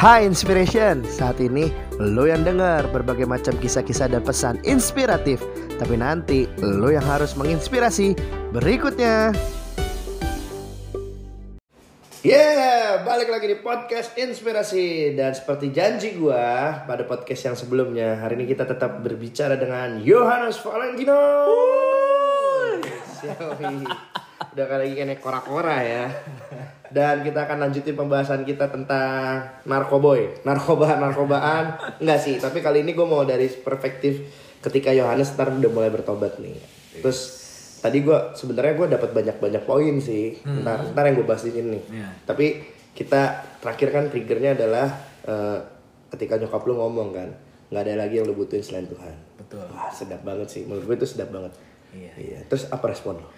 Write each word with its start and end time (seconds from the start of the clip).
Hai 0.00 0.24
Inspiration, 0.24 1.04
saat 1.04 1.44
ini 1.44 1.68
lo 2.00 2.24
yang 2.24 2.40
dengar 2.40 2.88
berbagai 2.88 3.28
macam 3.28 3.52
kisah-kisah 3.60 4.08
dan 4.08 4.24
pesan 4.24 4.56
inspiratif. 4.64 5.44
Tapi 5.76 5.92
nanti 5.92 6.48
lo 6.64 6.88
yang 6.88 7.04
harus 7.04 7.36
menginspirasi 7.36 8.16
berikutnya. 8.48 9.36
Yeah, 12.24 13.04
balik 13.04 13.28
lagi 13.28 13.52
di 13.52 13.60
podcast 13.60 14.16
inspirasi. 14.16 15.20
Dan 15.20 15.36
seperti 15.36 15.68
janji 15.68 16.16
gua 16.16 16.80
pada 16.88 17.04
podcast 17.04 17.52
yang 17.52 17.56
sebelumnya 17.60 18.24
Hari 18.24 18.40
ini 18.40 18.48
kita 18.48 18.64
tetap 18.64 19.04
berbicara 19.04 19.60
dengan 19.60 20.00
Yohanes 20.00 20.64
Valentino. 20.64 21.20
Yoi. 23.20 23.84
Udah 24.50 24.66
kali 24.66 24.90
lagi 24.90 24.94
kena 24.98 25.14
kora-kora 25.22 25.78
ya. 25.82 26.06
Dan 26.90 27.22
kita 27.22 27.46
akan 27.46 27.70
lanjutin 27.70 27.94
pembahasan 27.94 28.42
kita 28.42 28.66
tentang 28.66 29.46
narkoboy. 29.62 30.42
Narkoba-narkobaan 30.42 31.98
Enggak 32.02 32.18
sih, 32.18 32.34
tapi 32.42 32.58
kali 32.58 32.82
ini 32.82 32.98
gue 32.98 33.06
mau 33.06 33.22
dari 33.22 33.46
perspektif 33.46 34.26
ketika 34.58 34.90
Yohanes 34.90 35.38
ntar 35.38 35.54
udah 35.54 35.70
mulai 35.70 35.90
bertobat 35.94 36.42
nih. 36.42 36.58
Terus 36.98 37.18
tadi 37.78 38.02
gue 38.02 38.18
sebenarnya 38.34 38.74
gue 38.74 38.86
dapat 38.90 39.10
banyak-banyak 39.14 39.62
poin 39.62 39.94
sih. 40.02 40.42
Ntar, 40.42 40.90
ntar 40.90 41.04
yang 41.06 41.22
gue 41.22 41.26
bahas 41.30 41.46
di 41.46 41.54
sini. 41.54 41.78
Iya. 41.86 42.08
Tapi 42.26 42.46
kita 42.90 43.46
terakhir 43.62 43.88
kan 43.94 44.04
triggernya 44.10 44.58
adalah 44.58 44.86
eh, 45.30 45.58
ketika 46.10 46.42
nyokap 46.42 46.66
lu 46.66 46.74
ngomong 46.74 47.14
kan 47.14 47.30
nggak 47.70 47.86
ada 47.86 48.02
lagi 48.02 48.18
yang 48.18 48.26
lu 48.26 48.34
butuhin 48.34 48.66
selain 48.66 48.90
Tuhan. 48.90 49.14
Betul. 49.38 49.62
Wah 49.70 49.94
sedap 49.94 50.26
banget 50.26 50.50
sih, 50.50 50.66
menurut 50.66 50.90
gue 50.90 50.96
itu 50.98 51.06
sedap 51.06 51.30
banget. 51.30 51.54
Iya. 51.94 52.12
Iya, 52.18 52.38
terus 52.50 52.66
apa 52.70 52.90
respon 52.90 53.22
lo? 53.22 53.30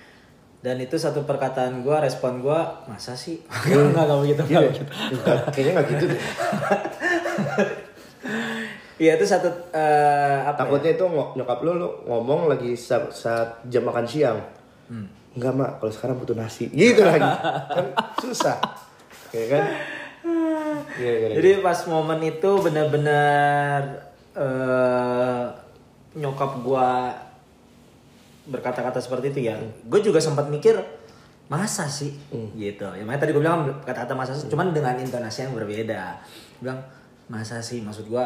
Dan 0.62 0.78
itu 0.78 0.94
satu 0.94 1.26
perkataan 1.26 1.82
gue, 1.82 1.96
respon 1.98 2.38
gue, 2.38 2.60
masa 2.86 3.18
sih? 3.18 3.42
Begitu. 3.66 3.82
Iya, 3.82 3.82
enggak 3.90 4.06
begitu. 4.14 4.42
Enggak, 5.10 5.36
kayaknya 5.50 5.72
nggak 5.74 5.86
gitu 5.90 6.04
deh. 6.06 6.20
Iya 9.02 9.18
itu 9.18 9.26
satu 9.26 9.50
eh, 9.74 10.38
apa? 10.46 10.54
ya? 10.54 10.62
Takutnya 10.62 10.90
itu 10.94 11.02
ngo- 11.02 11.34
nyokap 11.34 11.58
lu, 11.66 11.74
lu 11.74 11.88
ngomong 12.06 12.46
lagi 12.46 12.78
saat, 12.78 13.10
saat 13.10 13.58
jam 13.66 13.82
makan 13.82 14.06
siang. 14.06 14.38
Hmm. 14.86 15.10
Enggak 15.34 15.52
mak, 15.58 15.70
kalau 15.82 15.90
sekarang 15.90 16.16
butuh 16.22 16.38
nasi. 16.38 16.70
Gitu 16.70 17.02
lagi. 17.02 17.18
kan 17.18 17.86
susah. 18.22 18.62
Ya 19.34 19.44
kan? 19.50 19.64
Iya, 21.02 21.10
iya, 21.18 21.28
iya. 21.34 21.34
Jadi 21.34 21.50
pas 21.58 21.82
momen 21.90 22.20
itu 22.22 22.50
benar-benar 22.62 23.80
eh, 24.38 25.44
nyokap 26.14 26.62
gue 26.62 26.88
berkata-kata 28.44 28.98
seperti 28.98 29.30
itu 29.30 29.40
ya. 29.48 29.56
Gue 29.86 30.00
juga 30.00 30.18
sempat 30.18 30.48
mikir 30.48 30.78
masa 31.46 31.84
sih 31.84 32.10
gitu. 32.56 32.86
Ya 32.86 33.02
makanya 33.04 33.28
tadi 33.28 33.32
gue 33.32 33.42
bilang 33.42 33.68
kata-kata 33.82 34.14
masa 34.14 34.32
sih, 34.32 34.48
cuman 34.48 34.72
dengan 34.72 34.96
intonasi 34.96 35.44
yang 35.44 35.54
berbeda. 35.54 36.16
Gua 36.58 36.62
bilang 36.62 36.80
masa 37.28 37.60
sih, 37.60 37.78
maksud 37.78 38.08
gue 38.08 38.24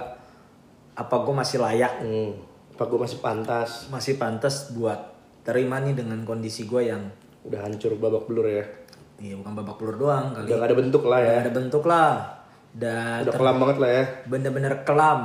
apa 0.96 1.14
gue 1.20 1.34
masih 1.34 1.60
layak 1.60 2.00
Hmm, 2.00 2.32
apa 2.72 2.84
gue 2.86 2.98
masih 2.98 3.18
pantas? 3.20 3.70
masih 3.88 4.16
pantas 4.16 4.72
buat 4.72 4.96
terima 5.42 5.76
nih 5.78 5.92
dengan 5.92 6.22
kondisi 6.22 6.64
gue 6.64 6.86
yang 6.86 7.02
Udah 7.42 7.62
hancur 7.62 7.94
babak 7.94 8.26
belur 8.26 8.42
ya. 8.42 8.64
Iya 9.16 9.38
bukan 9.38 9.52
babak 9.54 9.78
belur 9.78 9.96
doang 9.96 10.34
kali. 10.34 10.50
Udah 10.50 10.56
gak 10.58 10.68
ada 10.68 10.76
bentuk 10.76 11.02
lah 11.06 11.20
ya. 11.22 11.28
Nggak 11.30 11.44
ada 11.46 11.52
bentuk 11.54 11.84
lah. 11.86 12.12
Dan 12.76 13.18
Udah 13.22 13.34
kelam 13.38 13.56
banget 13.56 13.76
lah 13.78 13.90
ya. 13.90 14.04
bener-bener 14.26 14.74
kelam. 14.82 15.20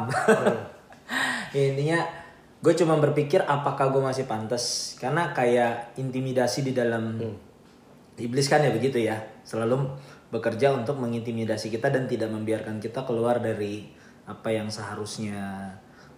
Intinya 1.52 2.00
gue 2.62 2.74
cuma 2.78 2.94
berpikir 3.02 3.42
apakah 3.42 3.90
gue 3.90 4.02
masih 4.02 4.30
pantas. 4.30 4.94
Karena 5.02 5.34
kayak 5.34 5.98
intimidasi 5.98 6.62
di 6.62 6.74
dalam 6.78 7.18
iblis 8.16 8.46
kan 8.46 8.62
ya 8.62 8.70
begitu 8.70 9.02
ya. 9.02 9.18
Selalu 9.42 9.82
bekerja 10.30 10.72
untuk 10.72 11.02
mengintimidasi 11.02 11.74
kita 11.74 11.90
dan 11.90 12.06
tidak 12.06 12.30
membiarkan 12.32 12.78
kita 12.78 13.04
keluar 13.04 13.42
dari 13.42 13.90
apa 14.30 14.48
yang 14.54 14.70
seharusnya 14.70 15.74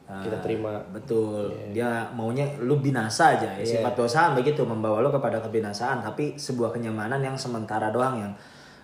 uh, 0.05 0.21
Kita 0.21 0.37
terima. 0.43 0.83
betul. 0.91 1.49
Dia 1.71 2.11
maunya 2.11 2.45
lu 2.59 2.77
binasa 2.77 3.39
aja 3.39 3.55
ya. 3.57 3.63
Sifat 3.63 3.95
dosa 3.95 4.35
begitu 4.35 4.67
membawa 4.67 4.99
lu 4.99 5.09
kepada 5.09 5.39
kebinasaan 5.41 6.03
tapi 6.03 6.35
sebuah 6.35 6.75
kenyamanan 6.75 7.23
yang 7.23 7.39
sementara 7.39 7.89
doang 7.89 8.19
yang 8.19 8.33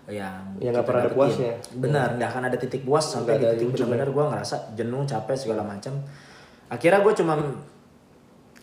yang 0.09 0.41
Yang 0.57 0.73
nggak 0.73 0.73
kita 0.73 0.87
pernah 0.89 1.03
ada 1.05 1.13
puasnya. 1.13 1.53
benar 1.77 2.07
nggak 2.17 2.29
akan 2.33 2.43
ada 2.49 2.57
titik 2.57 2.81
puas 2.81 3.05
sampai 3.05 3.37
di 3.37 3.45
ada 3.45 3.53
titik 3.53 3.77
benar-benar 3.77 4.09
gue 4.09 4.25
ngerasa 4.33 4.55
jenuh 4.73 5.05
capek 5.05 5.35
segala 5.37 5.61
macam 5.61 5.93
akhirnya 6.69 7.01
gue 7.01 7.13
cuma 7.15 7.33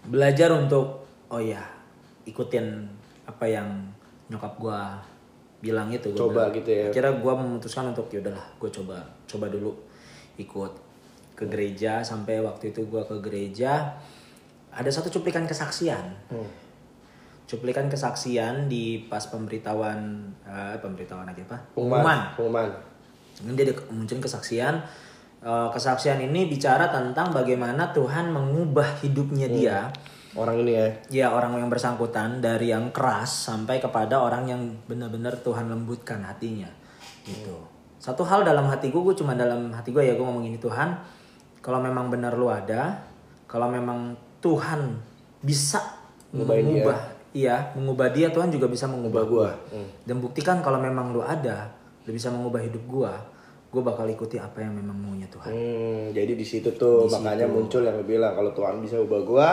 belajar 0.06 0.54
untuk 0.54 1.02
oh 1.26 1.42
ya 1.42 1.62
ikutin 2.22 2.86
apa 3.24 3.44
yang 3.44 3.66
nyokap 4.28 4.54
gue 4.56 4.80
bilang 5.60 5.88
itu 5.88 6.10
Gua 6.10 6.18
Coba 6.20 6.32
bilang. 6.46 6.54
gitu 6.54 6.70
ya. 6.70 6.84
akhirnya 6.88 7.12
gue 7.16 7.32
memutuskan 7.36 7.84
untuk 7.90 8.06
yaudahlah 8.08 8.46
gue 8.56 8.70
coba 8.72 8.98
coba 9.26 9.46
dulu 9.48 9.74
ikut 10.36 10.72
ke 11.34 11.44
gereja 11.44 12.00
sampai 12.00 12.38
waktu 12.38 12.70
itu 12.70 12.80
gue 12.82 13.02
ke 13.02 13.16
gereja 13.20 13.98
ada 14.70 14.88
satu 14.88 15.10
cuplikan 15.10 15.44
kesaksian 15.44 16.14
Hmm. 16.28 16.46
cuplikan 17.46 17.86
kesaksian 17.86 18.66
di 18.66 19.06
pas 19.06 19.22
pemberitahuan 19.24 19.98
eh, 20.42 20.76
pemberitahuan 20.76 21.26
aja 21.26 21.42
apa 21.44 21.58
Pengumuman. 21.72 22.18
Pengumuman. 22.34 22.68
ini 23.38 23.52
dia 23.52 23.68
ada 23.68 23.74
munculin 23.88 24.18
kesaksian. 24.18 24.80
Eh, 25.46 25.68
kesaksian 25.70 26.18
ini 26.18 26.50
bicara 26.50 26.90
tentang 26.90 27.30
bagaimana 27.30 27.94
Tuhan 27.94 28.34
mengubah 28.34 28.98
hidupnya 28.98 29.46
dia, 29.46 29.94
Orang 30.34 30.58
ini 30.58 30.74
ya. 30.74 30.86
ya 31.06 31.26
orang 31.30 31.54
yang 31.62 31.70
bersangkutan 31.70 32.42
dari 32.42 32.74
yang 32.74 32.90
keras 32.90 33.46
sampai 33.46 33.78
kepada 33.78 34.18
orang 34.18 34.50
yang 34.50 34.60
benar-benar 34.90 35.38
Tuhan 35.46 35.70
lembutkan 35.70 36.26
hatinya, 36.26 36.66
gitu. 37.22 37.62
Satu 38.02 38.26
hal 38.26 38.42
dalam 38.42 38.66
hati 38.66 38.90
gue, 38.90 38.98
gue 38.98 39.14
cuma 39.14 39.38
dalam 39.38 39.70
hati 39.70 39.94
gue 39.94 40.02
ya 40.02 40.18
gue 40.18 40.26
ngomong 40.26 40.42
gini 40.42 40.58
Tuhan, 40.58 40.98
kalau 41.62 41.78
memang 41.78 42.10
benar 42.10 42.34
lu 42.34 42.50
ada, 42.50 43.06
kalau 43.46 43.70
memang 43.70 44.18
Tuhan 44.42 44.98
bisa 45.46 45.78
Ngubahin 46.34 46.58
dia. 46.58 46.66
mengubah, 46.66 46.98
iya 47.30 47.56
mengubah 47.78 48.10
dia, 48.10 48.34
Tuhan 48.34 48.50
juga 48.50 48.66
bisa 48.66 48.90
mengubah 48.90 49.22
gue. 49.22 49.48
Hmm. 49.78 49.88
Dan 50.10 50.18
buktikan 50.18 50.58
kalau 50.58 50.82
memang 50.82 51.14
lu 51.14 51.22
ada, 51.22 51.70
lu 52.02 52.10
bisa 52.10 52.34
mengubah 52.34 52.66
hidup 52.66 52.82
gua, 52.90 53.35
gua 53.70 53.82
bakal 53.92 54.06
ikuti 54.08 54.40
apa 54.40 54.62
yang 54.62 54.72
memang 54.72 54.96
maunya 54.96 55.28
Tuhan. 55.28 55.50
Hmm, 55.52 56.04
jadi 56.14 56.32
di 56.32 56.46
situ 56.46 56.72
tuh 56.74 57.10
makanya 57.10 57.46
muncul 57.50 57.82
yang 57.84 58.00
bilang 58.06 58.32
kalau 58.32 58.54
Tuhan 58.56 58.80
bisa 58.80 58.96
ubah 58.98 59.20
gua, 59.26 59.48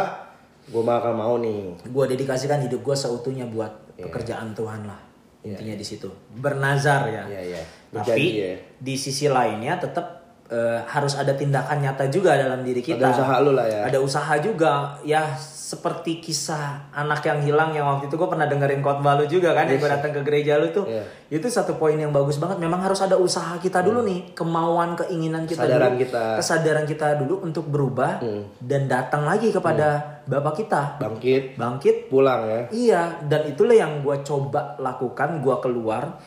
gua 0.72 0.84
bakal 0.86 1.14
mau 1.18 1.36
nih. 1.42 1.90
Gua 1.92 2.06
dedikasikan 2.08 2.64
hidup 2.64 2.82
gua 2.82 2.96
seutuhnya 2.96 3.50
buat 3.50 3.98
pekerjaan 4.00 4.56
Tuhan 4.56 4.88
lah. 4.88 5.02
Intinya 5.44 5.76
di 5.76 5.86
situ. 5.86 6.08
Bernazar 6.40 7.12
ya. 7.12 7.24
Iya, 7.28 7.42
iya. 7.52 7.64
Tapi 7.92 8.24
ya. 8.40 8.56
di 8.80 8.96
sisi 8.96 9.28
lainnya 9.28 9.76
tetap 9.76 10.23
eh, 10.54 10.80
harus 10.86 11.14
ada 11.14 11.34
tindakan 11.34 11.82
nyata 11.82 12.06
juga 12.08 12.38
dalam 12.38 12.62
diri 12.62 12.80
kita. 12.80 13.02
Ada 13.02 13.10
usaha 13.12 13.36
lu 13.40 13.52
lah 13.52 13.66
ya. 13.66 13.82
Ada 13.90 13.98
usaha 13.98 14.34
juga 14.38 14.72
ya 15.02 15.34
seperti 15.64 16.22
kisah 16.22 16.94
anak 16.94 17.26
yang 17.26 17.42
hilang 17.42 17.74
yang 17.74 17.88
waktu 17.88 18.06
itu 18.06 18.14
gue 18.14 18.30
pernah 18.30 18.46
dengerin 18.46 18.78
khotbah 18.78 19.18
lu 19.18 19.26
juga 19.26 19.58
kan 19.58 19.66
yang 19.66 19.82
gue 19.82 19.90
datang 19.90 20.14
ke 20.14 20.22
gereja 20.22 20.62
lu 20.62 20.70
tuh 20.70 20.86
Iya. 20.86 21.02
itu 21.34 21.50
satu 21.50 21.74
poin 21.74 21.98
yang 21.98 22.14
bagus 22.14 22.38
banget 22.38 22.62
memang 22.62 22.78
harus 22.78 23.02
ada 23.02 23.18
usaha 23.18 23.58
kita 23.58 23.82
dulu 23.82 24.06
nih 24.06 24.38
kemauan 24.38 24.94
keinginan 24.94 25.50
kita 25.50 25.66
Kesadaran 25.66 25.90
dulu 25.90 26.02
kita. 26.06 26.24
kesadaran 26.38 26.86
kita 26.86 27.08
dulu 27.18 27.36
untuk 27.42 27.66
berubah 27.66 28.22
dan 28.62 28.86
datang 28.86 29.26
lagi 29.26 29.50
kepada 29.50 30.22
bapak 30.24 30.62
kita 30.62 30.82
Bangkit, 31.02 31.58
bangkit 31.58 31.96
pulang 32.06 32.46
ya. 32.46 32.62
Iya, 32.70 33.02
dan 33.26 33.50
itulah 33.50 33.74
yang 33.74 34.00
gue 34.00 34.22
coba 34.22 34.78
lakukan. 34.78 35.42
Gue 35.42 35.58
keluar 35.58 36.22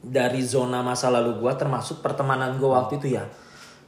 dari 0.00 0.40
zona 0.40 0.80
masa 0.80 1.12
lalu 1.12 1.36
gue, 1.38 1.52
termasuk 1.60 2.00
pertemanan 2.00 2.56
gue 2.56 2.66
waktu 2.66 2.96
itu 2.96 3.20
ya. 3.20 3.24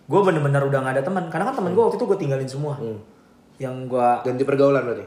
Gue 0.04 0.20
bener-bener 0.20 0.60
udah 0.60 0.78
gak 0.84 0.94
ada 1.00 1.04
teman. 1.04 1.24
Karena 1.32 1.48
kan 1.48 1.56
teman 1.56 1.72
gue 1.72 1.82
waktu 1.82 1.96
itu 1.96 2.04
gue 2.04 2.18
tinggalin 2.20 2.48
semua. 2.48 2.76
Yang 3.56 3.74
gue 3.88 4.08
Ganti 4.28 4.44
pergaulan 4.44 4.82
berarti. 4.84 5.06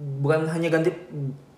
bukan 0.00 0.48
hanya 0.48 0.72
ganti 0.72 0.88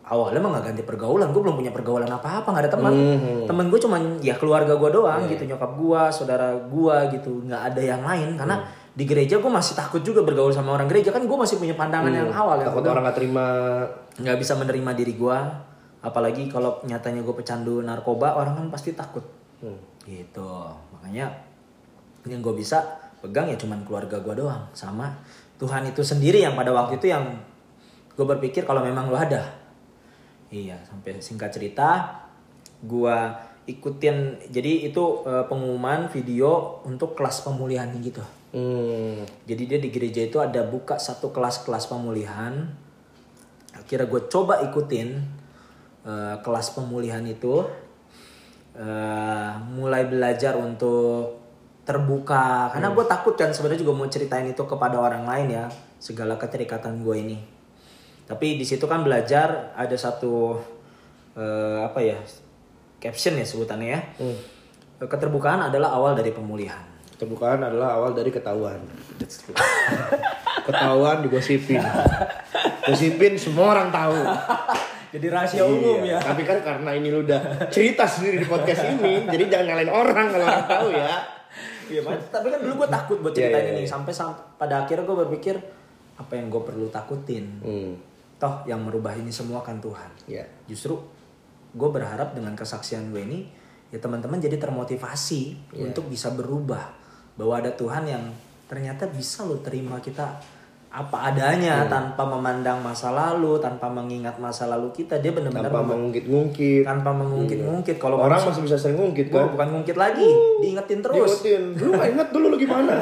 awalnya 0.02 0.40
mah 0.42 0.50
gak 0.58 0.72
ganti 0.72 0.82
pergaulan. 0.82 1.30
Gue 1.30 1.42
belum 1.44 1.56
punya 1.60 1.70
pergaulan 1.70 2.08
apa-apa, 2.08 2.48
gak 2.48 2.64
ada 2.64 2.72
teman. 2.72 2.92
Mhm. 2.96 3.44
Temen 3.44 3.66
gue 3.68 3.80
cuman 3.82 4.02
ya 4.24 4.34
keluarga 4.40 4.72
gue 4.74 4.90
doang 4.90 5.22
gitu, 5.28 5.44
nyokap 5.44 5.72
gue, 5.76 6.02
saudara 6.10 6.56
gue 6.56 6.96
gitu. 7.12 7.44
Nggak 7.44 7.62
ada 7.76 7.82
yang 7.84 8.02
lain 8.02 8.34
karena 8.40 8.56
di 8.92 9.04
gereja 9.08 9.40
gue 9.40 9.48
masih 9.48 9.72
takut 9.72 10.04
juga 10.04 10.20
bergaul 10.20 10.52
sama 10.52 10.76
orang 10.76 10.84
gereja 10.84 11.08
kan 11.08 11.24
gue 11.24 11.38
masih 11.38 11.56
punya 11.56 11.72
pandangan 11.72 12.12
yang 12.12 12.28
awal 12.28 12.60
yang 12.60 12.68
Takut 12.68 12.84
gua 12.84 12.92
orang 12.92 13.04
gak 13.08 13.16
terima. 13.16 13.46
nggak 14.20 14.36
bisa 14.36 14.52
menerima 14.52 14.90
diri 14.92 15.16
gue 15.16 15.38
apalagi 16.02 16.50
kalau 16.50 16.82
nyatanya 16.84 17.22
gue 17.22 17.34
pecandu 17.34 17.80
narkoba 17.80 18.34
orang 18.34 18.58
kan 18.58 18.66
pasti 18.68 18.92
takut 18.92 19.22
Hmm. 19.62 19.78
gitu 20.02 20.66
makanya 20.90 21.30
yang 22.26 22.42
gue 22.42 22.50
bisa 22.58 22.82
pegang 23.22 23.46
ya 23.46 23.54
cuman 23.54 23.86
keluarga 23.86 24.18
gue 24.18 24.34
doang 24.42 24.66
sama 24.74 25.14
Tuhan 25.62 25.86
itu 25.86 26.02
sendiri 26.02 26.42
yang 26.42 26.58
pada 26.58 26.74
waktu 26.74 26.98
itu 26.98 27.14
yang 27.14 27.38
gue 28.18 28.26
berpikir 28.26 28.66
kalau 28.66 28.82
memang 28.82 29.06
lo 29.06 29.14
ada 29.14 29.54
iya 30.50 30.82
sampai 30.82 31.22
singkat 31.22 31.54
cerita 31.54 32.10
gue 32.82 33.16
ikutin 33.70 34.50
jadi 34.50 34.90
itu 34.90 35.22
eh, 35.22 35.46
pengumuman 35.46 36.10
video 36.10 36.82
untuk 36.82 37.14
kelas 37.14 37.46
pemulihan 37.46 37.86
gitu 38.02 38.22
Hmm. 38.52 39.24
jadi 39.48 39.62
dia 39.64 39.78
di 39.80 39.88
gereja 39.88 40.28
itu 40.28 40.36
ada 40.36 40.60
buka 40.68 41.00
satu 41.00 41.32
kelas-kelas 41.32 41.88
pemulihan. 41.88 42.68
Akhirnya 43.72 44.04
gue 44.04 44.28
coba 44.28 44.60
ikutin 44.60 45.24
eh, 46.06 46.36
kelas 46.42 46.74
pemulihan 46.74 47.22
itu. 47.26 47.64
Eh, 48.72 49.52
mulai 49.76 50.08
belajar 50.08 50.56
untuk 50.56 51.42
terbuka 51.84 52.70
karena 52.72 52.94
gue 52.94 53.04
takut 53.04 53.34
kan 53.36 53.50
sebenarnya 53.52 53.84
juga 53.84 53.92
mau 53.92 54.08
ceritain 54.08 54.46
itu 54.48 54.64
kepada 54.64 54.96
orang 54.96 55.26
lain 55.26 55.50
ya 55.50 55.64
segala 55.98 56.38
keterikatan 56.38 57.02
gue 57.02 57.16
ini 57.20 57.38
tapi 58.24 58.54
di 58.54 58.62
situ 58.62 58.86
kan 58.86 59.02
belajar 59.02 59.74
ada 59.74 59.92
satu 59.98 60.56
eh, 61.34 61.78
apa 61.82 62.00
ya 62.00 62.16
caption 63.02 63.34
ya 63.34 63.44
sebutannya 63.44 63.88
ya 63.92 64.00
Hmm. 64.16 64.38
keterbukaan 65.10 65.68
adalah 65.68 65.98
awal 65.98 66.14
dari 66.14 66.30
pemulihan 66.30 66.92
Keterbukaan 67.22 67.62
adalah 67.62 68.02
awal 68.02 68.18
dari 68.18 68.34
ketahuan. 68.34 68.82
ketahuan 70.66 71.22
digosipin. 71.22 71.78
Gosipin 72.82 73.38
semua 73.38 73.78
orang 73.78 73.94
tahu. 73.94 74.18
Jadi 75.12 75.26
rahasia 75.28 75.62
umum 75.62 76.00
Iya, 76.00 76.16
ya 76.16 76.18
Tapi 76.24 76.42
kan 76.42 76.58
karena 76.58 76.90
ini 76.92 77.08
lu 77.08 77.20
udah 77.20 77.68
cerita 77.68 78.02
sendiri 78.02 78.40
di 78.40 78.46
podcast 78.46 78.82
ini, 78.86 79.28
jadi 79.28 79.44
jangan 79.46 79.66
nyalain 79.68 79.92
orang 79.92 80.26
kalau 80.28 80.44
orang 80.46 80.66
tahu 80.66 80.88
ya. 80.90 81.16
Iya, 81.84 82.00
Mas. 82.00 82.24
tapi 82.26 82.48
kan 82.48 82.58
dulu 82.58 82.72
gue 82.78 82.88
takut 82.90 83.18
buat 83.20 83.30
Iya, 83.30 83.38
ceritain 83.44 83.66
iya, 83.66 83.72
ini 83.74 83.82
iya. 83.82 83.90
sampai 83.90 84.08
sam- 84.10 84.40
pada 84.54 84.80
akhirnya 84.80 85.04
gue 85.04 85.16
berpikir 85.22 85.54
apa 86.14 86.32
yang 86.32 86.48
gue 86.48 86.62
perlu 86.62 86.88
takutin 86.88 87.44
Hmm. 87.58 87.92
toh 88.36 88.64
yang 88.64 88.80
merubah 88.80 89.12
ini 89.12 89.28
semua 89.28 89.60
kan 89.60 89.76
Tuhan 89.78 90.08
Ya. 90.24 90.48
justru 90.64 90.96
gue 91.70 91.88
berharap 91.90 92.32
dengan 92.32 92.52
kesaksian 92.52 93.08
gue 93.08 93.20
ini 93.22 93.40
ya 93.88 93.98
teman-teman 93.98 94.36
jadi 94.36 94.56
termotivasi 94.56 95.42
Iya. 95.70 95.84
untuk 95.84 96.08
bisa 96.08 96.30
berubah 96.30 96.88
bahwa 97.34 97.54
ada 97.54 97.68
Tuhan 97.70 98.04
yang 98.04 98.24
ternyata 98.64 99.04
bisa 99.06 99.42
lo 99.42 99.58
terima 99.58 100.00
kita 100.00 100.40
apa 100.92 101.16
adanya 101.26 101.82
Iya. 101.82 101.88
tanpa 101.88 102.20
memandang 102.22 102.76
masa 102.78 103.08
lalu 103.08 103.56
tanpa 103.56 103.88
mengingat 103.88 104.36
masa 104.36 104.68
lalu 104.68 104.92
kita 104.92 105.16
dia 105.16 105.32
benar-benar 105.32 105.66
Tanpa 105.66 105.80
mengungkit-ngungkit. 105.82 106.84
tanpa 106.84 107.10
mengungkit-ngungkit 107.10 107.96
kalau 107.96 108.20
Orang 108.20 108.36
manusia- 108.36 108.52
masih 108.52 108.62
bisa 108.62 108.76
sering 108.78 109.00
ngungkit 109.00 109.26
kan. 109.26 109.48
bukan 109.48 109.68
ngungkit 109.72 109.96
lagi 109.96 110.28
diingetin 110.60 111.00
terus 111.00 111.16
Diingetin, 111.40 111.62
lu 111.80 111.90
gak 111.92 112.08
inget 112.12 112.28
dulu 112.28 112.46
lu 112.46 112.56
gimana? 112.56 112.92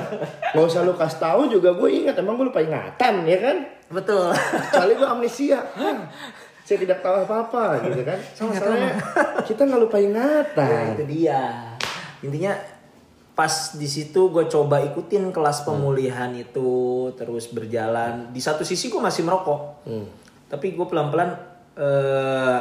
Gak 0.48 0.62
usah 0.62 0.80
lu 0.80 0.94
kasih 0.94 1.18
tahu 1.18 1.50
juga 1.50 1.70
gue 1.72 1.90
ingat, 1.90 2.14
emang 2.16 2.34
gue 2.36 2.46
lupa 2.46 2.62
ingatan 2.62 3.14
ya 3.24 3.38
kan? 3.40 3.56
betul 3.88 4.30
Kecuali 4.70 4.92
gue 4.94 5.08
amnesia. 5.08 5.58
Hah, 5.74 5.98
saya 6.62 6.78
tidak 6.78 7.02
tahu 7.02 7.14
apa-apa 7.20 7.82
gitu 7.84 8.06
kan. 8.06 8.14
Sama 8.30 8.54
masalahnya 8.54 8.94
kita 9.42 9.66
nggak 9.66 9.82
lupa 9.82 9.98
ingatan. 9.98 10.94
itu 10.94 11.04
dia. 11.10 11.74
Intinya 12.20 12.54
pas 13.40 13.48
di 13.72 13.88
situ 13.88 14.28
gue 14.28 14.44
coba 14.44 14.84
ikutin 14.84 15.32
kelas 15.32 15.64
pemulihan 15.64 16.28
itu 16.36 16.68
terus 17.16 17.48
berjalan. 17.48 18.28
Di 18.28 18.40
satu 18.44 18.60
sisi 18.60 18.92
gue 18.92 19.00
masih 19.00 19.24
merokok, 19.24 19.80
Hmm. 19.88 20.04
tapi 20.46 20.76
gue 20.76 20.84
pelan-pelan 20.84 21.32
eh, 21.72 22.60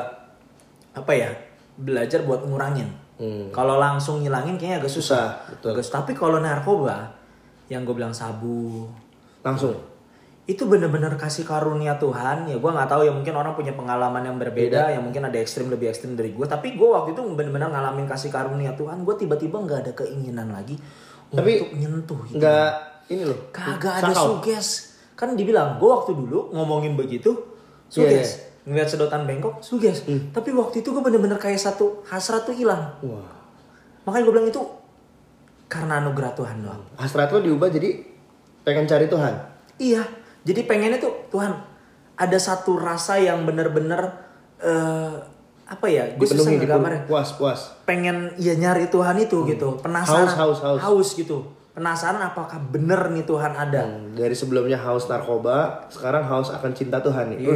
apa 0.95 1.11
ya 1.11 1.35
belajar 1.75 2.23
buat 2.23 2.47
ngurangin. 2.47 2.87
Hmm. 3.19 3.51
Kalau 3.51 3.75
langsung 3.75 4.23
ngilangin 4.23 4.55
kayaknya 4.55 4.79
agak 4.79 4.87
susah. 4.89 5.35
Susah, 5.35 5.51
betul. 5.51 5.69
Agak- 5.75 5.91
tapi 5.91 6.11
kalau 6.15 6.39
narkoba 6.39 7.11
yang 7.67 7.83
gue 7.83 7.91
bilang 7.91 8.15
sabu 8.15 8.87
Langsung. 9.43 9.75
Itu 10.49 10.65
bener-bener 10.65 11.13
kasih 11.13 11.45
karunia 11.45 12.01
Tuhan. 12.01 12.49
Ya 12.49 12.57
gue 12.57 12.71
nggak 12.73 12.89
tahu 12.89 13.05
ya 13.05 13.13
mungkin 13.13 13.37
orang 13.37 13.53
punya 13.53 13.77
pengalaman 13.77 14.25
yang 14.25 14.41
berbeda 14.41 14.89
yang 14.89 15.05
mungkin 15.05 15.29
ada 15.29 15.37
ekstrim 15.37 15.69
lebih 15.69 15.93
ekstrim 15.93 16.17
dari 16.17 16.33
gue 16.33 16.45
tapi 16.49 16.73
gue 16.73 16.89
waktu 16.89 17.13
itu 17.13 17.21
bener-bener 17.37 17.69
ngalamin 17.69 18.09
kasih 18.09 18.33
karunia 18.33 18.73
Tuhan. 18.73 19.05
Gue 19.05 19.13
tiba-tiba 19.13 19.61
nggak 19.61 19.79
ada 19.85 19.93
keinginan 19.93 20.49
lagi 20.49 20.81
Tapi 21.29 21.51
untuk 21.61 21.71
nyentuh 21.77 22.21
itu. 22.33 22.41
Nggak 22.41 22.69
ini 23.13 23.23
loh. 23.29 23.39
kagak 23.53 23.93
ada 24.01 24.13
suges. 24.17 24.97
Kan 25.13 25.37
dibilang 25.37 25.77
gue 25.77 25.85
waktu 25.85 26.17
dulu 26.17 26.49
ngomongin 26.49 26.97
begitu 26.97 27.37
Iya, 27.89 27.93
suges. 27.93 28.29
ngeliat 28.65 28.89
sedotan 28.89 29.29
bengkok 29.29 29.61
suges. 29.61 30.01
Tapi 30.33 30.49
waktu 30.57 30.81
itu 30.81 30.89
gue 30.89 31.03
bener-bener 31.05 31.37
kayak 31.37 31.61
satu 31.61 32.01
hasrat 32.09 32.49
tuh 32.49 32.57
hilang. 32.57 32.97
Wah. 33.05 33.37
makanya 34.01 34.25
gue 34.25 34.33
bilang 34.33 34.49
itu 34.49 34.61
karena 35.69 36.01
anugerah 36.01 36.33
Tuhan 36.33 36.65
doang. 36.65 36.81
Hasrat 36.97 37.29
lo 37.29 37.45
diubah 37.45 37.69
jadi 37.69 38.01
pengen 38.65 38.89
cari 38.89 39.05
Tuhan. 39.05 39.33
Iya, 39.77 40.01
jadi 40.43 40.61
pengennya 40.65 40.99
tuh 40.99 41.13
Tuhan 41.29 41.51
ada 42.15 42.37
satu 42.39 42.75
rasa 42.75 43.15
yang 43.19 43.47
bener-bener 43.47 44.11
eh, 44.59 45.13
apa 45.69 45.85
ya? 45.85 46.09
Gue 46.17 46.25
susah 46.25 46.57
dipenuhi. 46.57 47.05
Puas, 47.05 47.29
puas. 47.37 47.59
Pengen 47.85 48.33
ya 48.35 48.57
nyari 48.57 48.89
Tuhan 48.89 49.15
itu 49.21 49.45
gitu, 49.45 49.77
penasaran, 49.79 50.25
Haus, 50.25 50.59
haus, 50.59 50.79
haus. 50.81 51.09
gitu, 51.13 51.45
penasaran 51.77 52.19
apakah 52.19 52.57
bener 52.73 53.13
nih 53.13 53.23
Tuhan 53.23 53.53
ada. 53.53 53.85
Hmm, 53.85 54.17
Dari 54.17 54.33
sebelumnya 54.33 54.81
haus 54.81 55.05
narkoba, 55.05 55.85
sekarang 55.93 56.25
haus 56.25 56.49
akan 56.49 56.71
cinta 56.73 56.97
Tuhan 56.99 57.31
nih. 57.31 57.37
Iya, 57.39 57.53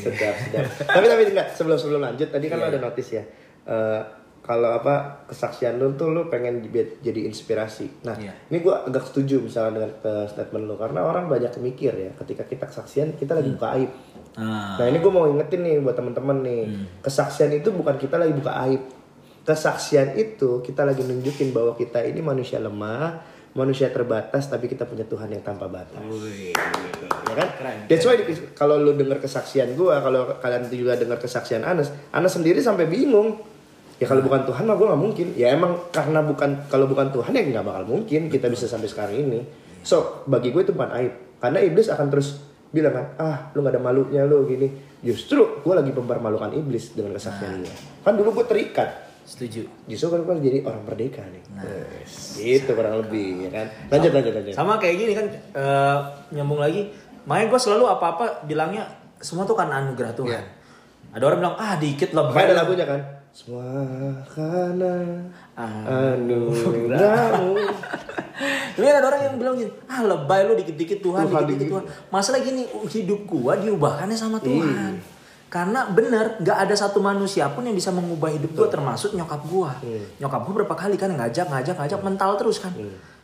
sedap 0.00 0.34
sedap 0.38 0.64
tapi 0.86 1.06
tapi 1.10 1.22
enggak 1.34 1.48
sebelum 1.50 1.76
sebelum 1.76 2.00
lanjut 2.00 2.28
tadi 2.30 2.46
kan 2.46 2.62
lo 2.62 2.66
ada 2.70 2.78
notice 2.78 3.10
ya 3.12 3.24
Eh, 3.66 4.00
kalau 4.46 4.70
apa 4.70 5.26
kesaksian 5.26 5.76
lu 5.76 5.98
tuh 5.98 6.14
lu 6.14 6.30
pengen 6.30 6.62
di- 6.62 6.70
jadi 7.02 7.26
inspirasi. 7.26 8.06
Nah 8.06 8.14
Iya. 8.14 8.30
ini 8.46 8.62
gua 8.62 8.86
agak 8.86 9.10
setuju 9.10 9.42
misalnya 9.42 9.82
dengan 9.82 9.92
ke 9.98 10.12
statement 10.30 10.64
lu 10.64 10.78
karena 10.78 11.02
orang 11.02 11.26
banyak 11.26 11.50
mikir 11.58 11.92
ya 11.92 12.10
ketika 12.14 12.46
kita 12.46 12.64
kesaksian 12.70 13.18
kita 13.18 13.34
lagi 13.34 13.50
buka 13.50 13.74
aib. 13.74 13.90
Nah, 14.38 14.78
nah 14.78 14.86
ini 14.86 15.02
gua 15.02 15.12
mau 15.12 15.26
ingetin 15.26 15.66
nih 15.66 15.82
buat 15.82 15.98
temen-temen 15.98 16.38
nih 16.40 16.62
kesaksian 17.02 17.50
itu 17.52 17.74
bukan 17.74 17.98
kita 17.98 18.16
lagi 18.16 18.32
buka 18.32 18.54
aib. 18.64 18.82
Kesaksian 19.42 20.14
itu 20.14 20.62
kita 20.62 20.82
lagi 20.82 21.02
nunjukin 21.02 21.50
bahwa 21.50 21.74
kita 21.74 22.02
ini 22.02 22.22
manusia 22.22 22.62
lemah 22.62 23.34
manusia 23.56 23.88
terbatas 23.88 24.46
tapi 24.46 24.68
kita 24.68 24.84
punya 24.84 25.08
Tuhan 25.08 25.32
yang 25.32 25.40
tanpa 25.40 25.64
batas. 25.66 25.96
Ya 25.96 27.34
kan? 27.34 27.48
That's 27.88 28.04
why 28.04 28.20
kalau 28.52 28.76
lu 28.76 28.92
dengar 28.92 29.16
kesaksian 29.16 29.72
gua, 29.74 30.04
kalau 30.04 30.28
kalian 30.38 30.68
juga 30.68 30.94
dengar 30.94 31.16
kesaksian 31.16 31.64
Anas, 31.64 31.88
Anas 32.12 32.36
sendiri 32.36 32.60
sampai 32.60 32.84
bingung. 32.84 33.55
Ya 33.96 34.04
kalau 34.04 34.20
bukan 34.20 34.44
Tuhan 34.44 34.68
mah 34.68 34.76
gua 34.76 34.86
nggak 34.92 35.02
mungkin. 35.02 35.26
Ya 35.36 35.56
emang 35.56 35.88
karena 35.88 36.20
bukan 36.20 36.68
kalau 36.68 36.84
bukan 36.84 37.08
Tuhan 37.12 37.32
ya 37.32 37.42
nggak 37.42 37.64
bakal 37.64 37.84
mungkin 37.88 38.28
kita 38.28 38.46
bisa 38.52 38.68
sampai 38.68 38.88
sekarang 38.92 39.16
ini. 39.16 39.40
So 39.80 40.26
bagi 40.28 40.52
gue 40.52 40.66
itu 40.66 40.72
bukan 40.76 40.92
aib. 41.00 41.12
Karena 41.40 41.58
iblis 41.64 41.88
akan 41.88 42.06
terus 42.12 42.42
bilang 42.74 42.92
kan, 42.92 43.06
ah 43.16 43.36
lu 43.54 43.64
nggak 43.64 43.78
ada 43.78 43.82
malunya 43.82 44.22
lu 44.28 44.44
gini. 44.44 44.68
Justru 45.00 45.62
gua 45.64 45.80
lagi 45.80 45.94
mempermalukan 45.94 46.52
iblis 46.52 46.92
dengan 46.92 47.16
kesaksian 47.16 47.64
dia. 47.64 47.76
Kan 48.04 48.18
dulu 48.20 48.42
gue 48.42 48.46
terikat. 48.46 49.06
setuju. 49.26 49.66
Justru 49.90 50.14
kan 50.14 50.22
gue 50.22 50.34
jadi 50.38 50.58
orang 50.62 50.86
merdeka 50.86 51.26
nih. 51.26 51.42
Yes. 51.66 52.38
Gitu 52.38 52.70
kurang 52.78 53.02
lebih 53.02 53.42
ya 53.42 53.50
kan. 53.50 53.66
Lanjut 53.90 54.10
lanjut 54.14 54.32
lanjut. 54.38 54.54
Sama 54.54 54.78
kayak 54.78 54.96
gini 55.02 55.12
kan 55.18 55.26
eh, 55.34 55.98
nyambung 56.30 56.62
lagi. 56.62 56.94
Makanya 57.26 57.46
gue 57.50 57.60
selalu 57.60 57.84
apa-apa 57.90 58.46
bilangnya 58.46 58.86
semua 59.18 59.42
tuh 59.42 59.58
kan 59.58 59.66
anugerah 59.66 60.14
Tuhan. 60.14 60.30
Iya. 60.30 60.42
Ada 61.16 61.32
orang 61.32 61.38
bilang 61.40 61.56
ah 61.56 61.72
dikit 61.80 62.12
lah. 62.12 62.28
Makanya 62.28 62.44
ada 62.44 62.56
lagunya 62.60 62.84
kan. 62.84 63.00
Semua 63.32 63.64
karena 64.28 65.24
anugerahmu. 65.56 67.56
Tapi 68.76 68.84
ada 68.84 69.08
orang 69.08 69.22
yang 69.24 69.40
bilang 69.40 69.56
gini, 69.56 69.72
ah 69.88 70.04
lebay 70.04 70.44
lu 70.44 70.52
dikit-dikit 70.60 71.00
Tuhan, 71.00 71.24
Tuhan, 71.24 71.32
dikit-dikit 71.32 71.60
dikit. 71.64 71.72
Tuhan. 71.72 71.84
Masalah 72.12 72.44
gini, 72.44 72.68
hidup 72.68 73.24
gua 73.24 73.56
diubahkannya 73.56 74.12
sama 74.12 74.36
Tuhan. 74.44 74.92
Iya. 74.92 75.00
Karena 75.48 75.88
bener, 75.88 76.36
nggak 76.44 76.68
ada 76.68 76.76
satu 76.76 77.00
manusia 77.00 77.48
pun 77.48 77.64
yang 77.64 77.72
bisa 77.72 77.88
mengubah 77.88 78.36
hidup 78.36 78.52
gua, 78.52 78.68
termasuk 78.68 79.16
nyokap 79.16 79.40
gua. 79.48 79.72
Hmm. 79.80 80.20
Nyokap 80.20 80.44
gua 80.44 80.54
berapa 80.60 80.76
kali 80.76 81.00
kan 81.00 81.16
ngajak, 81.16 81.48
ngajak, 81.48 81.80
ngajak, 81.80 82.00
mental 82.04 82.36
terus 82.36 82.60
kan. 82.60 82.76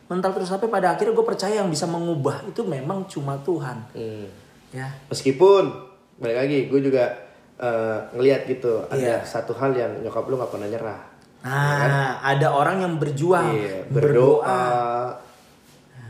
Mental 0.09 0.33
terus 0.33 0.49
sampai 0.49 0.65
pada 0.67 0.97
akhirnya 0.97 1.15
gue 1.15 1.25
percaya 1.25 1.63
yang 1.63 1.71
bisa 1.71 1.87
mengubah 1.87 2.43
itu 2.43 2.59
memang 2.67 3.07
cuma 3.07 3.39
Tuhan. 3.39 3.87
Hmm. 3.95 4.27
Ya, 4.73 4.89
Meskipun 5.07 5.69
balik 6.17 6.37
lagi 6.43 6.57
gue 6.67 6.81
juga 6.81 7.22
eh, 7.59 7.97
ngelihat 8.13 8.45
gitu 8.45 8.85
Iya. 8.89 9.19
ada 9.19 9.25
satu 9.25 9.53
hal 9.53 9.73
yang 9.73 9.91
nyokap 10.01 10.25
lu 10.25 10.35
nggak 10.37 10.51
pernah 10.53 10.69
nyerah. 10.69 11.01
Nah, 11.43 12.23
ada 12.23 12.47
orang 12.55 12.79
yang 12.79 12.93
berjuang, 12.95 13.51
Iya, 13.51 13.83
berdoa. 13.91 15.11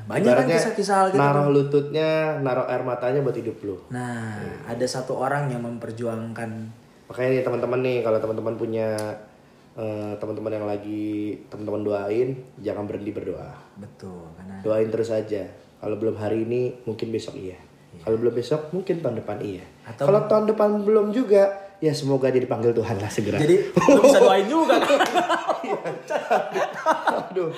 Banyak 0.03 0.35
kan 0.35 0.45
kisah-kisah 0.45 0.95
hal 1.00 1.07
gitu. 1.09 1.17
Naruh 1.17 1.47
lututnya, 1.50 2.38
naruh 2.43 2.67
air 2.67 2.83
matanya 2.83 3.23
buat 3.23 3.33
hidup 3.33 3.57
lu. 3.63 3.79
Nah, 3.89 4.35
ada 4.67 4.85
satu 4.85 5.15
orang 5.17 5.47
yang 5.50 5.63
memperjuangkan 5.63 6.83
Makanya 7.07 7.29
nih 7.39 7.43
teman-teman 7.45 7.79
nih 7.83 7.97
kalau 8.01 8.19
teman-teman 8.19 8.53
punya 8.57 8.88
eh, 9.73 10.13
teman-teman 10.21 10.53
yang 10.53 10.67
lagi 10.69 11.33
teman-teman 11.50 11.81
doain, 11.81 12.29
jangan 12.62 12.85
berhenti 12.85 13.09
berdoa. 13.09 13.53
betul 13.73 14.29
karena 14.38 14.62
Doain 14.62 14.89
terus 14.93 15.09
aja. 15.09 15.43
Kalau 15.81 15.97
belum 16.00 16.15
hari 16.15 16.45
ini, 16.45 16.77
mungkin 16.85 17.09
besok 17.12 17.35
iya. 17.35 17.57
Kalau 18.03 18.17
belum 18.17 18.33
besok, 18.33 18.69
mungkin 18.69 19.00
tahun 19.00 19.15
depan 19.17 19.38
iya. 19.39 19.63
Atau- 19.83 20.05
Kalau 20.05 20.22
tahun 20.25 20.45
depan 20.45 20.69
belum 20.81 21.10
juga, 21.10 21.48
ya 21.79 21.91
semoga 21.91 22.27
jadi 22.27 22.43
panggil 22.43 22.72
Tuhan 22.72 22.95
lah 22.98 23.07
segera. 23.07 23.38
jadi 23.38 23.63
lu 23.69 24.00
bisa 24.01 24.19
doain 24.19 24.43
juga 24.45 24.75
kan. 24.77 25.00
Aduh, 27.25 27.50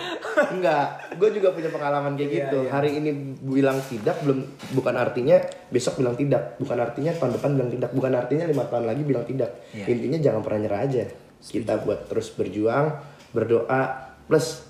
enggak. 0.52 0.86
Gue 1.16 1.30
juga 1.32 1.50
punya 1.52 1.70
pengalaman 1.70 2.14
kayak 2.14 2.26
Iya, 2.28 2.38
gitu. 2.40 2.58
iya. 2.62 2.70
Hari 2.72 2.90
ini 2.96 3.10
bilang 3.42 3.78
tidak, 3.82 4.22
belum 4.22 4.40
bukan 4.74 4.96
artinya 4.96 5.38
besok 5.68 6.00
bilang 6.00 6.16
tidak. 6.16 6.56
Bukan 6.58 6.78
artinya 6.78 7.12
tahun 7.12 7.32
depan 7.36 7.50
bilang 7.56 7.72
tidak. 7.72 7.90
Bukan 7.92 8.12
artinya 8.14 8.46
lima 8.46 8.64
tahun 8.66 8.86
lagi 8.86 9.02
bilang 9.02 9.26
tidak. 9.26 9.50
Iya. 9.72 9.86
Intinya 9.88 10.18
jangan 10.22 10.42
pernah 10.42 10.60
nyerah 10.62 10.82
aja. 10.84 11.04
Kita 11.42 11.74
buat 11.80 12.06
terus 12.06 12.30
berjuang, 12.32 12.86
berdoa, 13.32 13.82
plus 14.26 14.62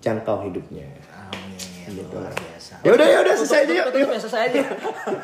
jangkau 0.00 0.44
hidupnya. 0.44 0.84
Amin. 1.90 1.98
Gitu. 2.00 2.14
Luar 2.14 2.30
biasa. 2.30 2.72
Ya 2.80 2.90
udah 2.92 3.06
ya 3.06 3.18
udah 3.20 3.34
selesai 3.34 3.58
aja 3.60 3.72
yuk. 3.74 3.86
Selesai 4.16 4.42
aja. 4.46 4.60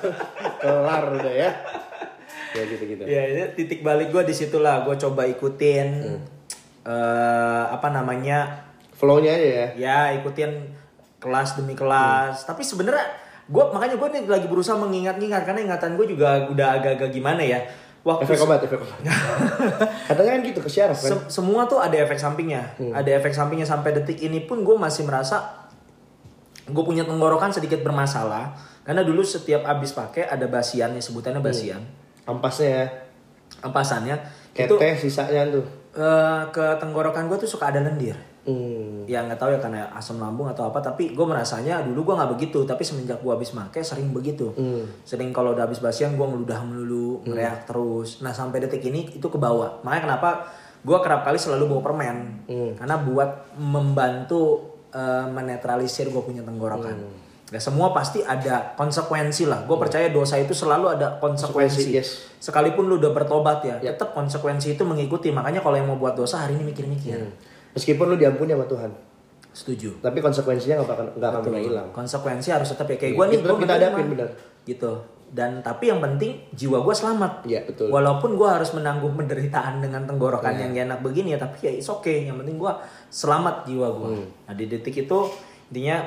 Kelar 0.62 1.02
udah 1.12 1.32
ya. 1.32 1.50
Ya 2.52 2.62
gitu 2.64 2.84
gitu. 2.86 3.02
ya, 3.04 3.22
ini 3.26 3.42
titik 3.52 3.80
balik 3.80 4.10
gue 4.10 4.22
di 4.22 4.32
situlah. 4.32 4.82
Gue 4.82 4.96
coba 4.96 5.22
ikutin 5.24 5.88
Hmm. 6.02 6.20
eh, 6.84 7.64
apa 7.68 7.88
namanya 7.88 8.64
Flow-nya 8.92 9.28
aja 9.30 9.46
ya. 9.46 9.66
ya 9.76 9.98
ikutin 10.14 10.72
kelas 11.18 11.52
demi 11.54 11.72
kelas 11.72 12.44
tapi 12.44 12.62
sebenarnya 12.62 13.02
gue 13.44 13.64
makanya 13.68 13.94
gue 13.94 14.08
nih 14.10 14.22
lagi 14.24 14.46
berusaha 14.46 14.72
mengingat-ingat 14.74 15.42
karena 15.42 15.60
ingatan 15.64 15.94
gue 15.94 16.06
juga 16.08 16.46
udah 16.46 16.68
agak-agak 16.76 17.10
gimana 17.10 17.40
ya 17.40 17.60
waktu 18.00 18.24
Efek 18.24 18.40
obat, 18.40 18.62
efek 18.62 18.78
obat. 18.78 18.96
Katanya 20.08 20.30
kan 20.32 20.40
gitu 20.42 20.60
ke 20.60 20.70
syaraf 20.70 20.96
kan. 20.96 21.10
se- 21.12 21.26
semua 21.34 21.66
tuh 21.66 21.76
ada 21.76 21.98
efek 21.98 22.16
sampingnya 22.16 22.62
ada 22.88 23.10
efek 23.12 23.34
sampingnya 23.34 23.66
sampai 23.66 23.90
detik 23.92 24.16
ini 24.18 24.40
pun 24.40 24.62
gue 24.62 24.76
masih 24.76 25.02
merasa 25.02 25.65
gue 26.66 26.84
punya 26.84 27.06
tenggorokan 27.06 27.54
sedikit 27.54 27.80
bermasalah 27.86 28.50
karena 28.82 29.06
dulu 29.06 29.22
setiap 29.22 29.62
abis 29.66 29.94
pakai 29.94 30.26
ada 30.26 30.46
basiannya 30.50 30.98
sebutannya 30.98 31.38
basian. 31.38 31.82
Ampasnya 32.26 32.68
ya. 32.68 32.86
ampasannya. 33.62 34.16
Itu 34.52 34.74
Keteh 34.74 34.94
sisanya 34.98 35.46
tuh. 35.48 35.64
eh, 35.96 36.42
ke 36.52 36.64
tenggorokan 36.82 37.24
gue 37.30 37.38
tuh 37.40 37.48
suka 37.48 37.70
ada 37.70 37.80
lendir. 37.80 38.16
Hmm. 38.46 39.02
ya 39.10 39.26
nggak 39.26 39.42
tahu 39.42 39.50
ya 39.50 39.58
karena 39.58 39.90
asam 39.90 40.22
lambung 40.22 40.46
atau 40.46 40.70
apa 40.70 40.78
tapi 40.78 41.10
gue 41.18 41.26
merasanya 41.26 41.82
dulu 41.82 42.06
gue 42.06 42.14
nggak 42.14 42.30
begitu 42.38 42.62
tapi 42.62 42.86
semenjak 42.86 43.18
gue 43.18 43.32
habis 43.34 43.50
make 43.58 43.82
sering 43.82 44.14
begitu. 44.14 44.54
Hmm. 44.54 44.86
sering 45.02 45.34
kalau 45.34 45.50
udah 45.50 45.66
habis 45.66 45.82
basian 45.82 46.14
gue 46.14 46.22
ngeludah 46.22 46.62
melulu 46.62 47.26
ngereak 47.26 47.66
terus. 47.66 48.22
Nah 48.22 48.30
sampai 48.30 48.62
detik 48.62 48.86
ini 48.86 49.10
itu 49.10 49.26
ke 49.26 49.34
bawah 49.34 49.82
makanya 49.82 50.14
kenapa 50.14 50.28
gue 50.78 50.98
kerap 51.02 51.26
kali 51.26 51.34
selalu 51.42 51.74
bawa 51.74 51.82
permen. 51.90 52.18
Karena 52.78 53.02
buat 53.02 53.50
membantu 53.58 54.62
eh, 54.96 55.26
menetralisir 55.28 56.08
gue 56.08 56.22
punya 56.24 56.40
tenggorokan 56.40 57.26
Ya 57.54 57.62
semua 57.62 57.94
pasti 57.94 58.26
ada 58.26 58.74
konsekuensi 58.74 59.46
lah. 59.46 59.62
Gue 59.70 59.78
percaya 59.78 60.10
dosa 60.10 60.34
itu 60.34 60.50
selalu 60.50 60.98
ada 60.98 61.22
konsekuensi. 61.22 61.94
Konsekuensi, 61.94 61.94
yes. 61.94 62.26
Sekalipun 62.42 62.90
lu 62.90 62.98
udah 62.98 63.14
bertobat 63.14 63.62
ya, 63.62 63.78
tetap 63.78 64.18
konsekuensi 64.18 64.74
itu 64.74 64.82
mengikuti. 64.82 65.30
Makanya 65.30 65.62
kalau 65.62 65.78
yang 65.78 65.86
mau 65.86 65.94
buat 65.94 66.18
dosa 66.18 66.42
hari 66.42 66.58
ini 66.58 66.74
mikir-mikir. 66.74 67.22
Meskipun 67.78 68.10
lu 68.10 68.16
diampuni 68.18 68.50
sama 68.50 68.66
Tuhan, 68.66 68.90
Setuju. 69.54 70.00
tapi 70.02 70.18
konsekuensinya 70.24 70.82
nggak 70.82 70.90
akan 70.90 71.06
nggak 71.22 71.30
akan 71.30 71.40
pernah 71.46 71.62
hilang. 71.62 71.88
Konsekuensi 71.94 72.48
harus 72.50 72.66
tetap 72.72 72.88
ya 72.90 72.96
kayak 72.98 73.14
gue 73.14 73.24
nih. 73.30 73.38
Kita- 73.38 73.46
gua 73.46 73.58
kita 73.62 73.74
hadapin, 73.78 74.06
benar. 74.10 74.28
Gitu. 74.66 74.92
Dan 75.26 75.60
tapi 75.60 75.90
yang 75.90 75.98
penting 75.98 76.38
jiwa 76.54 76.80
gue 76.80 76.94
selamat. 76.94 77.32
Iya 77.44 77.66
betul. 77.66 77.90
Walaupun 77.90 78.38
gue 78.38 78.48
harus 78.48 78.70
menanggung 78.72 79.18
penderitaan 79.18 79.82
dengan 79.82 80.06
tenggorokan 80.06 80.54
yang 80.54 80.70
gak 80.72 80.86
enak 80.86 81.00
begini 81.02 81.34
ya, 81.34 81.38
tapi 81.42 81.66
ya 81.66 81.72
it's 81.74 81.90
okay. 81.90 82.24
Yang 82.24 82.46
penting 82.46 82.56
gue 82.62 82.72
selamat 83.10 83.66
jiwa 83.66 83.88
gue. 83.90 84.08
Hmm. 84.16 84.26
Nah 84.46 84.54
di 84.54 84.64
detik 84.70 84.94
itu 84.94 85.18
intinya 85.74 86.06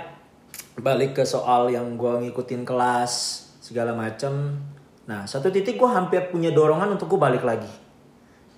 balik 0.79 1.19
ke 1.19 1.23
soal 1.27 1.67
yang 1.69 1.99
gue 1.99 2.25
ngikutin 2.25 2.63
kelas 2.63 3.13
segala 3.59 3.91
macem. 3.91 4.55
Nah 5.05 5.27
satu 5.27 5.51
titik 5.51 5.75
gue 5.75 5.89
hampir 5.91 6.31
punya 6.31 6.49
dorongan 6.55 6.95
untuk 6.95 7.11
gue 7.11 7.19
balik 7.19 7.43
lagi 7.43 7.69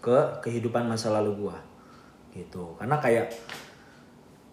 ke 0.01 0.45
kehidupan 0.45 0.85
masa 0.89 1.13
lalu 1.13 1.45
gue, 1.45 1.57
gitu. 2.41 2.73
Karena 2.77 2.97
kayak 2.97 3.33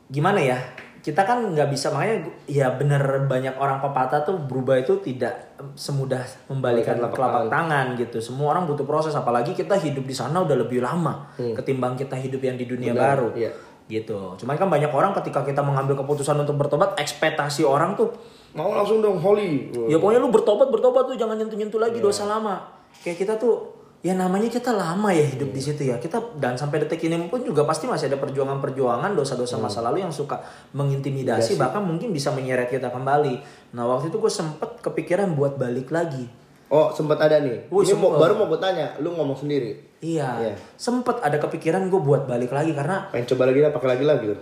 gimana 0.09 0.41
ya? 0.41 0.61
Kita 0.99 1.23
kan 1.23 1.41
nggak 1.49 1.69
bisa 1.69 1.89
makanya 1.89 2.17
ya 2.45 2.69
bener 2.71 2.99
banyak 3.25 3.55
orang 3.55 3.79
pepatah 3.79 4.21
tuh 4.21 4.37
berubah 4.41 4.77
itu 4.77 4.99
tidak 4.99 5.55
em, 5.55 5.71
semudah 5.73 6.21
membalikan 6.47 6.95
Membalikan 6.95 6.95
telapak 6.99 7.17
telapak 7.17 7.45
tangan 7.49 7.87
gitu. 7.97 8.19
Semua 8.21 8.47
orang 8.53 8.67
butuh 8.67 8.83
proses 8.83 9.13
apalagi 9.13 9.53
kita 9.53 9.75
hidup 9.75 10.03
di 10.03 10.13
sana 10.13 10.41
udah 10.41 10.59
lebih 10.59 10.79
lama 10.79 11.31
ketimbang 11.37 11.95
kita 11.95 12.15
hidup 12.15 12.41
yang 12.41 12.55
di 12.55 12.65
dunia 12.65 12.91
Hmm. 12.91 12.99
Benar, 12.99 13.11
baru. 13.15 13.29
iya. 13.35 13.51
Gitu. 13.87 14.13
Cuman 14.37 14.55
kan 14.55 14.69
banyak 14.69 14.91
orang 14.91 15.17
ketika 15.17 15.41
kita 15.43 15.63
mengambil 15.63 15.97
keputusan 15.97 16.37
untuk 16.37 16.57
bertobat, 16.57 16.93
ekspektasi 16.95 17.63
orang 17.63 17.95
tuh 17.95 18.13
Mau 18.51 18.69
langsung 18.69 18.99
dong 18.99 19.17
holy. 19.17 19.69
ya 19.87 19.97
pokoknya 19.97 20.19
lu 20.19 20.29
bertobat 20.29 20.69
bertobat 20.69 21.05
tuh 21.05 21.15
jangan 21.15 21.37
nyentuh-nyentuh 21.37 21.79
Iya. 21.79 21.85
lagi 21.87 21.99
dosa 21.99 22.25
lama. 22.25 22.65
Kayak 22.99 23.17
kita 23.19 23.35
tuh 23.37 23.78
ya 23.99 24.15
namanya 24.15 24.47
kita 24.47 24.71
lama 24.71 25.11
ya 25.11 25.27
hidup 25.27 25.51
Iya. 25.51 25.57
di 25.57 25.63
situ 25.63 25.83
ya. 25.85 25.97
Kita 25.97 26.39
dan 26.39 26.55
sampai 26.55 26.81
detik 26.81 27.03
ini 27.03 27.19
pun 27.27 27.43
juga 27.43 27.63
pasti 27.63 27.85
masih 27.85 28.07
ada 28.07 28.17
perjuangan-perjuangan 28.17 29.11
dosa-dosa 29.13 29.57
Hmm. 29.57 29.67
masa 29.67 29.83
lalu 29.83 30.01
yang 30.01 30.11
suka 30.11 30.39
mengintimidasi 30.73 31.55
bahkan 31.57 31.83
mungkin 31.83 32.11
bisa 32.11 32.31
menyeret 32.31 32.69
kita 32.69 32.89
kembali. 32.89 33.35
Nah, 33.73 33.85
waktu 33.85 34.09
itu 34.09 34.17
gue 34.17 34.31
sempet 34.31 34.79
kepikiran 34.81 35.35
buat 35.35 35.57
balik 35.57 35.91
lagi. 35.91 36.31
Oh 36.69 36.93
sempat 36.93 37.17
ada 37.19 37.41
nih. 37.41 37.67
Oh, 37.69 37.81
Ini 37.81 37.97
mau, 37.97 38.13
sempet. 38.13 38.21
baru 38.21 38.33
mau 38.37 38.47
gue 38.47 38.61
tanya, 38.61 38.93
lu 38.99 39.11
ngomong 39.11 39.35
sendiri. 39.35 39.89
Iya, 39.99 40.29
Iya. 40.39 40.55
sempet 40.77 41.19
ada 41.19 41.35
kepikiran 41.37 41.89
gue 41.89 41.99
buat 41.99 42.23
balik 42.25 42.53
lagi 42.53 42.71
karena 42.71 43.09
Pengen 43.11 43.27
coba 43.27 43.51
lagi 43.51 43.61
lah, 43.61 43.71
pakai 43.73 43.89
lagi 43.89 44.05
lah 44.05 44.17
gitu. 44.21 44.37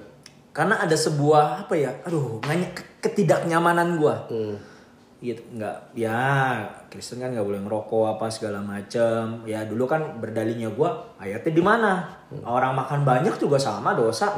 karena 0.50 0.74
ada 0.76 0.92
sebuah 0.92 1.64
apa 1.64 1.74
ya, 1.76 1.92
aduh, 2.02 2.40
ketidaknyamanan 3.00 3.96
gue. 3.96 4.14
Hmm. 4.28 4.56
Gitu 5.16 5.40
nggak 5.56 5.96
ya 5.96 6.20
Kristen 6.92 7.24
kan 7.24 7.32
nggak 7.32 7.46
boleh 7.46 7.60
ngerokok 7.64 8.20
apa 8.20 8.26
segala 8.28 8.60
macem. 8.60 9.40
Ya 9.48 9.64
dulu 9.64 9.88
kan 9.88 10.20
berdalinya 10.20 10.68
gua 10.68 11.16
ayatnya 11.16 11.52
di 11.56 11.62
mana? 11.64 11.92
Orang 12.44 12.76
makan 12.76 13.02
banyak 13.08 13.40
juga 13.40 13.56
sama 13.56 13.96
dosa. 13.96 14.36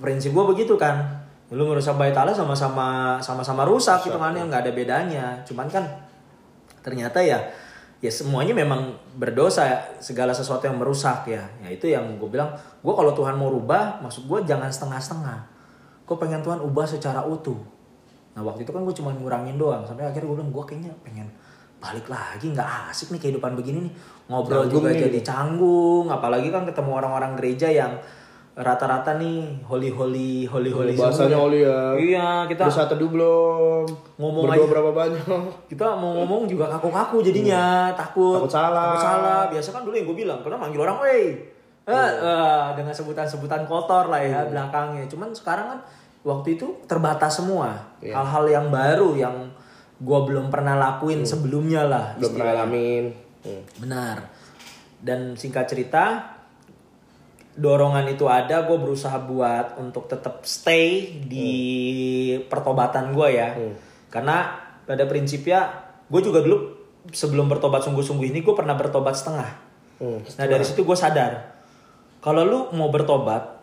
Prinsip 0.00 0.32
gua 0.32 0.48
begitu 0.48 0.80
kan. 0.80 1.22
Lu 1.52 1.68
merusak 1.68 2.00
bait 2.00 2.16
Allah 2.16 2.32
sama-sama 2.32 3.20
sama-sama 3.20 3.68
rusak 3.68 4.08
gitu 4.08 4.16
kan 4.16 4.32
yang 4.32 4.48
nggak 4.48 4.64
ada 4.64 4.72
bedanya. 4.72 5.26
Cuman 5.44 5.68
kan 5.68 5.84
ternyata 6.80 7.20
ya 7.20 7.44
ya 8.00 8.12
semuanya 8.12 8.52
memang 8.52 8.96
berdosa 9.16 9.96
segala 10.00 10.32
sesuatu 10.32 10.64
yang 10.64 10.80
merusak 10.80 11.28
ya. 11.28 11.44
Ya 11.60 11.68
itu 11.68 11.84
yang 11.92 12.16
gue 12.16 12.28
bilang 12.32 12.56
gue 12.56 12.94
kalau 12.96 13.12
Tuhan 13.12 13.36
mau 13.36 13.52
rubah 13.52 14.00
maksud 14.00 14.24
gue 14.24 14.40
jangan 14.48 14.72
setengah-setengah. 14.72 15.52
Gue 16.08 16.16
pengen 16.16 16.40
Tuhan 16.40 16.64
ubah 16.64 16.88
secara 16.88 17.28
utuh 17.28 17.73
nah 18.34 18.42
waktu 18.42 18.62
itu 18.62 18.70
kan 18.70 18.82
gue 18.82 18.94
cuma 18.94 19.10
ngurangin 19.10 19.54
doang 19.54 19.82
sampai 19.82 20.04
akhirnya 20.04 20.26
gue 20.26 20.36
bilang 20.36 20.50
gue 20.50 20.64
kayaknya 20.64 20.92
pengen 21.00 21.28
balik 21.78 22.06
lagi 22.06 22.46
nggak 22.48 22.68
asik 22.88 23.10
nih 23.10 23.20
kehidupan 23.20 23.54
begini 23.54 23.86
nih 23.86 23.92
ngobrol 24.26 24.64
Canggung 24.64 24.74
juga 24.74 24.88
nih. 24.90 25.00
jadi 25.04 25.20
canggung 25.22 26.06
apalagi 26.08 26.48
kan 26.48 26.64
ketemu 26.64 26.90
orang-orang 26.92 27.32
gereja 27.36 27.68
yang 27.68 27.92
rata-rata 28.54 29.18
nih 29.18 29.60
holy 29.62 29.90
holy 29.90 30.46
holy 30.46 30.70
holy 30.70 30.94
Bahasanya 30.94 31.26
semua. 31.28 31.42
holy 31.42 31.60
ya. 31.60 31.78
iya 31.96 32.28
kita 32.46 32.62
Udah 32.64 32.86
satu 32.86 32.94
belum. 33.02 33.82
Ngomong 34.14 34.46
aja. 34.46 34.62
berapa 34.64 34.90
banyak? 34.90 35.26
kita 35.70 35.86
mau 35.92 36.14
ngomong 36.14 36.46
juga 36.46 36.70
kaku-kaku 36.70 37.18
jadinya 37.20 37.90
takut 37.92 38.38
Takut 38.38 38.54
salah. 38.54 38.94
takut 38.94 39.02
salah 39.02 39.40
biasa 39.50 39.68
kan 39.70 39.82
dulu 39.82 39.94
yang 39.94 40.06
gue 40.06 40.16
bilang 40.16 40.38
karena 40.40 40.54
manggil 40.56 40.80
orang 40.80 40.98
wey 41.00 41.22
Eh, 41.84 41.92
eh, 41.92 42.64
dengan 42.72 42.96
sebutan-sebutan 42.96 43.68
kotor 43.68 44.08
lah 44.08 44.16
ya 44.16 44.48
belakangnya 44.48 45.04
cuman 45.04 45.36
sekarang 45.36 45.66
kan 45.68 45.78
waktu 46.24 46.56
itu 46.56 46.82
terbatas 46.84 47.36
semua 47.36 47.94
Iya. 48.00 48.16
hal-hal 48.16 48.44
yang 48.50 48.66
baru 48.68 49.10
yang 49.14 49.36
gue 49.94 50.20
belum 50.24 50.48
pernah 50.48 50.74
lakuin 50.74 51.22
sebelumnya 51.22 51.84
lah 51.84 52.06
Belum 52.16 52.32
pernah 52.34 52.48
ngalamin. 52.50 53.04
Hmm. 53.44 53.62
benar 53.76 54.16
dan 54.98 55.36
singkat 55.36 55.68
cerita 55.68 56.32
dorongan 57.54 58.08
itu 58.08 58.26
ada 58.26 58.64
gue 58.64 58.74
berusaha 58.74 59.14
buat 59.20 59.78
untuk 59.78 60.08
tetap 60.08 60.42
stay 60.42 61.20
di 61.22 61.52
pertobatan 62.42 63.12
gue 63.12 63.28
ya 63.30 63.54
karena 64.08 64.58
pada 64.82 65.04
prinsipnya 65.04 65.70
gue 66.04 66.20
juga 66.20 66.40
dulu 66.40 66.56
sebelum 67.06 67.46
bertobat 67.46 67.84
sungguh-sungguh 67.84 68.26
ini 68.26 68.40
gue 68.40 68.54
pernah 68.54 68.74
bertobat 68.74 69.14
setengah 69.14 69.50
Hmm. 69.94 70.18
nah 70.34 70.46
dari 70.50 70.66
situ 70.66 70.82
gue 70.82 70.98
sadar 70.98 71.54
kalau 72.18 72.42
lu 72.42 72.60
mau 72.74 72.90
bertobat 72.90 73.53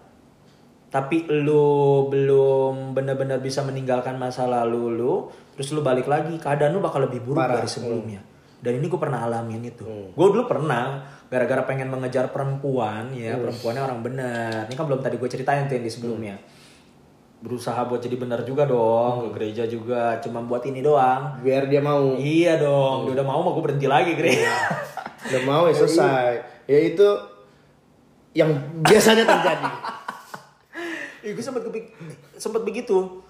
tapi 0.92 1.24
lu 1.32 2.12
belum 2.12 2.92
benar-benar 2.92 3.40
bisa 3.40 3.64
meninggalkan 3.64 4.20
masa 4.20 4.44
lalu 4.44 4.92
lu 4.92 5.14
terus 5.56 5.72
lu 5.72 5.80
balik 5.80 6.12
lagi 6.12 6.36
keadaan 6.36 6.76
lu 6.76 6.84
bakal 6.84 7.08
lebih 7.08 7.24
buruk 7.24 7.40
Parah. 7.40 7.64
dari 7.64 7.70
sebelumnya. 7.72 8.20
Dan 8.62 8.78
ini 8.78 8.86
gue 8.86 9.00
pernah 9.02 9.26
alamin 9.26 9.74
itu. 9.74 10.14
Gue 10.14 10.28
dulu 10.30 10.46
pernah 10.46 11.02
gara-gara 11.34 11.66
pengen 11.66 11.90
mengejar 11.90 12.30
perempuan 12.30 13.10
ya 13.16 13.34
perempuannya 13.34 13.82
orang 13.82 14.00
benar. 14.06 14.70
Ini 14.70 14.76
kan 14.78 14.86
belum 14.86 15.02
tadi 15.02 15.18
gue 15.18 15.30
ceritain 15.32 15.66
tuh 15.66 15.80
yang 15.80 15.86
di 15.88 15.90
sebelumnya. 15.90 16.36
Berusaha 17.42 17.90
buat 17.90 18.06
jadi 18.06 18.22
benar 18.22 18.46
juga 18.46 18.70
dong 18.70 19.26
ke 19.26 19.28
gereja 19.34 19.66
juga 19.66 20.22
cuma 20.22 20.46
buat 20.46 20.62
ini 20.68 20.86
doang. 20.86 21.42
Biar 21.42 21.66
dia 21.72 21.82
mau. 21.82 22.14
iya 22.22 22.62
dong 22.62 23.10
dia 23.10 23.18
udah 23.18 23.26
mau 23.26 23.42
mah 23.42 23.52
gue 23.58 23.64
berhenti 23.66 23.88
lagi 23.90 24.14
gereja 24.14 24.54
Udah 25.32 25.42
mau 25.48 25.66
ya 25.66 25.74
selesai. 25.82 26.32
Ya 26.70 26.80
itu 26.86 27.08
yang 28.38 28.54
biasanya 28.86 29.26
terjadi. 29.26 30.01
Iya 31.22 31.32
gue 31.32 31.44
sempet 31.44 31.64
kepik 31.64 31.86
sempet 32.36 32.62
begitu. 32.62 33.22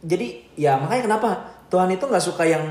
Jadi 0.00 0.26
ya 0.54 0.76
makanya 0.76 1.02
kenapa 1.06 1.28
Tuhan 1.66 1.88
itu 1.88 2.04
nggak 2.04 2.24
suka 2.24 2.44
yang 2.44 2.64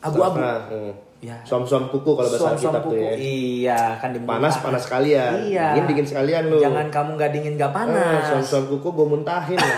abu-abu. 0.00 0.38
Hmm. 0.38 0.94
Ya. 1.20 1.36
Suam-suam 1.44 1.84
kuku 1.86 2.16
kalau 2.16 2.24
bahasa 2.24 2.40
Suam-suam 2.40 2.72
Alkitab 2.72 2.82
tuh 2.82 2.92
kuku. 2.92 3.04
ya. 3.04 3.12
Iya 3.14 3.80
kan 4.00 4.08
di 4.10 4.18
muka. 4.18 4.30
Panas 4.32 4.54
panas 4.58 4.82
sekalian. 4.82 5.32
Iya. 5.44 5.66
Dingin 5.74 5.86
dingin 5.86 6.06
sekalian 6.06 6.42
lu. 6.48 6.56
Jangan 6.58 6.86
kamu 6.88 7.10
nggak 7.14 7.30
dingin 7.30 7.54
nggak 7.54 7.68
Ah, 7.68 7.76
panas. 7.76 8.22
suam-suam 8.26 8.64
kuku 8.70 8.88
gue 8.88 9.06
muntahin. 9.06 9.60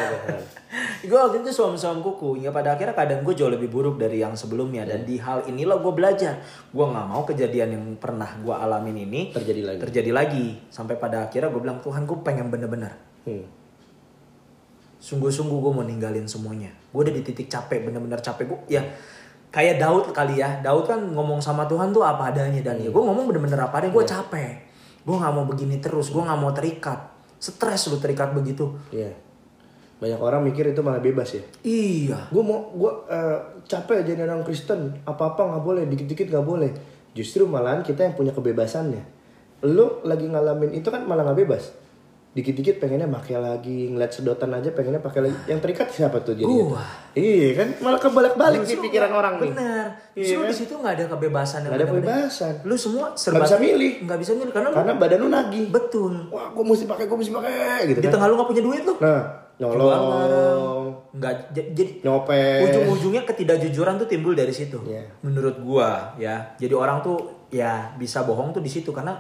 gue 1.03 1.19
waktu 1.19 1.43
itu 1.43 1.51
suam-suam 1.51 1.99
kuku. 1.99 2.39
Hingga 2.39 2.55
pada 2.55 2.69
akhirnya 2.73 2.95
keadaan 2.95 3.21
gue 3.23 3.35
jauh 3.35 3.51
lebih 3.51 3.69
buruk 3.69 3.99
dari 3.99 4.23
yang 4.23 4.33
sebelumnya. 4.33 4.87
Dan 4.87 5.03
di 5.03 5.19
hal 5.19 5.43
inilah 5.45 5.77
gue 5.77 5.91
belajar. 5.91 6.39
Gue 6.71 6.87
nggak 6.87 7.07
mau 7.09 7.27
kejadian 7.27 7.69
yang 7.73 7.85
pernah 7.99 8.31
gue 8.37 8.55
alamin 8.55 8.97
ini 9.03 9.21
Terjadi 9.35 9.63
lagi. 9.67 9.79
terjadi 9.83 10.11
lagi. 10.15 10.47
Sampai 10.69 10.95
pada 10.95 11.27
akhirnya 11.27 11.51
gue 11.51 11.59
bilang 11.61 11.83
Tuhan 11.83 12.07
gue 12.07 12.19
pengen 12.23 12.49
bener-bener 12.49 12.95
Hmm. 13.23 13.47
Sungguh-sungguh 15.03 15.59
gue 15.59 15.73
mau 15.75 15.83
ninggalin 15.83 16.31
semuanya. 16.31 16.71
Gue 16.95 17.03
udah 17.03 17.15
di 17.19 17.27
titik 17.27 17.51
capek, 17.51 17.91
bener-bener 17.91 18.23
capek 18.23 18.47
gue. 18.47 18.79
Ya 18.79 18.83
kayak 19.51 19.83
Daud 19.83 20.15
kali 20.15 20.39
ya. 20.39 20.63
Daud 20.63 20.87
kan 20.87 21.03
ngomong 21.03 21.43
sama 21.43 21.67
Tuhan 21.67 21.91
tuh 21.91 22.07
apa 22.07 22.31
adanya 22.31 22.63
dan 22.63 22.79
ya 22.79 22.89
gue 22.89 23.03
ngomong 23.03 23.27
bener-bener 23.27 23.59
apa 23.59 23.83
adanya. 23.83 23.93
Gue 23.99 24.07
capek. 24.07 24.53
Gue 25.03 25.17
nggak 25.19 25.33
mau 25.35 25.45
begini 25.45 25.83
terus. 25.83 26.15
Gue 26.15 26.23
nggak 26.23 26.39
mau 26.39 26.55
terikat. 26.55 27.11
Stres 27.43 27.91
lu 27.91 27.99
terikat 27.99 28.31
begitu. 28.31 28.71
Iya. 28.95 29.11
Banyak 29.99 30.19
orang 30.19 30.43
mikir 30.47 30.71
itu 30.71 30.83
malah 30.83 31.03
bebas 31.03 31.35
ya. 31.35 31.43
Iya. 31.67 32.31
Gue 32.31 32.43
mau 32.47 32.71
gue 32.71 32.93
eh, 33.11 33.39
capek 33.67 34.07
jadi 34.07 34.23
orang 34.27 34.47
Kristen, 34.47 35.03
apa-apa 35.07 35.47
nggak 35.51 35.63
boleh, 35.63 35.83
dikit-dikit 35.91 36.31
nggak 36.31 36.47
boleh. 36.47 36.71
Justru 37.13 37.45
malahan 37.51 37.83
kita 37.83 38.07
yang 38.07 38.15
punya 38.15 38.31
kebebasannya. 38.31 39.03
Lu 39.67 40.03
lagi 40.07 40.27
ngalamin 40.27 40.75
itu 40.75 40.87
kan 40.91 41.03
malah 41.07 41.27
nggak 41.27 41.39
bebas. 41.43 41.82
Dikit-dikit 42.33 42.81
pengennya 42.81 43.05
pakai 43.13 43.37
lagi, 43.37 43.93
ngeliat 43.93 44.09
sedotan 44.09 44.57
aja 44.57 44.73
pengennya 44.73 45.05
pakai 45.05 45.29
lagi. 45.29 45.37
Yang 45.53 45.61
terikat 45.69 45.89
siapa 45.93 46.17
tuh 46.25 46.33
jadi? 46.33 46.49
Gua. 46.49 46.81
Iya 47.13 47.61
kan, 47.61 47.69
malah 47.85 48.01
kebalik-balik 48.01 48.65
di 48.65 48.81
pikiran 48.81 49.13
orang 49.13 49.37
nih. 49.37 49.53
Bener. 49.53 49.87
Iya 50.17 50.41
kan? 50.41 50.49
di 50.49 50.55
situ 50.57 50.73
nggak 50.73 50.93
ada 50.97 51.05
kebebasan 51.13 51.69
yang 51.69 51.77
Nggak 51.77 51.81
ada 51.85 51.89
kebebasan. 51.93 52.53
Lu 52.65 52.73
semua 52.81 53.13
serba 53.13 53.37
Nggak 53.37 53.53
bisa 53.53 53.59
milih. 53.61 53.93
Nggak 54.09 54.19
bisa 54.25 54.33
milih 54.33 54.53
karena, 54.57 54.69
lu 54.73 54.77
Karena 54.81 54.93
badan 54.97 55.19
lu 55.21 55.29
nagih. 55.29 55.67
betul. 55.69 56.13
Wah, 56.33 56.49
gue 56.57 56.65
mesti 56.65 56.85
pakai, 56.89 57.05
gue 57.05 57.19
mesti 57.21 57.33
pakai 57.37 57.79
gitu 57.93 57.99
Di 58.01 58.09
kan. 58.09 58.13
tengah 58.17 58.27
lu 58.33 58.35
nggak 58.41 58.49
punya 58.49 58.63
duit 58.65 58.83
lu. 58.89 58.95
Nah, 58.97 59.23
nyolong, 59.61 60.85
Nggak 61.13 61.35
jadi 61.53 61.85
nyopet. 62.01 62.61
ujung-ujungnya 62.65 63.23
ketidakjujuran 63.29 64.01
tuh 64.01 64.09
timbul 64.09 64.33
dari 64.33 64.57
situ. 64.57 64.81
Iya. 64.89 65.05
Menurut 65.21 65.61
gua 65.61 66.17
ya. 66.17 66.57
Jadi 66.57 66.73
orang 66.73 67.05
tuh 67.05 67.45
ya 67.53 67.93
bisa 68.01 68.25
bohong 68.25 68.57
tuh 68.57 68.65
di 68.65 68.73
situ 68.73 68.89
karena 68.89 69.13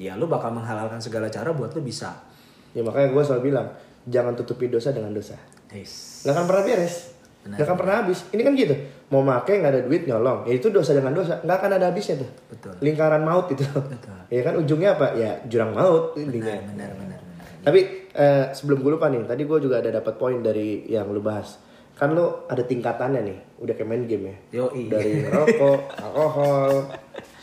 ya 0.00 0.16
lu 0.16 0.24
bakal 0.24 0.48
menghalalkan 0.56 0.96
segala 0.96 1.28
cara 1.28 1.52
buat 1.52 1.76
lu 1.76 1.84
bisa. 1.84 2.29
Ya 2.74 2.82
makanya 2.86 3.08
gue 3.10 3.22
selalu 3.22 3.42
bilang, 3.50 3.66
jangan 4.06 4.32
tutupi 4.38 4.70
dosa 4.70 4.94
dengan 4.94 5.10
dosa. 5.12 5.36
Yes. 5.70 6.22
Nggak 6.26 6.34
akan 6.34 6.46
pernah 6.46 6.62
beres. 6.66 6.96
Benar. 7.40 7.56
Nggak 7.56 7.66
akan 7.66 7.76
pernah 7.78 7.94
habis. 8.04 8.18
Ini 8.30 8.42
kan 8.44 8.52
gitu. 8.52 8.74
Mau 9.10 9.22
make 9.24 9.52
nggak 9.56 9.72
ada 9.72 9.82
duit 9.86 10.02
nyolong. 10.04 10.44
Ya 10.44 10.54
itu 10.60 10.68
dosa 10.68 10.92
dengan 10.92 11.16
dosa. 11.16 11.40
Nggak 11.40 11.56
akan 11.56 11.70
ada 11.80 11.86
habisnya 11.88 12.20
tuh. 12.20 12.30
Betul. 12.52 12.74
Lingkaran 12.84 13.22
maut 13.24 13.48
itu. 13.48 13.64
Betul. 13.64 14.18
ya 14.28 14.40
kan 14.44 14.54
ujungnya 14.60 14.90
apa? 14.98 15.06
Ya 15.16 15.40
jurang 15.48 15.72
maut. 15.72 16.14
intinya. 16.20 16.52
Benar 16.74 16.90
benar 16.94 17.20
benar. 17.20 17.20
Tapi 17.60 17.80
eh, 18.12 18.44
sebelum 18.56 18.80
gue 18.80 18.92
lupa 18.96 19.08
nih, 19.12 19.24
tadi 19.28 19.42
gue 19.44 19.58
juga 19.60 19.80
ada 19.80 19.90
dapat 19.92 20.14
poin 20.16 20.40
dari 20.40 20.84
yang 20.88 21.08
lu 21.12 21.20
bahas. 21.20 21.60
Kan 21.96 22.16
lu 22.16 22.48
ada 22.48 22.64
tingkatannya 22.64 23.20
nih, 23.20 23.38
udah 23.60 23.74
kayak 23.76 23.88
main 23.88 24.04
game 24.08 24.24
ya. 24.32 24.36
Yoi. 24.64 24.88
Dari 24.88 25.28
rokok, 25.28 26.00
alkohol, 26.00 26.88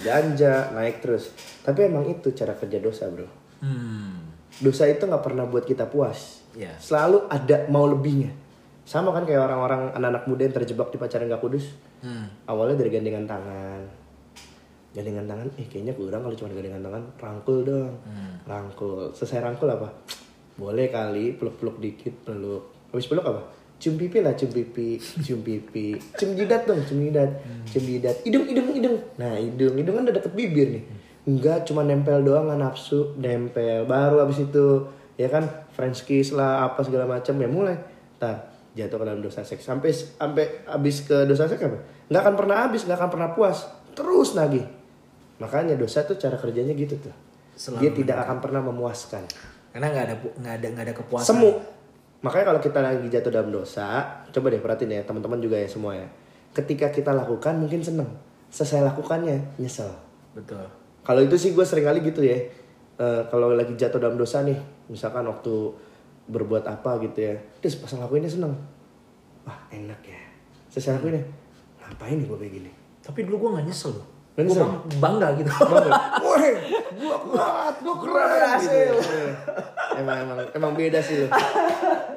ganja, 0.02 0.74
naik 0.74 1.06
terus. 1.06 1.30
Tapi 1.62 1.86
emang 1.86 2.10
itu 2.10 2.34
cara 2.34 2.58
kerja 2.58 2.82
dosa 2.82 3.06
bro. 3.06 3.30
Hmm. 3.62 4.27
Dosa 4.58 4.90
itu 4.90 5.06
nggak 5.06 5.24
pernah 5.24 5.46
buat 5.46 5.66
kita 5.66 5.86
puas. 5.86 6.42
Ya. 6.58 6.74
Selalu 6.82 7.30
ada 7.30 7.70
mau 7.70 7.86
lebihnya. 7.86 8.34
Sama 8.88 9.12
kan 9.12 9.28
kayak 9.28 9.52
orang-orang 9.52 9.92
anak-anak 9.94 10.24
muda 10.32 10.42
yang 10.48 10.56
terjebak 10.56 10.88
di 10.96 10.98
pacaran 10.98 11.28
gak 11.28 11.44
kudus. 11.44 11.76
Hmm. 12.00 12.32
Awalnya 12.48 12.80
dari 12.80 12.90
gandengan 12.96 13.28
tangan. 13.28 13.82
Gandengan 14.96 15.28
tangan, 15.28 15.48
eh 15.60 15.68
kayaknya 15.68 15.94
kurang 15.94 16.24
kalau 16.24 16.36
cuma 16.40 16.50
gandengan 16.56 16.82
tangan. 16.82 17.04
Rangkul 17.20 17.68
dong. 17.68 17.94
Rangkul. 18.48 19.12
Selesai 19.12 19.44
rangkul 19.44 19.68
apa? 19.70 19.92
Boleh 20.56 20.88
kali 20.88 21.36
peluk-peluk 21.36 21.84
dikit, 21.84 22.26
peluk. 22.26 22.90
Habis 22.96 23.12
peluk 23.12 23.28
apa? 23.28 23.44
Cium 23.78 23.94
pipi 23.94 24.26
lah, 24.26 24.34
cium 24.34 24.50
pipi, 24.50 24.98
cium 25.22 25.46
pipi. 25.46 25.94
Cium 26.18 26.34
jidat 26.34 26.66
dong, 26.66 26.82
cium 26.82 26.98
jidat. 26.98 27.30
Cium 27.70 27.84
jidat. 27.86 28.16
Hidung, 28.26 28.50
hidung, 28.50 28.68
hidung. 28.74 28.98
Nah, 29.22 29.38
hidung. 29.38 29.78
Hidung 29.78 29.94
kan 30.02 30.04
udah 30.10 30.16
deket 30.18 30.34
bibir 30.34 30.68
nih. 30.80 30.84
Enggak, 31.28 31.68
cuma 31.68 31.84
nempel 31.84 32.24
doang 32.24 32.48
nggak 32.48 32.60
nafsu. 32.64 33.12
Nempel. 33.20 33.84
Baru 33.84 34.24
abis 34.24 34.48
itu, 34.48 34.88
ya 35.20 35.28
kan, 35.28 35.44
French 35.76 36.08
kiss 36.08 36.32
lah, 36.32 36.64
apa 36.64 36.80
segala 36.88 37.04
macam. 37.04 37.36
Ya 37.36 37.52
mulai. 37.52 37.76
Ntar, 38.16 38.48
jatuh 38.72 38.96
ke 38.96 39.06
dalam 39.06 39.20
dosa 39.20 39.44
seks. 39.44 39.68
Sampai 39.68 39.92
sampai 39.92 40.64
habis 40.64 41.04
ke 41.04 41.28
dosa 41.28 41.44
seks 41.52 41.60
apa? 41.60 41.84
Nggak 42.08 42.22
akan 42.24 42.36
pernah 42.40 42.58
habis, 42.64 42.88
nggak 42.88 42.98
akan 42.98 43.10
pernah 43.12 43.30
puas. 43.36 43.68
Terus 43.92 44.40
lagi. 44.40 44.64
Makanya 45.44 45.76
dosa 45.76 46.08
tuh 46.08 46.16
cara 46.16 46.40
kerjanya 46.40 46.72
gitu 46.72 46.96
tuh. 46.96 47.14
Selalu 47.60 47.82
Dia 47.84 47.92
tidak 47.92 48.18
akan 48.24 48.38
pernah 48.40 48.62
memuaskan. 48.64 49.28
Karena 49.76 49.92
nggak 49.92 50.06
ada 50.08 50.16
nggak 50.24 50.54
ada 50.64 50.68
nggak 50.74 50.86
ada 50.88 50.96
kepuasan. 50.96 51.28
Semu. 51.28 51.52
Makanya 52.24 52.46
kalau 52.56 52.62
kita 52.64 52.80
lagi 52.82 53.06
jatuh 53.12 53.30
dalam 53.30 53.52
dosa, 53.54 53.86
coba 54.34 54.50
deh 54.50 54.62
perhatiin 54.64 54.96
ya 54.96 55.02
teman-teman 55.06 55.38
juga 55.38 55.60
ya 55.60 55.70
semua 55.70 55.94
ya. 55.94 56.08
Ketika 56.56 56.90
kita 56.90 57.12
lakukan 57.14 57.60
mungkin 57.60 57.84
seneng. 57.84 58.10
Selesai 58.48 58.80
lakukannya 58.80 59.60
nyesel. 59.60 59.92
Betul. 60.34 60.87
Kalau 61.08 61.24
itu 61.24 61.40
sih 61.40 61.56
gue 61.56 61.64
sering 61.64 61.88
kali 61.88 62.04
gitu 62.04 62.20
ya. 62.20 62.36
Eh, 62.98 63.22
kalau 63.32 63.56
lagi 63.56 63.72
jatuh 63.74 63.96
dalam 63.96 64.20
dosa 64.20 64.44
nih, 64.44 64.58
misalkan 64.88 65.24
waktu 65.24 65.72
berbuat 66.28 66.68
apa 66.68 67.00
gitu 67.00 67.16
ya, 67.24 67.40
terus 67.64 67.80
pas 67.80 67.88
ngelakuinnya 67.88 68.28
seneng. 68.28 68.52
Wah 69.42 69.56
enak 69.72 70.04
ya. 70.04 70.20
Selesai 70.68 71.00
lakuinnya, 71.00 71.24
ngapain 71.80 72.20
nih 72.20 72.28
gue 72.28 72.38
kayak 72.38 72.54
gini? 72.54 72.72
Tapi 73.00 73.24
dulu 73.24 73.36
gua 73.40 73.50
nggak 73.56 73.72
nyesel 73.72 73.96
loh. 73.96 74.08
Nyesel? 74.36 74.68
bang- 74.68 74.84
bangga 75.00 75.28
gitu. 75.40 75.48
Bangga. 75.48 75.92
Woi, 76.28 76.50
gua 77.00 77.16
kuat, 77.24 77.76
gua 77.80 77.96
keren. 77.96 78.28
berhasil. 78.28 78.92
Gitu. 79.00 79.22
Emang 79.98 80.18
emang 80.20 80.38
emang 80.52 80.72
beda 80.76 81.00
sih 81.00 81.24
lu. 81.24 81.28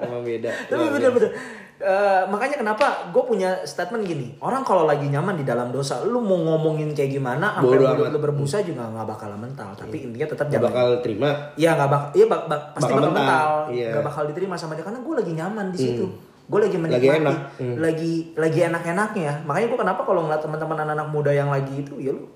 Emang 0.03 0.21
beda. 0.21 0.51
Tapi 0.67 0.85
bener-bener. 0.91 1.31
Eh, 1.81 2.23
makanya 2.29 2.61
kenapa 2.61 3.09
gue 3.09 3.23
punya 3.25 3.65
statement 3.65 4.05
gini. 4.05 4.37
Orang 4.37 4.61
kalau 4.61 4.85
lagi 4.85 5.09
nyaman 5.09 5.33
di 5.33 5.49
dalam 5.49 5.73
dosa, 5.73 6.05
lu 6.05 6.21
mau 6.21 6.37
ngomongin 6.37 6.93
kayak 6.93 7.09
gimana, 7.11 7.57
sampai 7.57 7.73
mulut 7.73 7.97
amat. 7.97 8.13
lu 8.13 8.21
berbusa 8.21 8.61
juga 8.61 8.85
nggak 8.85 9.09
bakal 9.09 9.33
mental. 9.35 9.73
Tapi 9.73 9.97
intinya 10.05 10.29
tetap 10.29 10.45
Gak 10.45 10.53
jangan. 10.55 10.69
bakal 10.69 10.87
terima. 11.01 11.29
Iya 11.57 11.71
nggak 11.75 11.89
bakal. 11.89 12.09
Iya 12.13 12.27
bak- 12.29 12.47
bak- 12.47 12.67
pasti 12.71 12.85
Bakal 12.85 13.01
bakal, 13.01 13.15
mental. 13.17 13.49
Iya. 13.73 13.89
Nggak 13.91 14.05
bakal 14.05 14.23
diterima 14.29 14.55
sama 14.55 14.73
dia 14.75 14.85
karena 14.85 15.01
gue 15.01 15.15
lagi 15.17 15.33
nyaman 15.33 15.67
di 15.69 15.79
situ. 15.81 16.05
Gue 16.45 16.61
lagi 16.61 16.77
Lagi 16.77 16.85
menikmati. 17.01 17.17
enak. 17.17 17.37
Hmm. 17.57 17.77
Lagi 17.81 18.13
lagi 18.37 18.61
enak-enaknya. 18.63 19.33
Makanya 19.43 19.67
gue 19.67 19.79
kenapa 19.81 20.01
kalau 20.03 20.21
ngeliat 20.21 20.43
teman-teman 20.43 20.77
anak-anak 20.79 21.09
muda 21.09 21.33
yang 21.33 21.49
lagi 21.49 21.75
itu, 21.79 21.97
ya 21.97 22.13
lu 22.13 22.29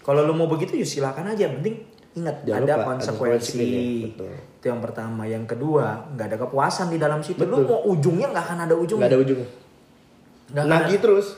kalau 0.00 0.22
lu 0.22 0.32
mau 0.32 0.46
begitu 0.46 0.78
ya 0.78 0.86
silakan 0.86 1.26
aja. 1.28 1.50
Penting 1.50 1.82
ingat 2.18 2.36
Jangan 2.42 2.58
ada 2.58 2.66
lupa, 2.68 2.78
ada 2.78 2.88
konsekuensi. 2.90 3.68
betul. 4.04 4.32
Itu 4.58 4.66
yang 4.66 4.80
pertama. 4.80 5.22
Yang 5.24 5.44
kedua 5.48 5.84
nggak 6.10 6.26
ada 6.26 6.38
kepuasan 6.40 6.86
di 6.88 6.98
dalam 6.98 7.20
situ. 7.20 7.40
Lu 7.42 7.62
mau 7.62 7.80
ujungnya 7.86 8.28
nggak 8.28 8.44
akan 8.44 8.58
ada 8.66 8.74
ujungnya. 8.74 9.06
Gak 9.06 9.12
ada 9.14 9.20
ujungnya. 9.20 9.48
Nggak 10.48 10.64
akan 10.64 10.72
Nagih 10.84 11.00
terus. 11.00 11.28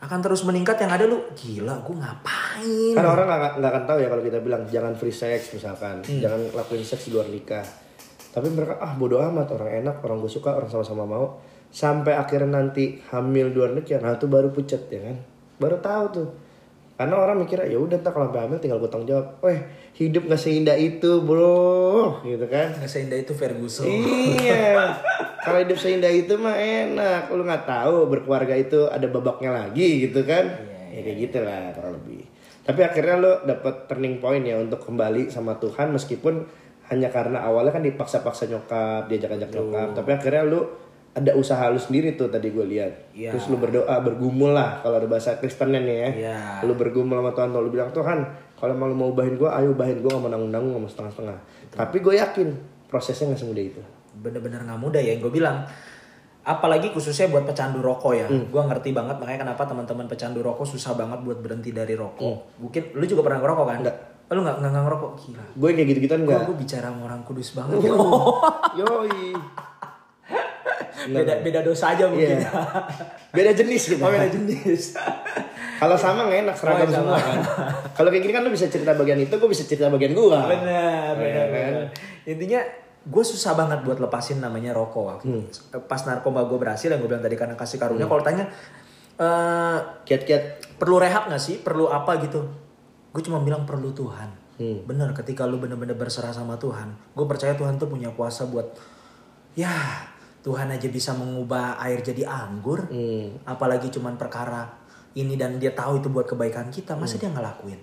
akan 0.00 0.18
terus 0.24 0.40
meningkat 0.44 0.80
yang 0.80 0.88
ada 0.90 1.04
lu 1.04 1.20
gila 1.36 1.76
gue 1.84 1.92
ngapain 1.92 2.94
Kan 2.96 3.04
orang 3.04 3.26
nggak 3.28 3.52
nggak 3.60 3.70
akan 3.70 3.84
tahu 3.84 3.98
ya 4.00 4.08
kalau 4.08 4.22
kita 4.22 4.38
bilang 4.40 4.62
jangan 4.64 4.92
free 4.94 5.12
sex 5.12 5.52
misalkan, 5.52 6.00
Hmm. 6.00 6.20
jangan 6.20 6.40
lakuin 6.54 6.80
seks 6.80 7.04
di 7.04 7.12
luar 7.12 7.28
nikah. 7.28 7.60
Tapi 8.30 8.48
mereka 8.48 8.80
ah 8.80 8.94
bodo 8.94 9.20
amat 9.20 9.52
orang 9.52 9.84
enak, 9.84 10.00
orang 10.00 10.18
gue 10.18 10.30
suka, 10.30 10.54
orang 10.54 10.72
sama-sama 10.72 11.04
mau. 11.04 11.36
Sampai 11.68 12.16
akhirnya 12.16 12.56
nanti 12.56 12.96
hamil 13.10 13.50
di 13.50 13.56
luar 13.56 13.70
nikah, 13.70 13.98
nah 13.98 14.14
itu 14.14 14.24
baru 14.24 14.48
pucat 14.48 14.88
ya 14.88 15.04
kan. 15.04 15.16
Baru 15.58 15.76
tahu 15.78 16.04
tuh. 16.10 16.28
Karena 17.00 17.16
orang 17.16 17.40
mikirnya 17.40 17.64
ya 17.64 17.80
udah 17.80 17.96
tak 18.04 18.12
kalau 18.12 18.28
hamil 18.28 18.60
tinggal 18.60 18.76
gue 18.76 18.92
tanggung 18.92 19.08
jawab. 19.08 19.40
Weh 19.40 19.56
hidup 19.96 20.28
gak 20.28 20.36
seindah 20.36 20.76
itu 20.76 21.24
bro, 21.24 22.20
gitu 22.20 22.44
kan. 22.44 22.76
nggak 22.76 22.92
seindah 22.92 23.16
itu 23.16 23.32
Ferguson 23.32 23.88
Iya. 23.88 25.00
Kalau 25.48 25.64
hidup 25.64 25.80
seindah 25.80 26.12
itu 26.12 26.36
mah 26.36 26.52
enak. 26.60 27.32
Lu 27.32 27.40
nggak 27.40 27.64
tahu 27.64 28.04
berkeluarga 28.04 28.52
itu 28.52 28.84
ada 28.92 29.08
babaknya 29.08 29.48
lagi 29.48 30.04
gitu 30.04 30.28
kan? 30.28 30.44
Ya 30.92 31.00
kayak 31.00 31.16
gitu 31.24 31.40
lah 31.40 31.72
kurang 31.72 31.96
lebih. 32.04 32.28
Tapi 32.68 32.80
akhirnya 32.84 33.16
lu 33.16 33.32
dapet 33.48 33.88
turning 33.88 34.20
point 34.20 34.44
ya 34.44 34.60
untuk 34.60 34.84
kembali 34.84 35.32
sama 35.32 35.56
Tuhan 35.56 35.96
meskipun 35.96 36.44
hanya 36.92 37.08
karena 37.08 37.40
awalnya 37.48 37.80
kan 37.80 37.80
dipaksa-paksa 37.80 38.52
nyokap, 38.52 39.08
diajak-ajak 39.08 39.48
nyokap. 39.48 39.96
Tapi 39.96 40.10
akhirnya 40.20 40.44
lu 40.44 40.68
ada 41.10 41.34
usaha 41.34 41.66
lu 41.66 41.76
sendiri 41.76 42.14
tuh 42.14 42.26
tadi 42.26 42.48
gue 42.48 42.62
lihat. 42.64 42.92
Iya. 43.10 43.34
Terus 43.34 43.46
lu 43.46 43.58
berdoa, 43.58 43.98
bergumul 43.98 44.50
lah 44.50 44.78
kalau 44.78 44.96
ada 44.96 45.06
bahasa 45.06 45.34
Kristennya 45.36 45.78
nih 45.78 45.96
ya. 45.96 46.10
Iya. 46.12 46.38
Lu 46.62 46.74
bergumul 46.74 47.16
sama 47.16 47.30
Tuhan, 47.30 47.48
tuh 47.48 47.60
lu 47.60 47.68
bilang 47.68 47.90
Tuhan, 47.90 48.18
kalau 48.54 48.72
emang 48.72 48.88
lu 48.88 48.96
mau 48.96 49.08
ubahin 49.08 49.34
gue, 49.34 49.46
ayo 49.46 49.72
ubahin 49.72 49.98
gue 49.98 50.06
gak 50.06 50.20
mau 50.20 50.30
gak 50.30 50.62
mau 50.76 50.86
setengah-setengah. 50.86 51.38
Tapi 51.72 51.96
gue 51.98 52.14
yakin 52.16 52.48
prosesnya 52.86 53.30
gak 53.30 53.40
semudah 53.40 53.64
itu. 53.64 53.82
bener-bener 54.10 54.60
nggak 54.60 54.76
mudah 54.76 54.98
ya 54.98 55.14
yang 55.14 55.22
gue 55.22 55.32
bilang 55.32 55.62
apalagi 56.42 56.90
khususnya 56.90 57.28
buat 57.28 57.44
pecandu 57.44 57.78
rokok 57.78 58.12
ya 58.12 58.26
Hmm. 58.26 58.48
gue 58.48 58.58
ngerti 58.60 58.90
banget 58.90 59.16
makanya 59.16 59.46
kenapa 59.46 59.62
teman-teman 59.62 60.04
pecandu 60.04 60.40
rokok 60.40 60.66
susah 60.66 60.92
banget 60.92 61.20
buat 61.20 61.38
berhenti 61.38 61.70
dari 61.70 61.94
rokok 61.94 62.18
Hmm. 62.20 62.38
mungkin 62.58 62.82
lu 62.92 63.04
juga 63.04 63.22
pernah 63.22 63.38
ngerokok 63.38 63.64
kan 63.64 63.78
Enggak. 63.80 63.96
Oh, 64.26 64.34
lu 64.34 64.40
nggak 64.42 64.56
nggak 64.58 64.70
nggak 64.70 64.84
ngerokok 64.84 65.10
gila 65.16 65.44
Gue 65.54 65.68
kayak 65.72 65.88
gitu-gituan 65.88 66.20
enggak. 66.22 66.42
gue 66.44 66.56
bicara 66.58 66.86
sama 66.86 67.02
orang 67.06 67.22
kudus 67.22 67.48
banget 67.52 67.76
ya. 67.80 67.92
Yoi. 68.76 69.24
Beda 71.02 71.40
beda 71.40 71.60
dosa 71.60 71.90
aja 71.90 72.04
mungkin 72.04 72.36
Iya. 72.36 72.50
Beda 73.30 73.50
jenis 73.52 73.82
gitu. 73.88 73.98
oh 73.98 74.08
beda 74.08 74.28
jenis 74.28 74.98
Kalau 75.76 75.94
sama 75.94 76.26
nggak 76.26 76.44
enak 76.44 76.54
seragam 76.54 76.84
Oh, 76.84 76.92
semua 76.92 77.16
sama. 77.16 77.40
kan. 77.40 77.40
Kalau 77.94 78.08
kayak 78.08 78.20
gini 78.20 78.32
kan 78.32 78.42
lu 78.42 78.50
bisa 78.50 78.66
cerita 78.66 78.92
bagian 78.92 79.16
itu, 79.18 79.32
gue 79.32 79.48
bisa 79.48 79.64
cerita 79.64 79.88
bagian 79.88 80.12
gua. 80.12 80.44
bener 80.44 81.14
bener, 81.14 81.24
Iya 81.24 81.40
kan? 81.40 81.48
bener. 81.48 81.84
intinya 82.26 82.60
gue 83.00 83.24
susah 83.24 83.52
banget 83.54 83.80
buat 83.80 83.96
lepasin 83.96 84.38
namanya 84.38 84.70
rokok 84.70 85.04
waktu 85.06 85.24
Hmm. 85.26 85.44
pas 85.82 86.02
narkoba 86.02 86.44
gue 86.44 86.58
berhasil 86.58 86.84
yang 86.86 86.98
gue 86.98 87.08
bilang 87.08 87.22
tadi 87.22 87.32
karena 87.34 87.54
kasih 87.54 87.76
karunia 87.76 88.04
kalau 88.04 88.20
tanya 88.20 88.44
eh, 89.16 89.78
Kiat-kiat. 90.02 90.76
perlu 90.76 90.96
rehab 90.96 91.26
gak 91.26 91.38
sih 91.38 91.56
perlu 91.58 91.88
apa 91.88 92.16
gitu 92.18 92.44
gue 93.10 93.22
cuma 93.22 93.40
bilang 93.40 93.64
perlu 93.64 93.88
Tuhan 93.90 94.36
Hmm. 94.56 94.84
bener 94.84 95.08
ketika 95.14 95.44
lu 95.44 95.56
bener-bener 95.56 95.92
berserah 95.94 96.28
sama 96.30 96.52
Tuhan 96.54 96.92
gue 97.10 97.24
percaya 97.24 97.52
Tuhan 97.54 97.76
tuh 97.76 97.88
punya 97.88 98.08
kuasa 98.10 98.44
buat 98.44 98.68
ya 99.50 99.72
Tuhan 100.40 100.68
aja 100.68 100.88
bisa 100.88 101.12
mengubah 101.12 101.76
air 101.78 102.00
jadi 102.00 102.24
anggur 102.24 102.86
Hmm. 102.86 103.36
apalagi 103.44 103.88
cuman 103.88 104.14
perkara 104.14 104.66
ini 105.12 105.34
dan 105.34 105.56
dia 105.56 105.70
tahu 105.70 105.98
itu 105.98 106.08
buat 106.08 106.24
kebaikan 106.24 106.68
kita 106.68 106.94
masa 106.94 107.14
Hmm. 107.14 107.20
dia 107.20 107.28
nggak 107.30 107.46
lakuin 107.46 107.80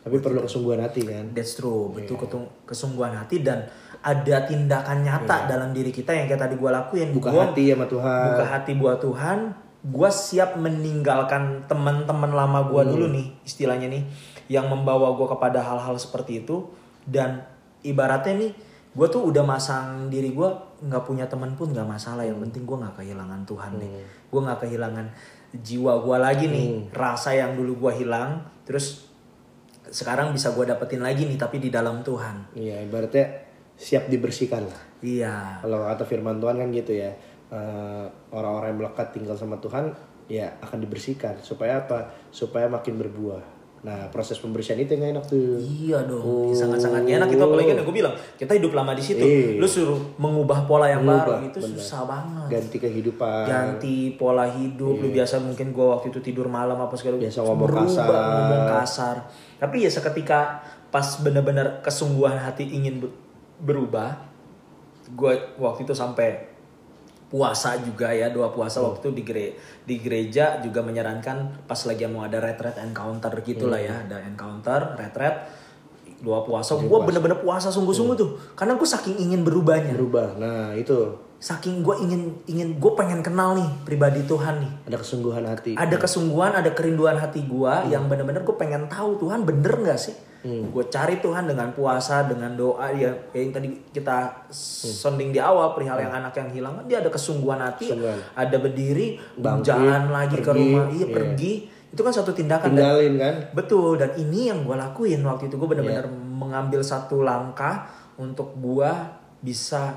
Tapi 0.00 0.16
perlu 0.16 0.40
kesungguhan 0.40 0.80
hati 0.80 1.02
kan. 1.02 1.24
that's 1.30 1.54
true 1.54 1.88
betul 1.90 2.16
Iya. 2.16 2.40
kesungguhan 2.64 3.12
hati 3.14 3.40
dan 3.40 3.68
ada 4.00 4.36
tindakan 4.42 5.00
nyata 5.00 5.44
dalam 5.46 5.70
diri 5.70 5.88
kita 5.88 6.10
yang 6.10 6.24
kayak 6.24 6.40
tadi 6.40 6.56
gue 6.56 6.70
lakuin. 6.70 7.12
Buka 7.12 7.28
Gua 7.28 7.44
hati 7.46 7.68
sama 7.68 7.84
Tuhan. 7.84 8.24
buka 8.26 8.44
hati 8.46 8.72
buat 8.74 8.96
Tuhan. 8.98 9.38
Gue 9.82 10.08
siap 10.08 10.56
meninggalkan 10.56 11.64
teman-teman 11.66 12.28
lama 12.30 12.64
gue 12.64 12.80
Hmm. 12.80 12.90
dulu 12.90 13.06
nih 13.10 13.28
istilahnya 13.42 13.88
nih 13.88 14.04
yang 14.48 14.66
membawa 14.66 15.12
gue 15.12 15.26
kepada 15.26 15.60
hal-hal 15.60 15.96
seperti 15.96 16.40
itu 16.40 16.64
dan 17.04 17.44
ibaratnya 17.80 18.34
nih 18.38 18.52
gue 18.90 19.06
tuh 19.06 19.20
udah 19.22 19.40
masang 19.42 20.08
diri 20.08 20.32
gue 20.32 20.48
nggak 20.80 21.02
punya 21.02 21.24
teman 21.24 21.52
pun 21.52 21.68
nggak 21.68 21.84
masalah 21.84 22.22
yang 22.22 22.40
penting 22.40 22.64
gue 22.64 22.74
nggak 22.74 22.96
kehilangan 22.96 23.40
Tuhan 23.44 23.72
nih 23.76 23.90
Hmm. 23.90 24.04
gue 24.26 24.40
nggak 24.40 24.60
kehilangan 24.60 25.06
jiwa 25.52 25.92
gue 25.98 26.16
lagi 26.16 26.46
nih 26.46 26.68
rasa 26.90 27.30
yang 27.32 27.52
dulu 27.52 27.76
gue 27.80 27.92
hilang 27.98 28.38
terus 28.62 29.10
sekarang 29.84 30.30
bisa 30.30 30.50
gue 30.50 30.64
dapetin 30.64 31.00
lagi 31.00 31.24
nih 31.24 31.34
tapi 31.34 31.58
di 31.58 31.68
dalam 31.68 32.00
Tuhan 32.00 32.54
Iya, 32.54 32.80
ibaratnya 32.80 33.26
siap 33.74 34.06
dibersihkan 34.06 34.62
lah. 34.62 34.82
iya 35.00 35.58
Kalau 35.58 35.82
kata 35.82 36.04
firman 36.04 36.36
Tuhan 36.36 36.56
kan 36.56 36.68
gitu 36.70 36.92
ya. 36.94 37.10
eh, 37.50 38.06
orang-orang 38.30 38.70
yang 38.70 38.78
melekat 38.78 39.10
tinggal 39.10 39.34
sama 39.34 39.58
Tuhan 39.58 39.90
ya 40.28 40.54
akan 40.60 40.78
dibersihkan 40.78 41.42
supaya 41.42 41.82
apa? 41.82 42.06
Supaya 42.30 42.70
makin 42.70 42.94
berbuah. 42.94 43.42
Nah, 43.80 44.12
proses 44.12 44.36
pembersihan 44.36 44.76
itu 44.76 44.92
yang 44.92 45.16
enak 45.16 45.24
tuh. 45.24 45.56
Iya 45.56 46.04
dong, 46.04 46.52
sangat-sangat 46.52 47.00
gak 47.00 47.16
enak 47.16 47.28
itu 47.30 47.40
apalagi 47.40 47.68
kan 47.70 47.80
gue 47.80 47.96
bilang 47.96 48.12
kita 48.36 48.52
hidup 48.52 48.76
lama 48.76 48.92
di 48.92 49.00
situ, 49.00 49.24
Iya. 49.24 49.56
lu 49.56 49.64
suruh 49.64 49.96
mengubah 50.14 50.68
pola 50.68 50.84
yang 50.84 51.00
Mengubah, 51.00 51.40
baru 51.40 51.48
itu 51.48 51.58
benar. 51.58 51.80
susah 51.80 52.00
banget. 52.04 52.46
Ganti 52.50 52.76
kehidupan. 52.76 53.44
Ganti 53.48 53.96
pola 54.14 54.44
hidup, 54.46 55.00
lu 55.00 55.08
biasa 55.08 55.40
mungkin 55.40 55.72
gue 55.72 55.86
waktu 55.86 56.12
itu 56.12 56.20
tidur 56.20 56.44
malam 56.46 56.76
apa 56.76 56.92
segala 56.92 57.16
Iya. 57.16 57.32
Biasa 57.32 57.38
ngomong 57.40 57.68
kasar. 57.72 58.04
ngomong 58.04 58.64
kasar. 58.70 59.16
Tapi 59.56 59.76
ya 59.80 59.88
seketika 59.88 60.60
pas 60.90 61.16
bener-bener 61.16 61.80
kesungguhan 61.80 62.36
hati 62.36 62.68
ingin 62.68 63.00
ber- 63.00 63.16
berubah, 63.62 64.12
gue 65.08 65.32
waktu 65.56 65.88
itu 65.88 65.96
sampai 65.96 66.49
puasa 67.30 67.78
juga 67.78 68.10
ya 68.10 68.28
doa 68.34 68.50
puasa 68.50 68.82
waktu 68.82 69.06
itu 69.06 69.10
di 69.14 69.22
gere- 69.22 69.54
di 69.86 69.96
gereja 70.02 70.58
juga 70.58 70.82
menyarankan 70.82 71.64
pas 71.70 71.78
lagi 71.86 72.02
mau 72.10 72.26
ada 72.26 72.42
retret 72.42 72.74
encounter 72.82 73.30
gitulah 73.46 73.78
ya 73.78 74.02
ada 74.02 74.18
encounter 74.26 74.98
retret 74.98 75.46
doa 76.20 76.44
puasa. 76.44 76.76
Gue 76.76 77.00
bener-bener 77.02 77.40
puasa 77.40 77.72
sungguh-sungguh 77.72 78.16
tuh. 78.16 78.30
Karena 78.52 78.76
gue 78.76 78.88
saking 78.88 79.16
ingin 79.18 79.40
berubahnya. 79.40 79.96
Berubah. 79.96 80.36
Nah, 80.36 80.76
itu. 80.76 81.16
Saking 81.40 81.80
gue 81.80 81.96
ingin 82.04 82.36
ingin 82.44 82.76
gue 82.76 82.92
pengen 82.92 83.24
kenal 83.24 83.56
nih 83.56 83.64
pribadi 83.88 84.20
Tuhan 84.28 84.60
nih. 84.60 84.72
Ada 84.92 84.96
kesungguhan 85.00 85.44
hati. 85.48 85.72
ada 85.72 85.96
kesungguhan 85.96 86.52
ada 86.52 86.70
kerinduan 86.76 87.16
hati 87.16 87.40
gue 87.48 87.74
yang 87.88 88.12
bener-bener 88.12 88.44
gue 88.44 88.56
pengen 88.60 88.92
tahu 88.92 89.16
Tuhan 89.24 89.48
bener 89.48 89.72
nggak 89.80 89.96
sih? 89.96 90.12
Gue 90.44 90.84
cari 90.92 91.16
Tuhan 91.20 91.48
dengan 91.48 91.72
puasa 91.72 92.28
dengan 92.28 92.52
doa. 92.52 92.92
Ya 92.92 93.16
yang 93.32 93.56
tadi 93.56 93.72
kita 93.88 94.48
sonding 94.52 95.32
di 95.32 95.40
awal 95.40 95.72
perihal 95.72 95.96
yang 96.00 96.12
anak 96.12 96.36
yang 96.36 96.52
hilang 96.52 96.84
dia 96.84 97.00
ada 97.00 97.08
kesungguhan 97.08 97.60
hati 97.60 97.88
Kesungguhan. 97.88 98.20
ada 98.36 98.56
berdiri 98.60 99.06
Bangkit, 99.40 99.64
jalan 99.64 100.04
lagi 100.12 100.36
ke 100.36 100.44
pergi, 100.44 100.60
rumah 100.60 100.84
iya 100.92 101.00
iya. 101.00 101.06
pergi 101.08 101.52
itu 101.90 102.00
kan 102.00 102.12
satu 102.12 102.30
tindakan 102.30 102.70
dan 102.70 102.78
Tinggalin 102.78 103.14
kan? 103.16 103.34
Betul 103.52 103.94
dan 103.94 104.14
ini 104.14 104.46
yang 104.46 104.62
gue 104.62 104.74
lakuin 104.74 105.20
waktu 105.20 105.46
itu 105.46 105.54
gue 105.54 105.68
benar-benar 105.68 106.06
Iya. 106.06 106.14
mengambil 106.14 106.80
satu 106.80 107.20
langkah 107.20 107.86
untuk 108.14 108.54
gue 108.54 108.90
bisa 109.40 109.90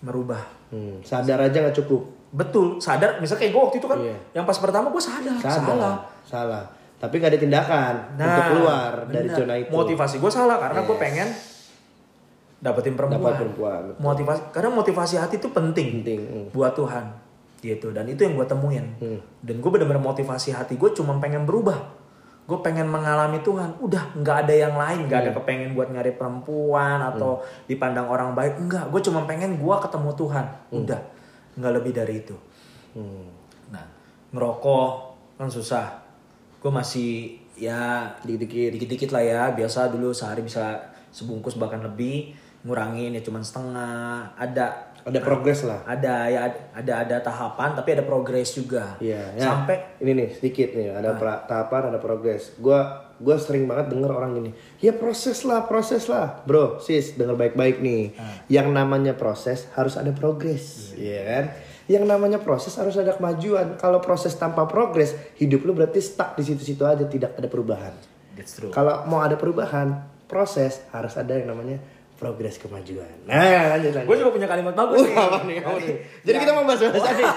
merubah. 0.00 0.38
Hmm, 0.68 0.98
sadar 1.00 1.42
aja 1.42 1.58
nggak 1.60 1.76
cukup. 1.76 2.02
Betul 2.30 2.78
sadar 2.78 3.18
misalnya 3.18 3.42
kayak 3.42 3.52
gue 3.52 3.62
waktu 3.62 3.76
itu 3.76 3.86
kan 3.86 3.98
Iya. 3.98 4.16
yang 4.32 4.44
pas 4.44 4.56
pertama 4.56 4.86
gue 4.88 5.02
sadar, 5.02 5.36
Sadar. 5.36 5.66
salah. 5.66 5.94
Salah. 6.22 6.64
Tapi 6.96 7.18
nggak 7.18 7.30
ada 7.30 7.40
tindakan 7.40 7.94
Nah, 8.14 8.26
untuk 8.28 8.44
keluar 8.52 8.90
dari 9.04 9.26
benar. 9.26 9.36
zona 9.36 9.54
itu. 9.56 9.70
Motivasi 9.70 10.16
gue 10.16 10.30
salah 10.30 10.56
karena 10.56 10.80
gue 10.80 10.94
Yes. 10.94 11.02
pengen 11.02 11.28
dapetin 12.58 12.94
perempuan. 12.94 13.20
Dapat 13.20 13.34
perempuan. 13.36 13.80
betul. 13.88 14.00
Motivasi 14.00 14.40
karena 14.50 14.70
motivasi 14.70 15.14
hati 15.18 15.34
itu 15.36 15.48
penting, 15.50 15.88
Penting. 15.98 16.20
hmm. 16.22 16.46
buat 16.52 16.72
Tuhan 16.72 17.04
gitu. 17.62 17.94
Dan 17.94 18.10
itu 18.10 18.26
yang 18.26 18.34
gue 18.34 18.44
temuin. 18.44 18.86
Dan 19.40 19.56
gue 19.62 19.70
benar-benar 19.70 20.02
motivasi 20.02 20.50
hati 20.50 20.74
gue 20.74 20.90
cuma 20.92 21.16
pengen 21.22 21.46
berubah. 21.46 21.78
Gue 22.42 22.58
pengen 22.58 22.90
mengalami 22.90 23.38
Tuhan. 23.46 23.78
Udah 23.78 24.12
nggak 24.18 24.36
ada 24.44 24.54
yang 24.54 24.74
lain. 24.74 25.06
Nggak 25.06 25.20
ada 25.22 25.32
kepengen 25.38 25.78
buat 25.78 25.88
nyari 25.94 26.18
perempuan 26.18 26.98
atau 26.98 27.38
dipandang 27.70 28.10
orang 28.10 28.34
baik. 28.34 28.58
Enggak 28.58 28.90
gue 28.90 29.00
cuma 29.06 29.22
pengen 29.24 29.62
gue 29.62 29.76
ketemu 29.78 30.10
Tuhan. 30.18 30.46
Udah 30.74 31.00
nggak 31.54 31.72
lebih 31.78 31.92
dari 31.94 32.14
itu. 32.20 32.36
Hmm. 32.92 33.24
nah 33.72 33.86
ngerokok 34.34 34.90
kan 35.40 35.48
susah. 35.48 36.02
Gue 36.60 36.68
masih 36.68 37.40
ya 37.56 38.10
Dikit-dikit. 38.26 38.74
dikit-dikit 38.76 39.10
lah 39.14 39.22
ya. 39.22 39.42
Biasa 39.54 39.88
dulu 39.88 40.10
sehari 40.10 40.42
bisa 40.42 40.82
sebungkus 41.14 41.54
bahkan 41.56 41.80
lebih. 41.80 42.34
Ngurangin 42.66 43.14
ya 43.14 43.22
cuman 43.22 43.40
setengah. 43.46 44.34
Ada 44.34 44.91
Ada 45.02 45.18
progres 45.18 45.60
lah. 45.62 45.82
ada 45.82 46.14
ya 46.26 46.40
ada 46.70 46.92
ada 47.00 47.16
tahapan 47.18 47.74
tapi 47.74 47.92
ada 47.92 48.02
progres 48.02 48.52
juga 48.52 48.94
Iya. 48.98 49.34
ya. 49.34 49.42
sampai 49.44 49.98
ini 49.98 50.12
nih 50.14 50.28
sedikit 50.32 50.68
nih 50.72 50.92
ada 50.92 51.14
pra- 51.14 51.42
tahapan 51.42 51.90
ada 51.90 51.98
progres. 51.98 52.54
Gua 52.56 52.80
gua 53.16 53.34
sering 53.34 53.66
banget 53.66 53.90
denger 53.90 54.10
orang 54.10 54.34
gini. 54.34 54.50
Ya 54.78 54.90
proses 54.90 55.42
lah, 55.42 55.64
proses 55.64 56.06
lah. 56.06 56.42
Bro, 56.42 56.78
sis, 56.78 57.14
denger 57.14 57.34
baik-baik 57.34 57.78
nih. 57.78 58.14
Yang 58.46 58.68
namanya 58.70 59.12
proses 59.12 59.66
harus 59.72 59.94
ada 59.94 60.10
progres, 60.10 60.90
Iya 60.92 61.20
kan? 61.22 61.44
Yang 61.86 62.04
namanya 62.04 62.38
proses 62.38 62.74
harus 62.74 62.94
ada 62.94 63.10
kemajuan. 63.12 63.74
Kalau 63.76 63.98
proses 63.98 64.32
tanpa 64.32 64.66
progres, 64.66 65.12
hidup 65.34 65.62
lu 65.62 65.72
berarti 65.72 65.98
stuck 65.98 66.34
di 66.34 66.42
situ-situ 66.42 66.82
aja, 66.82 67.02
tidak 67.04 67.34
ada 67.34 67.46
perubahan. 67.46 67.90
that's 68.32 68.54
true 68.54 68.70
Kalau 68.70 69.02
mau 69.04 69.18
ada 69.18 69.34
perubahan, 69.34 69.98
proses 70.24 70.80
harus 70.88 71.12
ada 71.14 71.34
yang 71.34 71.46
namanya 71.46 71.76
progres 72.22 72.54
kemajuan. 72.56 73.26
Nah, 73.26 73.42
lanjut 73.74 73.90
lanjut. 73.90 74.06
gue 74.06 74.16
juga 74.16 74.30
punya 74.30 74.46
kalimat 74.46 74.70
bagus 74.72 75.02
Uh, 75.02 75.06
nih 75.08 75.18
apa 75.18 75.38
nih, 75.42 75.56
apa 75.58 75.74
nih? 75.76 75.96
Jadi 76.22 76.36
kita 76.38 76.52
mau 76.52 76.62
bahas 76.62 76.78
bahas 76.80 77.02
nih. 77.12 77.30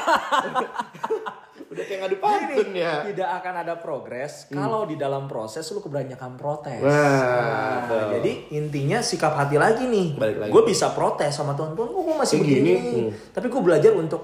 Udah 1.65 1.83
kayak 1.83 1.99
ngadu 2.01 2.17
pantun 2.17 2.69
ya. 2.71 3.03
tidak 3.03 3.29
akan 3.35 3.53
ada 3.57 3.73
progres 3.75 4.47
kalau 4.47 4.85
di 4.85 4.95
dalam 4.95 5.25
proses 5.25 5.65
lu 5.67 5.81
kebanyakan 5.81 6.37
protes. 6.37 6.79
Wah, 6.79 6.93
Nah, 6.93 7.75
betul. 7.83 8.07
jadi 8.13 8.31
intinya 8.53 8.99
sikap 9.01 9.33
hati 9.33 9.57
lagi 9.57 9.83
nih. 9.83 10.15
Balik 10.15 10.37
lagi. 10.39 10.51
Gue 10.53 10.63
bisa 10.63 10.93
protes 10.93 11.33
sama 11.33 11.51
Tuhan, 11.51 11.73
Tuhan 11.73 11.89
gue 11.89 12.15
masih 12.15 12.37
Kayak 12.37 12.45
begini. 12.45 12.69
gini, 12.71 12.79
hmm. 13.03 13.11
Tapi 13.33 13.47
gue 13.49 13.61
belajar 13.61 13.91
untuk 13.91 14.21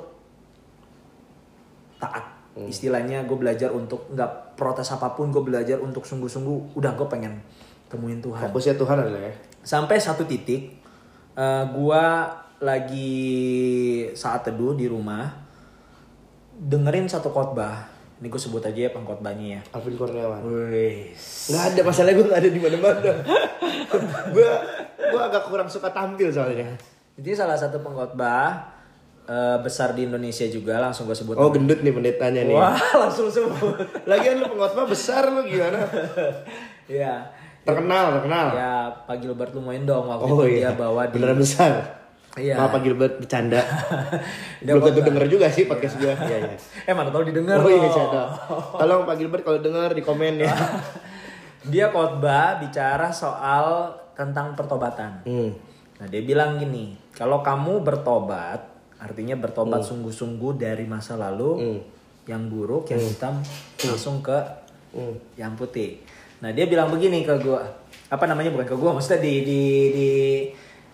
taat. 1.97 2.25
Hmm. 2.51 2.67
Istilahnya 2.67 3.23
gue 3.23 3.35
belajar 3.35 3.69
untuk 3.71 4.07
nggak 4.07 4.31
protes 4.55 4.87
apa 4.87 5.11
pun, 5.11 5.27
gue 5.29 5.41
belajar 5.41 5.77
untuk 5.77 6.03
sungguh-sungguh. 6.03 6.71
Udah 6.73 6.93
gue 6.93 7.07
pengen 7.09 7.41
temuin 7.87 8.19
Tuhan. 8.19 8.47
Fokusnya 8.47 8.75
Tuhan 8.75 8.95
adalah 8.97 9.21
ya. 9.21 9.33
Sampai 9.61 10.01
satu 10.01 10.25
titik, 10.25 10.81
eh, 11.37 11.63
gua 11.73 12.29
lagi 12.61 13.17
saat 14.13 14.45
teduh 14.45 14.77
di 14.77 14.85
rumah, 14.85 15.33
dengerin 16.61 17.09
satu 17.09 17.33
khotbah. 17.33 17.89
Ini 18.21 18.29
gue 18.29 18.37
sebut 18.37 18.61
aja 18.61 18.77
ya 18.85 18.93
pengkhotbahnya 18.93 19.47
ya. 19.57 19.61
Alvin 19.73 19.97
Kurniawan. 19.97 20.45
Wih, 20.45 21.09
Nggak 21.49 21.63
ada 21.73 21.81
masalahnya 21.81 22.15
gue 22.21 22.25
nggak 22.29 22.41
ada 22.45 22.51
di 22.53 22.61
mana-mana. 22.61 23.13
gue 24.37 24.49
gue 25.09 25.21
agak 25.25 25.49
kurang 25.49 25.65
suka 25.65 25.89
tampil 25.89 26.29
soalnya. 26.29 26.77
Ini 27.17 27.33
salah 27.33 27.57
satu 27.57 27.81
pengkhotbah 27.81 28.77
eh, 29.25 29.57
besar 29.65 29.97
di 29.97 30.05
Indonesia 30.05 30.45
juga, 30.45 30.77
langsung 30.77 31.09
gue 31.09 31.17
sebut. 31.17 31.33
Oh 31.33 31.49
gendut 31.49 31.81
nih 31.81 31.89
pendetanya 31.89 32.45
nih. 32.45 32.53
Wah, 32.61 32.77
langsung 33.09 33.25
sebut. 33.25 34.05
Lagian 34.05 34.37
lu 34.37 34.53
pengkhotbah 34.53 34.85
besar 34.85 35.25
lu 35.33 35.41
gimana? 35.41 35.81
ya, 36.85 37.25
Terkenal, 37.61 38.17
terkenal. 38.17 38.47
ya 38.57 38.89
Pak 39.05 39.21
Gilbert 39.21 39.53
lumayan 39.53 39.85
dong 39.85 40.09
waktu 40.09 40.25
oh 40.25 40.41
itu 40.49 40.57
iya. 40.57 40.73
dia 40.73 40.81
bawa 40.81 41.05
di. 41.09 41.13
Beneran 41.21 41.37
besar. 41.37 42.01
Iya. 42.31 42.55
Maaf 42.55 42.71
Pak 42.73 42.81
Gilbert 42.87 43.19
bercanda. 43.19 43.59
Belum 44.63 44.81
tentu 44.87 45.01
denger 45.03 45.25
juga 45.27 45.51
sih 45.51 45.67
podcast 45.67 45.99
gue. 45.99 46.09
Iya 46.15 46.37
iya. 46.47 46.57
Eh 46.89 46.93
mana 46.95 47.11
tahu 47.11 47.27
didengar 47.27 47.59
Oh 47.59 47.67
iya 47.67 47.83
bercanda. 47.83 48.23
Tolong 48.79 49.03
Pak 49.03 49.15
Gilbert 49.19 49.43
kalau 49.43 49.59
denger 49.59 49.91
di 49.91 50.01
komen 50.01 50.39
ya. 50.39 50.53
Dia 51.71 51.93
khotbah 51.93 52.57
bicara 52.57 53.11
soal 53.13 53.93
tentang 54.17 54.57
pertobatan. 54.57 55.21
Hmm. 55.29 55.53
Nah, 56.01 56.09
dia 56.09 56.25
bilang 56.25 56.57
gini, 56.57 56.97
kalau 57.13 57.45
kamu 57.45 57.85
bertobat, 57.85 58.65
artinya 58.97 59.37
bertobat 59.37 59.85
sungguh-sungguh 59.85 60.57
dari 60.57 60.89
masa 60.89 61.13
lalu 61.13 61.77
yang 62.25 62.49
buruk, 62.49 62.89
yang 62.89 63.05
hitam 63.05 63.45
langsung 63.85 64.25
ke 64.25 64.41
yang 65.37 65.53
putih. 65.53 66.01
Nah, 66.41 66.49
dia 66.49 66.65
bilang 66.65 66.89
begini 66.89 67.21
ke 67.21 67.37
gua. 67.39 67.61
Apa 68.09 68.25
namanya 68.25 68.49
bukan 68.49 68.65
ke 68.65 68.75
gua, 68.75 68.91
maksudnya 68.91 69.21
di 69.21 69.33
di 69.41 69.61
di 69.91 70.07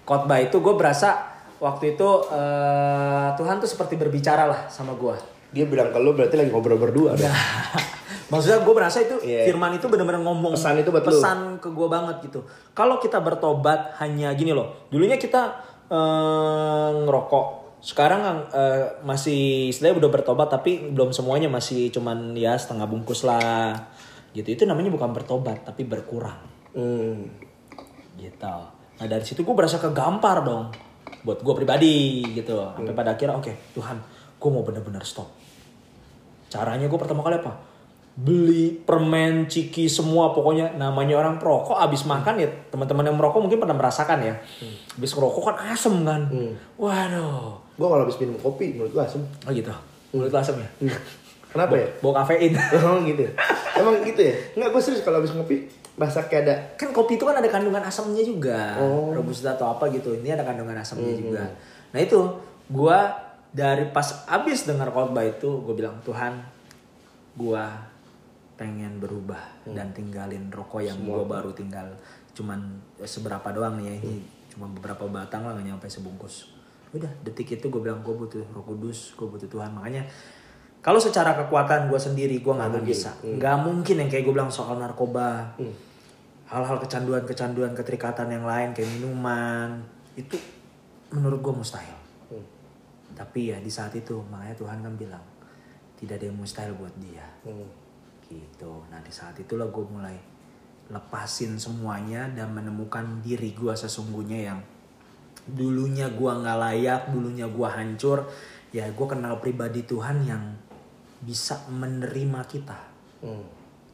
khotbah 0.03 0.39
itu 0.39 0.57
gue 0.57 0.73
berasa 0.73 1.19
waktu 1.57 1.95
itu 1.95 2.09
eh, 2.29 3.27
Tuhan 3.33 3.57
tuh 3.57 3.65
seperti 3.65 3.95
berbicara 3.95 4.45
lah 4.45 4.61
sama 4.67 4.93
gua. 4.93 5.17
Dia 5.49 5.63
bilang 5.63 5.89
ke 5.89 5.97
lu 5.97 6.11
berarti 6.11 6.35
lagi 6.35 6.51
ngobrol 6.51 6.77
berdua. 6.77 7.15
dong. 7.15 7.27
Maksudnya 8.31 8.59
gue 8.59 8.73
merasa 8.75 8.99
itu 8.99 9.15
Iya. 9.23 9.47
firman 9.47 9.71
itu 9.73 9.87
benar-benar 9.87 10.19
ngomong 10.19 10.51
Pesan 10.51 10.75
itu 10.77 10.91
buat 10.91 10.99
lu. 10.99 11.09
pesan 11.09 11.63
ke 11.63 11.71
gue 11.71 11.87
banget 11.87 12.27
gitu. 12.27 12.43
Kalau 12.75 12.99
kita 12.99 13.23
bertobat 13.23 13.95
hanya 13.97 14.35
gini 14.35 14.51
loh, 14.51 14.87
dulunya 14.91 15.15
kita 15.15 15.55
eh, 15.87 16.89
ngerokok, 17.01 17.45
sekarang 17.79 18.21
eh, 18.51 18.99
masih 19.01 19.71
istilahnya 19.71 19.95
udah 19.97 20.11
bertobat 20.11 20.51
tapi 20.51 20.91
belum 20.91 21.15
semuanya 21.15 21.47
masih 21.47 21.87
cuman 21.87 22.35
ya 22.35 22.51
setengah 22.53 22.83
bungkus 22.83 23.23
lah 23.23 23.87
gitu. 24.37 24.47
Itu 24.53 24.63
namanya 24.69 24.93
bukan 24.93 25.09
bertobat 25.11 25.65
tapi 25.65 25.81
berkurang. 25.83 26.37
Hmm. 26.77 27.25
gitu. 28.17 28.57
Nah 28.97 29.05
dari 29.05 29.25
situ 29.25 29.41
gue 29.41 29.55
berasa 29.57 29.81
kegampar 29.81 30.45
dong. 30.45 30.69
buat 31.25 31.41
gue 31.41 31.55
pribadi 31.57 32.23
gitu. 32.37 32.55
Sampai 32.77 32.93
pada 32.93 33.17
akhirnya 33.17 33.35
oke 33.35 33.73
Tuhan 33.73 33.97
gue 34.37 34.49
mau 34.53 34.61
bener-bener 34.61 35.01
stop. 35.01 35.27
Caranya 36.47 36.85
gue 36.87 36.99
pertama 36.99 37.25
kali 37.25 37.41
apa? 37.41 37.57
Beli 38.17 38.73
permen 38.73 39.45
ciki 39.45 39.85
semua 39.85 40.33
pokoknya 40.33 40.73
namanya 40.77 41.19
orang 41.21 41.37
perokok 41.37 41.77
abis 41.77 42.09
makan 42.09 42.41
ya 42.41 42.49
teman-teman 42.73 43.05
yang 43.05 43.17
merokok 43.17 43.43
mungkin 43.43 43.59
pernah 43.61 43.77
merasakan 43.77 44.19
ya. 44.23 44.33
Abis 44.97 45.11
ngerokok 45.13 45.43
kan 45.51 45.57
asem 45.73 45.95
kan? 46.05 46.21
Waduh. 46.79 47.59
Gue 47.77 47.87
kalau 47.87 48.03
habis 48.07 48.17
minum 48.21 48.37
kopi 48.41 48.73
menurut 48.77 48.91
gue 48.93 49.03
asem. 49.03 49.21
oh 49.21 49.51
gitu. 49.53 49.73
Mulut 50.15 50.31
lu 50.31 50.39
asem 50.39 50.55
ya 50.57 50.69
Kenapa 51.47 51.73
ya? 51.73 51.87
bawa 51.99 52.21
kafein 52.21 52.53
Oh 52.85 52.99
gitu. 53.01 53.21
ya? 53.21 53.31
Emang 53.75 53.99
gitu 54.01 54.21
ya? 54.21 54.35
Enggak, 54.53 54.69
gue 54.69 54.81
serius 54.81 55.01
kalau 55.01 55.17
habis 55.17 55.31
ngopi 55.31 55.65
rasa 55.97 56.21
kayak 56.23 56.41
ada 56.43 56.55
kan 56.75 56.89
kopi 56.91 57.17
itu 57.17 57.25
kan 57.25 57.33
ada 57.33 57.47
kandungan 57.47 57.81
asamnya 57.81 58.21
juga 58.21 58.77
Oh. 58.77 59.09
robusta 59.11 59.49
atau 59.51 59.65
apa 59.67 59.89
gitu 59.89 60.13
ini 60.13 60.29
ada 60.29 60.45
kandungan 60.45 60.77
asamnya 60.77 61.09
juga 61.11 61.41
nah 61.89 61.97
itu 61.97 62.21
gua 62.69 63.17
dari 63.49 63.81
pas 63.87 64.05
abis 64.27 64.69
dengar 64.69 64.87
khotbah 64.87 65.25
itu 65.25 65.49
gue 65.57 65.73
bilang 65.73 65.97
Tuhan 66.03 66.37
gua 67.33 67.81
pengen 68.53 68.97
berubah 68.97 69.41
dan 69.65 69.89
tinggalin 69.91 70.49
rokok 70.49 70.81
yang 70.83 71.01
gua 71.01 71.21
baru 71.23 71.49
tinggal 71.51 71.89
cuman 72.33 72.61
seberapa 72.99 73.49
doang 73.49 73.77
nih 73.77 73.85
ya 73.87 73.93
ini 73.99 74.21
cuma 74.47 74.69
beberapa 74.69 75.01
batang 75.07 75.45
lah 75.45 75.53
nggak 75.53 75.65
nyampe 75.67 75.87
sebungkus 75.87 76.53
udah 76.87 77.09
detik 77.21 77.51
itu 77.51 77.67
gue 77.67 77.81
bilang 77.81 77.99
gue 77.99 78.09
butuh 78.09 78.45
roh 78.47 78.61
kudus 78.63 79.11
gue 79.13 79.25
butuh 79.25 79.45
Tuhan 79.45 79.69
makanya 79.71 80.05
kalau 80.87 81.03
secara 81.03 81.35
kekuatan 81.35 81.91
gue 81.91 81.99
sendiri 81.99 82.39
gue 82.39 82.53
nggak 82.55 82.71
akan 82.71 82.85
bisa. 82.87 83.11
Nggak 83.19 83.59
mungkin 83.59 83.95
yang 83.99 84.07
kayak 84.07 84.23
gue 84.23 84.31
bilang 84.31 84.47
soal 84.47 84.79
narkoba. 84.79 85.51
Hal-hal 86.47 86.79
kecanduan-kecanduan 86.79 87.75
keterikatan 87.75 88.31
yang 88.31 88.47
lain 88.47 88.71
kayak 88.71 88.87
minuman 88.95 89.83
itu 90.15 90.39
menurut 91.11 91.43
gue 91.43 91.53
mustahil. 91.59 91.99
Tapi 93.11 93.51
ya 93.51 93.59
di 93.59 93.67
saat 93.67 93.99
itu 93.99 94.15
makanya 94.31 94.55
Tuhan 94.55 94.79
kan 94.79 94.95
bilang 94.95 95.25
tidak 95.99 96.23
ada 96.23 96.31
yang 96.31 96.39
mustahil 96.39 96.71
buat 96.79 96.95
dia. 97.03 97.27
Hmm. 97.43 97.67
gitu. 98.23 98.87
Nah 98.87 99.03
di 99.03 99.11
saat 99.11 99.35
itulah 99.43 99.67
gue 99.67 99.83
mulai 99.91 100.15
lepasin 100.87 101.59
semuanya 101.59 102.31
dan 102.31 102.55
menemukan 102.55 103.19
diri 103.19 103.51
gue 103.51 103.75
sesungguhnya 103.75 104.55
yang 104.55 104.59
dulunya 105.51 106.07
gue 106.07 106.31
nggak 106.31 106.59
layak 106.63 107.01
dulunya 107.11 107.43
gue 107.43 107.67
hancur. 107.67 108.23
Ya 108.71 108.87
gue 108.87 109.07
kenal 109.11 109.43
pribadi 109.43 109.83
Tuhan 109.83 110.23
yang 110.23 110.66
bisa 111.19 111.65
menerima 111.67 112.41
kita 112.45 112.79
Hmm. 113.17 113.41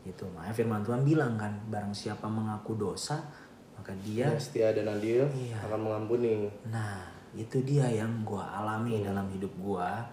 gitu 0.03 0.27
makanya 0.29 0.51
firman 0.53 0.81
Tuhan 0.81 1.01
bilang 1.01 1.33
kan 1.33 1.55
barang 1.65 1.91
siapa 1.91 2.27
mengaku 2.27 2.75
dosa 2.75 3.23
maka 3.73 3.95
dia 3.99 4.27
Yang 4.29 4.51
setia 4.51 4.71
dan 4.71 4.87
adil 4.89 5.23
Iya. 5.29 5.59
akan 5.61 5.79
mengampuni. 5.81 6.47
Nah, 6.65 7.03
itu 7.33 7.59
dia 7.61 7.83
yang 7.85 8.23
gua 8.23 8.47
alami 8.53 8.99
dalam 8.99 9.27
hidup 9.29 9.51
gua 9.57 10.03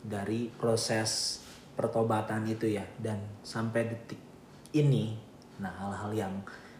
dari 0.00 0.46
proses 0.52 1.38
pertobatan 1.72 2.42
itu 2.44 2.66
ya 2.68 2.82
dan 2.96 3.18
sampai 3.40 3.86
detik 3.88 4.18
ini 4.72 5.18
nah 5.56 5.70
hal-hal 5.70 6.10
yang 6.16 6.34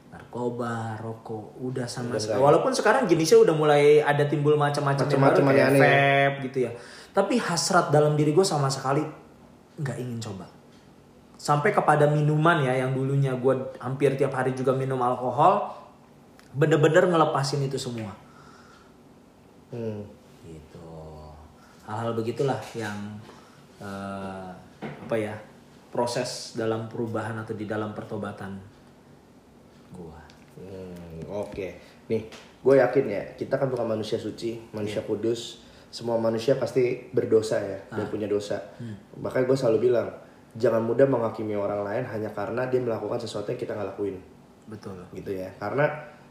narkoba, 0.09 0.99
rokok 0.99 1.57
udah 1.59 1.87
sama 1.87 2.15
sekali. 2.15 2.37
Walaupun 2.39 2.71
sekarang 2.71 3.07
jenisnya 3.07 3.41
udah 3.41 3.55
mulai 3.55 3.83
ada 3.99 4.23
timbul 4.25 4.55
macam-macam 4.55 5.03
yang 5.03 5.17
baru 5.17 5.41
Macam-macam 5.41 5.45
kayak 5.49 5.69
aneh-aneh. 5.73 6.27
vape 6.29 6.39
gitu 6.45 6.59
ya. 6.63 6.71
Tapi 7.13 7.35
hasrat 7.39 7.89
dalam 7.89 8.13
diri 8.13 8.31
gue 8.31 8.45
sama 8.45 8.69
sekali 8.69 9.01
nggak 9.81 9.97
ingin 10.01 10.21
coba. 10.21 10.45
Sampai 11.39 11.75
kepada 11.75 12.07
minuman 12.07 12.63
ya 12.63 12.87
yang 12.87 12.95
dulunya 12.95 13.35
gue 13.35 13.55
hampir 13.83 14.15
tiap 14.15 14.37
hari 14.37 14.55
juga 14.55 14.71
minum 14.77 15.01
alkohol, 15.03 15.83
bener-bener 16.53 17.09
ngelepasin 17.09 17.65
itu 17.65 17.81
semua 17.81 18.13
Hmm. 19.73 20.05
gitu 20.45 20.93
hal-hal 21.89 22.13
begitulah 22.13 22.61
yang 22.77 23.17
eh, 23.81 24.51
apa 24.85 25.17
ya 25.17 25.33
proses 25.89 26.53
dalam 26.61 26.93
perubahan 26.93 27.41
atau 27.41 27.57
di 27.57 27.65
dalam 27.65 27.97
pertobatan 27.97 28.61
gua 29.97 30.21
Hmm, 30.53 31.25
Oke, 31.33 31.81
nih 32.13 32.29
gue 32.61 32.75
yakin 32.77 33.05
ya 33.09 33.25
kita 33.41 33.57
kan 33.57 33.73
bukan 33.73 33.89
manusia 33.97 34.21
suci, 34.21 34.61
manusia 34.77 35.01
kudus. 35.01 35.65
Semua 35.93 36.17
manusia 36.17 36.57
pasti 36.57 37.13
berdosa 37.13 37.61
ya 37.61 37.79
dan 37.93 38.09
punya 38.09 38.25
dosa. 38.25 38.57
Makanya 39.21 39.45
gue 39.45 39.57
selalu 39.61 39.79
bilang 39.93 40.09
jangan 40.57 40.81
mudah 40.85 41.05
menghakimi 41.05 41.53
orang 41.57 41.85
lain 41.85 42.05
hanya 42.09 42.33
karena 42.33 42.65
dia 42.69 42.81
melakukan 42.81 43.21
sesuatu 43.21 43.53
yang 43.53 43.61
kita 43.61 43.77
nggak 43.77 43.97
lakuin, 43.97 44.17
betul. 44.69 44.97
Gitu 45.13 45.37
ya. 45.37 45.49
Karena 45.61 45.89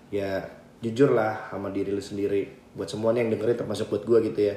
ya 0.10 0.42
jujur 0.82 1.14
lah 1.14 1.54
sama 1.54 1.70
diri 1.70 1.94
lu 1.94 2.02
sendiri. 2.02 2.74
Buat 2.74 2.90
semuanya 2.90 3.22
yang 3.22 3.38
dengerin 3.38 3.58
termasuk 3.62 3.94
buat 3.94 4.04
gue 4.06 4.34
gitu 4.34 4.42
ya. 4.50 4.56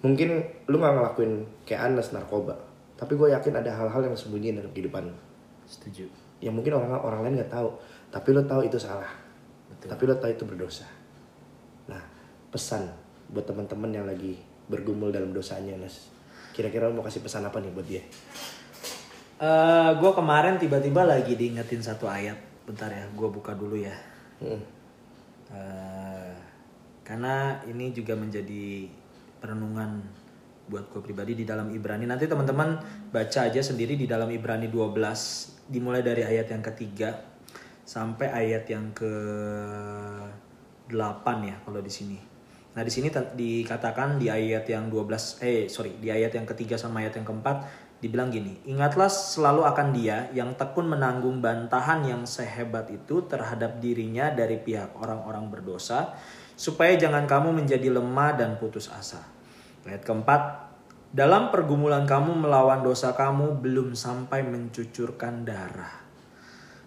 Mungkin 0.00 0.28
lu 0.68 0.76
nggak 0.80 0.94
ngelakuin 0.96 1.32
kayak 1.68 1.92
Anes 1.92 2.10
narkoba, 2.16 2.56
tapi 2.96 3.14
gue 3.14 3.30
yakin 3.36 3.54
ada 3.60 3.70
hal-hal 3.70 4.02
yang 4.08 4.16
sembunyi 4.16 4.56
dalam 4.56 4.72
kehidupan 4.72 5.12
lu. 5.12 5.16
Setuju. 5.68 6.08
Yang 6.40 6.54
mungkin 6.56 6.72
orang 6.80 6.90
orang 7.04 7.20
lain 7.28 7.34
nggak 7.38 7.52
tahu. 7.52 7.68
Tapi 8.08 8.28
lo 8.32 8.42
tahu 8.48 8.64
itu 8.66 8.80
salah. 8.80 9.22
Betul. 9.72 9.88
tapi 9.88 10.02
lo 10.04 10.14
tahu 10.20 10.30
itu 10.30 10.44
berdosa. 10.44 10.86
Nah 11.88 12.02
pesan 12.52 12.86
buat 13.32 13.48
teman-teman 13.48 13.90
yang 13.90 14.06
lagi 14.06 14.38
bergumul 14.68 15.10
dalam 15.10 15.32
dosanya 15.32 15.74
Nes 15.80 16.12
kira-kira 16.52 16.92
mau 16.92 17.02
kasih 17.02 17.24
pesan 17.24 17.48
apa 17.48 17.58
nih 17.58 17.72
buat 17.72 17.88
dia 17.88 18.04
Eh 19.42 19.90
gue 19.98 20.12
kemarin 20.14 20.54
tiba-tiba 20.54 21.02
lagi 21.02 21.34
diingetin 21.34 21.82
satu 21.82 22.06
ayat 22.06 22.38
bentar 22.62 22.86
ya 22.86 23.10
gue 23.10 23.26
buka 23.26 23.58
dulu 23.58 23.74
ya 23.74 23.90
Hmm. 24.42 24.58
Eh, 25.54 26.34
karena 27.06 27.62
ini 27.70 27.94
juga 27.94 28.18
menjadi 28.18 28.90
perenungan 29.38 30.02
buat 30.66 30.90
gue 30.90 30.98
pribadi 30.98 31.38
di 31.38 31.46
dalam 31.46 31.70
Ibrani. 31.70 32.10
Nanti 32.10 32.26
teman-teman 32.26 32.82
baca 33.14 33.40
aja 33.46 33.62
sendiri 33.62 33.94
di 33.94 34.10
dalam 34.10 34.26
Ibrani 34.34 34.66
12 34.66 35.70
dimulai 35.70 36.02
dari 36.02 36.26
ayat 36.26 36.50
yang 36.50 36.62
ketiga 36.74 37.22
sampai 37.86 38.34
ayat 38.34 38.66
yang 38.66 38.90
ke 38.90 39.14
8 40.90 40.98
ya 41.46 41.56
kalau 41.62 41.78
di 41.78 41.92
sini. 41.92 42.31
Nah, 42.72 42.80
di 42.80 42.88
sini 42.88 43.12
dikatakan 43.12 44.16
di 44.16 44.32
ayat 44.32 44.64
yang 44.64 44.88
12 44.88 45.44
eh 45.44 45.68
sorry, 45.68 45.92
di 46.00 46.08
ayat 46.08 46.32
yang 46.32 46.48
ketiga 46.48 46.80
sama 46.80 47.04
ayat 47.04 47.20
yang 47.20 47.28
keempat 47.28 47.68
dibilang 48.00 48.32
gini, 48.32 48.58
ingatlah 48.64 49.12
selalu 49.12 49.62
akan 49.68 49.88
dia 49.92 50.32
yang 50.32 50.56
tekun 50.56 50.88
menanggung 50.88 51.44
bantahan 51.44 52.02
yang 52.02 52.24
sehebat 52.24 52.88
itu 52.90 53.28
terhadap 53.28 53.78
dirinya 53.78 54.32
dari 54.32 54.56
pihak 54.56 54.96
orang-orang 54.96 55.52
berdosa, 55.52 56.16
supaya 56.56 56.96
jangan 56.96 57.28
kamu 57.28 57.52
menjadi 57.62 57.92
lemah 57.92 58.40
dan 58.40 58.56
putus 58.56 58.88
asa. 58.88 59.20
Ayat 59.84 60.02
keempat, 60.02 60.72
dalam 61.12 61.52
pergumulan 61.52 62.08
kamu 62.08 62.48
melawan 62.48 62.80
dosa 62.80 63.12
kamu 63.12 63.60
belum 63.60 63.92
sampai 63.92 64.48
mencucurkan 64.48 65.44
darah. 65.44 66.00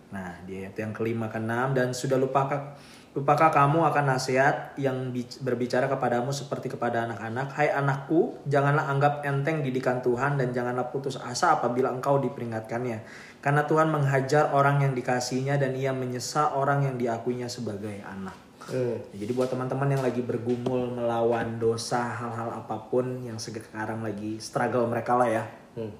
Nah, 0.10 0.42
di 0.50 0.66
ayat 0.66 0.76
yang 0.82 0.98
kelima 0.98 1.30
ke 1.30 1.38
enam 1.38 1.78
dan 1.78 1.94
sudah 1.94 2.18
lupakah 2.18 2.74
lupakah 3.16 3.48
kamu 3.48 3.88
akan 3.88 4.12
nasihat 4.12 4.76
yang 4.76 5.16
bi- 5.16 5.40
berbicara 5.40 5.88
kepadamu 5.88 6.36
seperti 6.36 6.68
kepada 6.68 7.08
anak-anak, 7.08 7.48
hai 7.56 7.72
anakku, 7.72 8.36
janganlah 8.44 8.92
anggap 8.92 9.24
enteng 9.24 9.64
didikan 9.64 10.04
Tuhan 10.04 10.36
dan 10.36 10.52
janganlah 10.52 10.92
putus 10.92 11.16
asa 11.16 11.56
apabila 11.56 11.96
engkau 11.96 12.20
diperingatkannya. 12.20 13.08
Karena 13.40 13.64
Tuhan 13.64 13.88
menghajar 13.88 14.52
orang 14.52 14.84
yang 14.84 14.92
dikasihinya 14.92 15.56
dan 15.56 15.80
ia 15.80 15.96
menyesa 15.96 16.60
orang 16.60 16.92
yang 16.92 16.96
diakuinya 17.00 17.48
sebagai 17.48 18.04
anak. 18.04 18.36
Hmm. 18.68 19.00
Jadi 19.16 19.32
buat 19.32 19.48
teman-teman 19.48 19.96
yang 19.96 20.04
lagi 20.04 20.20
bergumul 20.20 20.92
melawan 20.92 21.56
dosa 21.56 22.20
hal-hal 22.20 22.52
apa 22.52 22.84
pun 22.92 23.24
yang 23.24 23.40
sekarang 23.40 24.04
lagi 24.04 24.44
struggle 24.44 24.92
mereka 24.92 25.16
lah 25.16 25.30
ya. 25.32 25.44
Hmm. 25.80 25.94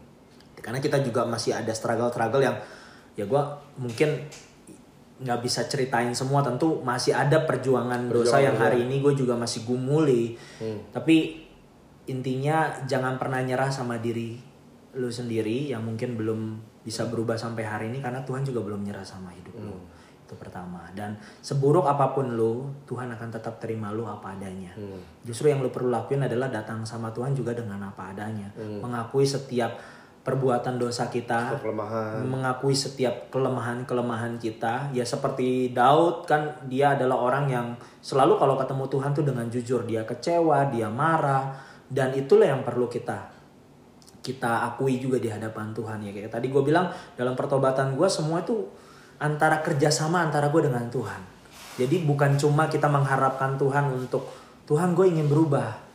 Karena 0.60 0.84
kita 0.84 1.00
juga 1.00 1.24
masih 1.24 1.56
ada 1.56 1.72
struggle-struggle 1.72 2.44
yang 2.44 2.58
ya 3.16 3.24
gue 3.24 3.42
mungkin 3.80 4.28
nggak 5.16 5.40
bisa 5.48 5.64
ceritain 5.72 6.12
semua 6.12 6.44
tentu 6.44 6.84
masih 6.84 7.16
ada 7.16 7.48
perjuangan, 7.48 8.12
dosa 8.12 8.44
yang 8.44 8.60
hari 8.60 8.84
ini 8.84 9.00
gue 9.00 9.16
juga 9.16 9.40
masih 9.40 9.64
gumuli. 9.64 10.36
Tapi 10.92 11.48
intinya 12.12 12.84
jangan 12.86 13.18
pernah 13.18 13.42
nyerah 13.42 13.72
sama 13.72 13.98
diri 13.98 14.38
lu 14.96 15.12
sendiri 15.12 15.72
yang 15.72 15.84
mungkin 15.84 16.16
belum 16.16 16.40
bisa 16.86 17.08
berubah 17.10 17.36
sampai 17.36 17.64
hari 17.68 17.86
ini 17.92 18.00
karena 18.00 18.24
Tuhan 18.24 18.46
juga 18.46 18.64
belum 18.64 18.84
nyerah 18.84 19.04
sama 19.04 19.32
hidup 19.36 19.56
lu. 19.56 19.76
Itu 20.26 20.36
pertama. 20.36 20.90
Dan 20.96 21.16
seburuk 21.44 21.86
apa 21.86 22.12
pun 22.16 22.34
lu, 22.36 22.68
Tuhan 22.90 23.12
akan 23.14 23.30
tetap 23.30 23.60
terima 23.60 23.92
lu 23.96 24.08
apa 24.08 24.36
adanya. 24.36 24.76
Justru 25.24 25.48
yang 25.48 25.64
lu 25.64 25.72
perlu 25.72 25.92
lakuin 25.92 26.28
adalah 26.28 26.52
datang 26.52 26.84
sama 26.84 27.12
Tuhan 27.16 27.32
juga 27.32 27.56
dengan 27.56 27.80
apa 27.88 28.12
adanya. 28.12 28.52
Mengakui 28.58 29.24
setiap 29.24 29.76
perbuatan 30.26 30.82
dosa 30.82 31.06
kita, 31.06 31.62
kelemahan. 31.62 32.26
mengakui 32.26 32.74
setiap 32.74 33.30
kelemahan-kelemahan 33.30 34.42
kita. 34.42 34.90
Ya 34.90 35.06
seperti 35.06 35.70
Daud 35.70 36.26
kan 36.26 36.66
dia 36.66 36.98
adalah 36.98 37.22
orang 37.22 37.46
yang 37.46 37.68
selalu 38.02 38.42
kalau 38.42 38.58
ketemu 38.58 38.90
Tuhan 38.90 39.12
tuh 39.14 39.22
dengan 39.22 39.46
jujur. 39.54 39.86
Dia 39.86 40.02
kecewa, 40.02 40.74
dia 40.74 40.90
marah 40.90 41.54
dan 41.94 42.18
itulah 42.18 42.50
yang 42.50 42.66
perlu 42.66 42.90
kita 42.90 43.38
kita 44.26 44.66
akui 44.74 44.98
juga 44.98 45.22
di 45.22 45.30
hadapan 45.30 45.70
Tuhan 45.70 46.02
ya. 46.02 46.10
Kayak 46.10 46.34
tadi 46.34 46.50
gue 46.50 46.64
bilang 46.66 46.90
dalam 47.14 47.38
pertobatan 47.38 47.94
gue 47.94 48.10
semua 48.10 48.42
itu 48.42 48.66
antara 49.22 49.62
kerjasama 49.62 50.26
antara 50.26 50.50
gue 50.50 50.66
dengan 50.66 50.90
Tuhan. 50.90 51.22
Jadi 51.78 52.02
bukan 52.02 52.34
cuma 52.42 52.66
kita 52.66 52.90
mengharapkan 52.90 53.54
Tuhan 53.62 53.94
untuk 53.94 54.26
Tuhan 54.66 54.98
gue 54.98 55.06
ingin 55.06 55.30
berubah 55.30 55.86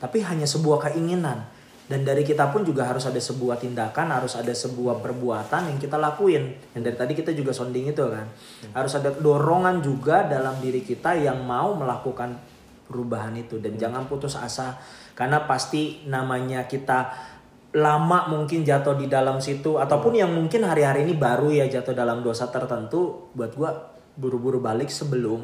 tapi 0.00 0.24
hanya 0.24 0.48
sebuah 0.48 0.90
keinginan 0.90 1.44
dan 1.84 2.00
dari 2.00 2.24
kita 2.24 2.48
pun 2.48 2.64
juga 2.64 2.88
harus 2.88 3.04
ada 3.04 3.20
sebuah 3.20 3.60
tindakan 3.60 4.08
harus 4.08 4.40
ada 4.40 4.52
sebuah 4.56 5.04
perbuatan 5.04 5.68
yang 5.68 5.78
kita 5.78 6.00
lakuin 6.00 6.56
yang 6.72 6.82
dari 6.82 6.96
tadi 6.96 7.12
kita 7.12 7.36
juga 7.36 7.52
sounding 7.52 7.92
itu 7.92 8.04
kan 8.08 8.24
harus 8.72 8.92
ada 8.96 9.12
dorongan 9.12 9.84
juga 9.84 10.24
dalam 10.24 10.56
diri 10.64 10.80
kita 10.80 11.12
yang 11.12 11.44
mau 11.44 11.76
melakukan 11.76 12.40
perubahan 12.88 13.36
itu 13.36 13.60
dan 13.60 13.76
jangan 13.76 14.08
putus 14.08 14.36
asa 14.36 14.80
karena 15.12 15.44
pasti 15.44 16.04
namanya 16.08 16.64
kita 16.64 17.32
lama 17.74 18.30
mungkin 18.30 18.62
jatuh 18.62 18.94
di 18.94 19.10
dalam 19.10 19.42
situ 19.42 19.76
ataupun 19.82 20.14
yang 20.14 20.30
mungkin 20.30 20.62
hari-hari 20.62 21.04
ini 21.04 21.18
baru 21.18 21.50
ya 21.50 21.66
jatuh 21.66 21.92
dalam 21.92 22.22
dosa 22.22 22.46
tertentu 22.48 23.28
buat 23.34 23.50
gua 23.58 23.92
buru-buru 24.14 24.62
balik 24.62 24.88
sebelum 24.88 25.42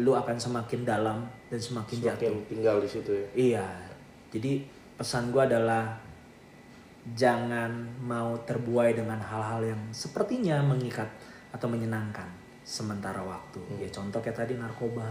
lu 0.00 0.16
akan 0.16 0.40
semakin 0.40 0.80
dalam 0.88 1.28
dan 1.52 1.60
semakin, 1.60 1.96
jatuh. 2.00 2.32
Semakin 2.32 2.48
tinggal 2.48 2.76
di 2.80 2.88
situ 2.88 3.12
ya. 3.12 3.26
Iya. 3.36 3.66
Jadi 4.32 4.52
pesan 4.96 5.32
gua 5.32 5.48
adalah 5.48 5.98
jangan 7.16 7.98
mau 7.98 8.38
terbuai 8.46 8.94
dengan 8.94 9.18
hal-hal 9.18 9.74
yang 9.74 9.82
sepertinya 9.90 10.62
mengikat 10.62 11.10
atau 11.50 11.66
menyenangkan 11.66 12.30
sementara 12.62 13.18
waktu. 13.20 13.58
Ya 13.82 13.90
contoh 13.90 14.22
kayak 14.22 14.38
tadi 14.46 14.54
narkoba. 14.54 15.10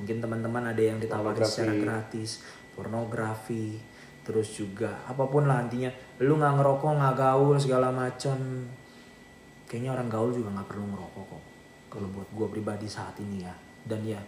Mungkin 0.00 0.22
teman-teman 0.22 0.72
ada 0.72 0.78
yang 0.78 0.96
ditawari 1.02 1.42
secara 1.42 1.74
gratis, 1.74 2.40
pornografi, 2.72 3.76
terus 4.22 4.54
juga 4.54 5.04
apa 5.04 5.26
pun 5.26 5.44
lah 5.44 5.66
intinya. 5.66 5.90
Lu 6.22 6.38
nggak 6.38 6.54
ngerokok, 6.62 6.92
nggak 6.96 7.14
gaul 7.18 7.56
segala 7.60 7.90
macam. 7.90 8.38
Kayaknya 9.68 9.90
orang 9.92 10.08
gaul 10.08 10.30
juga 10.32 10.54
nggak 10.54 10.68
perlu 10.70 10.86
ngerokok 10.96 11.24
kok. 11.28 11.42
Kalau 11.92 12.08
buat 12.14 12.28
gua 12.32 12.48
pribadi 12.48 12.88
saat 12.88 13.18
ini 13.20 13.44
ya. 13.44 13.52
Dan 13.84 14.00
ya 14.06 14.20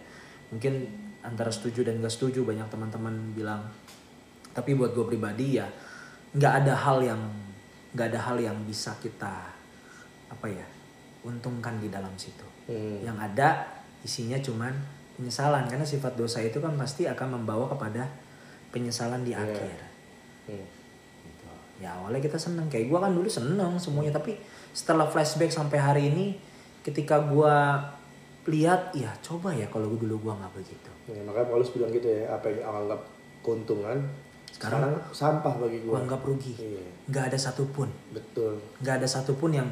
mungkin 0.51 0.85
antara 1.21 1.53
setuju 1.53 1.85
dan 1.85 2.01
gak 2.01 2.11
setuju 2.11 2.43
banyak 2.43 2.65
teman-teman 2.67 3.13
bilang 3.37 3.61
tapi 4.51 4.73
buat 4.73 4.91
gue 4.91 5.05
pribadi 5.05 5.57
ya 5.57 5.67
nggak 6.31 6.53
ada 6.63 6.73
hal 6.75 6.97
yang 7.01 7.21
nggak 7.91 8.07
ada 8.09 8.19
hal 8.21 8.37
yang 8.37 8.55
bisa 8.63 8.95
kita 8.97 9.51
apa 10.27 10.47
ya 10.47 10.63
untungkan 11.21 11.77
di 11.77 11.87
dalam 11.87 12.11
situ 12.15 12.47
Hmm. 12.61 13.01
yang 13.01 13.17
ada 13.17 13.67
isinya 13.99 14.37
cuman 14.37 14.71
penyesalan 15.13 15.65
karena 15.65 15.83
sifat 15.83 16.13
dosa 16.13 16.39
itu 16.39 16.57
kan 16.57 16.71
pasti 16.73 17.03
akan 17.03 17.37
membawa 17.37 17.67
kepada 17.67 18.05
penyesalan 18.69 19.21
di 19.21 19.33
Iya. 19.33 19.43
akhir 19.43 19.77
Hmm. 20.47 20.65
gitu. 21.21 21.49
ya 21.79 21.89
awalnya 21.91 22.21
kita 22.21 22.37
seneng 22.37 22.69
kayak 22.69 22.87
gue 22.87 22.95
kan 22.97 23.11
dulu 23.11 23.27
seneng 23.27 23.75
semuanya 23.75 24.13
tapi 24.13 24.37
setelah 24.71 25.03
flashback 25.03 25.49
sampai 25.49 25.77
hari 25.77 26.03
ini 26.09 26.25
ketika 26.79 27.19
gue 27.21 27.55
lihat 28.47 28.93
ya 28.93 29.11
coba 29.19 29.51
ya 29.51 29.67
kalau 29.67 29.89
dulu 29.91 30.15
gue 30.21 30.33
nggak 30.33 30.53
begitu 30.55 30.89
Ya, 31.05 31.19
makanya 31.21 31.49
Paulus 31.49 31.69
bilang 31.69 31.91
gitu 31.91 32.07
ya, 32.07 32.29
apa 32.31 32.47
yang 32.47 32.63
anggap 32.63 33.01
keuntungan 33.43 33.99
sekarang, 34.51 34.81
Sekarang 34.81 34.93
sampah 35.11 35.53
bagi 35.57 35.77
gue 35.79 35.87
gua. 35.87 35.99
anggap 35.99 36.21
rugi 36.21 36.53
Iya, 36.53 36.83
nggak 37.07 37.23
ada 37.27 37.37
satupun 37.39 37.87
betul. 38.11 38.59
nggak 38.79 38.95
ada 38.97 39.07
satupun 39.07 39.51
yang 39.51 39.69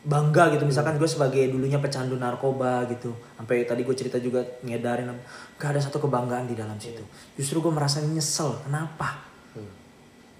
bangga 0.00 0.48
gitu 0.50 0.62
misalkan 0.62 0.94
gue 0.94 1.04
sebagai 1.06 1.42
dulunya 1.48 1.76
pecandu 1.76 2.14
narkoba 2.14 2.86
gitu 2.86 3.10
sampai 3.34 3.62
tadi 3.62 3.82
gue 3.82 3.92
cerita 3.92 4.16
juga 4.16 4.40
ngedarin 4.62 5.10
nggak 5.56 5.68
ada 5.68 5.80
satu 5.80 5.98
kebanggaan 5.98 6.46
di 6.46 6.54
dalam 6.54 6.78
situ 6.78 7.02
justru 7.34 7.58
gue 7.58 7.68
merasa 7.68 7.98
nyesel 8.00 8.62
kenapa 8.62 9.26
Hmm. 9.52 9.68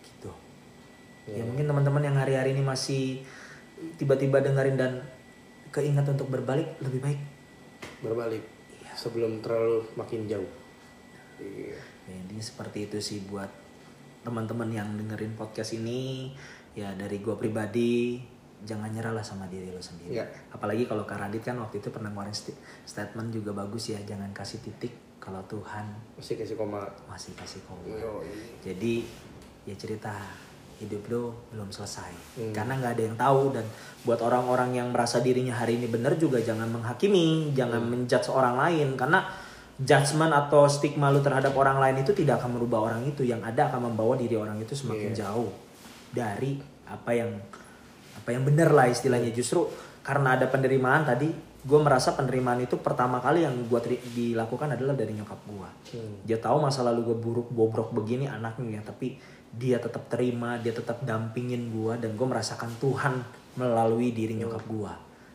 gitu 0.00 0.30
Iya. 1.26 1.42
ya 1.42 1.44
mungkin 1.44 1.66
teman-teman 1.66 2.02
yang 2.02 2.16
hari-hari 2.16 2.52
ini 2.52 2.62
masih 2.62 3.26
tiba-tiba 3.94 4.38
dengerin 4.38 4.74
dan 4.74 4.92
keinget 5.68 6.06
untuk 6.06 6.28
berbalik 6.28 6.78
lebih 6.78 7.00
baik 7.00 7.20
Berbalik 7.98 8.40
Iya. 8.72 8.94
sebelum 8.94 9.38
terlalu 9.38 9.82
makin 9.92 10.24
jauh. 10.24 10.48
Iya. 11.36 11.76
Ya, 12.08 12.16
intinya 12.16 12.40
seperti 12.42 12.78
itu 12.84 12.98
sih 12.98 13.18
buat 13.22 13.48
teman-teman 14.20 14.68
yang 14.68 14.88
dengerin 14.94 15.32
podcast 15.32 15.72
ini 15.72 16.32
ya 16.72 16.92
dari 16.92 17.18
gue 17.18 17.34
pribadi 17.34 18.18
jangan 18.58 18.90
nyerah 18.90 19.12
lah 19.12 19.22
sama 19.22 19.46
diri 19.46 19.68
lo 19.68 19.78
sendiri 19.78 20.14
Iya. 20.14 20.26
apalagi 20.50 20.82
kalau 20.84 21.04
Kak 21.04 21.14
Radit 21.16 21.40
kan 21.40 21.54
waktu 21.56 21.78
itu 21.78 21.88
pernah 21.88 22.08
ngeluarin 22.08 22.34
statement 22.82 23.30
juga 23.30 23.54
bagus 23.54 23.88
ya 23.88 24.00
jangan 24.00 24.32
kasih 24.32 24.58
titik 24.60 24.90
kalau 25.18 25.38
Tuhan 25.44 25.86
Masih 26.14 26.34
kasih 26.36 26.56
koma. 26.56 26.82
masih 27.06 27.32
kasih 27.34 27.62
koma 27.62 27.86
Yo, 27.86 28.24
jadi 28.60 29.06
ya 29.62 29.74
cerita 29.74 30.10
hidup 30.78 31.02
lo 31.06 31.22
belum 31.48 31.68
selesai 31.68 32.10
Hmm. 32.34 32.50
karena 32.50 32.74
nggak 32.76 32.92
ada 32.94 33.02
yang 33.04 33.16
tahu 33.16 33.42
dan 33.50 33.66
buat 34.02 34.18
orang-orang 34.18 34.70
yang 34.72 34.88
merasa 34.90 35.18
dirinya 35.18 35.50
hari 35.52 35.74
ini 35.74 35.86
benar 35.86 36.14
juga 36.14 36.38
jangan 36.38 36.66
menghakimi 36.68 37.50
jangan 37.52 37.78
Hmm. 37.80 37.90
menjudge 37.94 38.26
orang 38.28 38.54
lain 38.56 38.94
karena 38.94 39.22
judgement 39.78 40.34
atau 40.34 40.66
stigma 40.66 41.08
lu 41.08 41.22
terhadap 41.22 41.54
orang 41.54 41.78
lain 41.78 42.02
itu 42.02 42.10
tidak 42.10 42.42
akan 42.42 42.58
merubah 42.58 42.90
orang 42.90 43.06
itu. 43.06 43.22
Yang 43.22 43.46
ada 43.46 43.70
akan 43.70 43.92
membawa 43.92 44.14
diri 44.14 44.34
orang 44.34 44.58
itu 44.58 44.74
semakin 44.74 45.14
Iya. 45.14 45.18
jauh 45.26 45.50
dari 46.10 46.58
apa 46.84 47.10
yang 47.12 47.30
apa 48.18 48.28
yang 48.34 48.42
benar 48.42 48.74
lah 48.74 48.90
istilahnya. 48.90 49.30
Justru 49.30 49.70
karena 50.02 50.34
ada 50.34 50.48
penerimaan 50.48 51.04
tadi 51.04 51.28
gue 51.58 51.80
merasa 51.82 52.14
penerimaan 52.14 52.62
itu 52.62 52.78
pertama 52.78 53.18
kali 53.18 53.42
yang 53.42 53.52
gue 53.66 53.80
dilakukan 54.14 54.78
adalah 54.78 54.94
dari 54.94 55.12
nyokap 55.12 55.36
gue 55.44 55.68
Hmm. 55.90 56.22
dia 56.22 56.38
tahu 56.38 56.62
masa 56.62 56.86
lalu 56.86 57.12
gue 57.12 57.16
buruk 57.18 57.48
bobrok 57.50 57.90
begini 57.92 58.30
anaknya 58.30 58.78
tapi 58.80 59.18
dia 59.50 59.76
tetap 59.76 60.06
terima 60.06 60.54
dia 60.56 60.70
tetap 60.70 61.02
dampingin 61.02 61.68
gue 61.68 61.98
dan 61.98 62.14
gue 62.14 62.26
merasakan 62.28 62.70
Tuhan 62.78 63.20
melalui 63.58 64.14
diri 64.14 64.38
nyokap 64.38 64.64
gue 64.64 64.92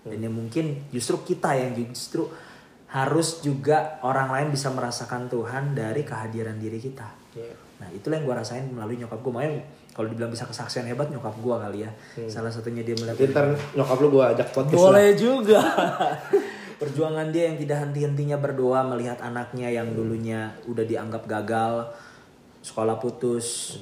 dan 0.09 0.19
yang 0.23 0.31
mungkin 0.33 0.87
justru 0.89 1.21
kita 1.21 1.53
yang 1.59 1.75
justru 1.75 2.25
harus 2.93 3.41
juga 3.41 3.97
orang 4.05 4.29
lain 4.29 4.47
bisa 4.53 4.69
merasakan 4.69 5.25
Tuhan 5.25 5.73
dari 5.73 6.05
kehadiran 6.05 6.61
diri 6.61 6.77
kita 6.77 7.09
Iya. 7.33 7.53
nah 7.81 7.89
itulah 7.89 8.21
yang 8.21 8.29
gue 8.29 8.35
rasain 8.37 8.65
melalui 8.69 9.01
nyokap 9.01 9.17
gue 9.19 9.33
makanya 9.33 9.65
kalau 9.93 10.09
dibilang 10.09 10.29
bisa 10.29 10.45
kesaksian 10.45 10.85
hebat 10.85 11.09
nyokap 11.09 11.33
gue 11.33 11.55
kali 11.57 11.79
ya 11.85 11.91
salah 12.29 12.53
satunya 12.53 12.85
dia 12.85 12.93
melihat 12.93 13.17
ntar 13.29 13.57
nyokap 13.73 13.97
lu 13.97 14.07
gua 14.09 14.33
ajak 14.33 14.49
podcast 14.53 14.77
lah. 14.77 14.85
boleh 14.89 15.07
juga. 15.13 15.61
Perjuangan 16.81 17.31
dia 17.31 17.47
yang 17.47 17.57
tidak 17.61 17.77
henti-hentinya 17.87 18.37
berdoa 18.43 18.83
melihat 18.83 19.15
anaknya 19.23 19.71
yang 19.71 19.95
dulunya 19.95 20.51
udah 20.67 20.83
dianggap 20.83 21.23
gagal, 21.31 21.87
sekolah 22.59 22.99
putus. 22.99 23.79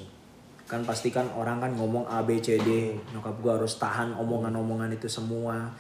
Kan 0.69 0.86
pasti 0.86 1.10
kan 1.10 1.26
orang 1.34 1.58
kan 1.58 1.71
ngomong 1.74 2.06
A 2.06 2.21
B 2.21 2.38
C 2.38 2.62
D, 2.62 2.93
nyokap 3.10 3.41
gua 3.41 3.58
harus 3.58 3.82
tahan 3.82 4.13
omongan-omongan 4.13 4.93
itu 4.93 5.10
semua. 5.10 5.74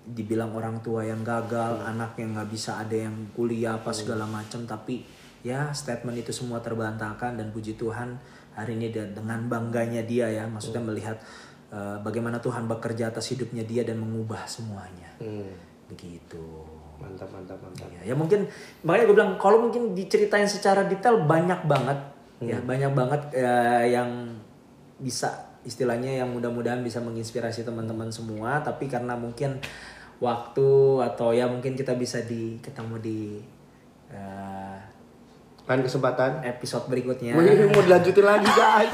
Dibilang 0.00 0.56
orang 0.56 0.80
tua 0.80 1.04
yang 1.04 1.20
gagal, 1.20 1.84
anaknya 1.84 2.40
nggak 2.40 2.48
bisa 2.50 2.80
ada 2.80 2.96
yang 2.96 3.30
kuliah 3.36 3.76
apa 3.76 3.92
segala 3.92 4.24
macam 4.24 4.64
tapi 4.64 5.04
ya 5.40 5.72
statement 5.72 6.20
itu 6.20 6.32
semua 6.32 6.60
terbantahkan 6.60 7.36
dan 7.36 7.48
puji 7.52 7.76
Tuhan 7.76 8.16
hari 8.56 8.76
ini 8.76 8.92
dengan 8.92 9.46
bangganya 9.46 10.04
dia 10.04 10.28
ya. 10.32 10.48
Maksudnya 10.48 10.82
melihat 10.82 11.20
eh, 11.70 11.96
bagaimana 12.00 12.40
Tuhan 12.40 12.64
bekerja 12.64 13.12
atas 13.12 13.28
hidupnya 13.32 13.62
dia 13.64 13.84
dan 13.84 14.00
mengubah 14.00 14.44
semuanya. 14.48 15.10
Hmm. 15.20 15.52
begitu. 15.90 16.38
Mantap, 17.02 17.26
mantap, 17.34 17.58
mantap. 17.58 17.90
ya, 17.90 18.12
ya 18.12 18.14
mungkin 18.14 18.46
makanya 18.86 19.04
gue 19.10 19.16
bilang 19.18 19.32
kalau 19.42 19.58
mungkin 19.58 19.90
diceritain 19.90 20.46
secara 20.46 20.86
detail 20.86 21.26
banyak 21.26 21.66
banget. 21.66 21.98
Ya 22.40 22.56
banyak 22.62 22.94
banget 22.96 23.20
eh, 23.36 23.92
yang 23.92 24.38
bisa 24.96 25.49
istilahnya 25.62 26.16
yang 26.16 26.30
mudah-mudahan 26.30 26.80
bisa 26.80 26.98
menginspirasi 26.98 27.62
teman-teman 27.62 28.08
semua 28.08 28.60
tapi 28.60 28.86
karena 28.86 29.12
mungkin 29.12 29.60
waktu 30.16 30.68
atau 31.02 31.30
ya 31.30 31.44
mungkin 31.44 31.72
kita 31.72 31.92
bisa 31.94 32.20
di 32.20 32.56
ketemu 32.58 32.96
di 32.98 33.20
eh, 34.08 34.76
Lain 35.64 35.80
kesempatan. 35.80 36.42
episode 36.42 36.86
berikutnya 36.86 37.32
Wih, 37.32 37.70
mau 37.70 37.78
dilanjutin 37.78 38.26
lagi 38.26 38.50
guys. 38.58 38.90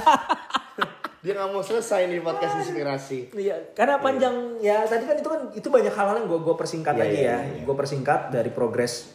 Dia 1.19 1.33
nggak 1.35 1.49
mau 1.49 1.59
selesai 1.59 2.07
nih 2.07 2.21
podcast 2.21 2.61
inspirasi. 2.61 3.33
Iya, 3.33 3.57
karena 3.73 3.97
panjang 3.97 4.61
ya 4.61 4.85
tadi 4.85 5.03
kan 5.03 5.17
itu 5.17 5.27
kan 5.27 5.41
itu 5.51 5.67
banyak 5.67 5.91
hal-hal 5.91 6.21
yang 6.21 6.29
gue 6.29 6.39
gue 6.39 6.55
persingkat 6.55 6.95
Iya, 6.95 7.03
aja 7.03 7.11
iya, 7.11 7.25
ya. 7.25 7.39
iya, 7.49 7.63
Gue 7.65 7.75
persingkat 7.75 8.31
dari 8.31 8.51
progres 8.51 9.11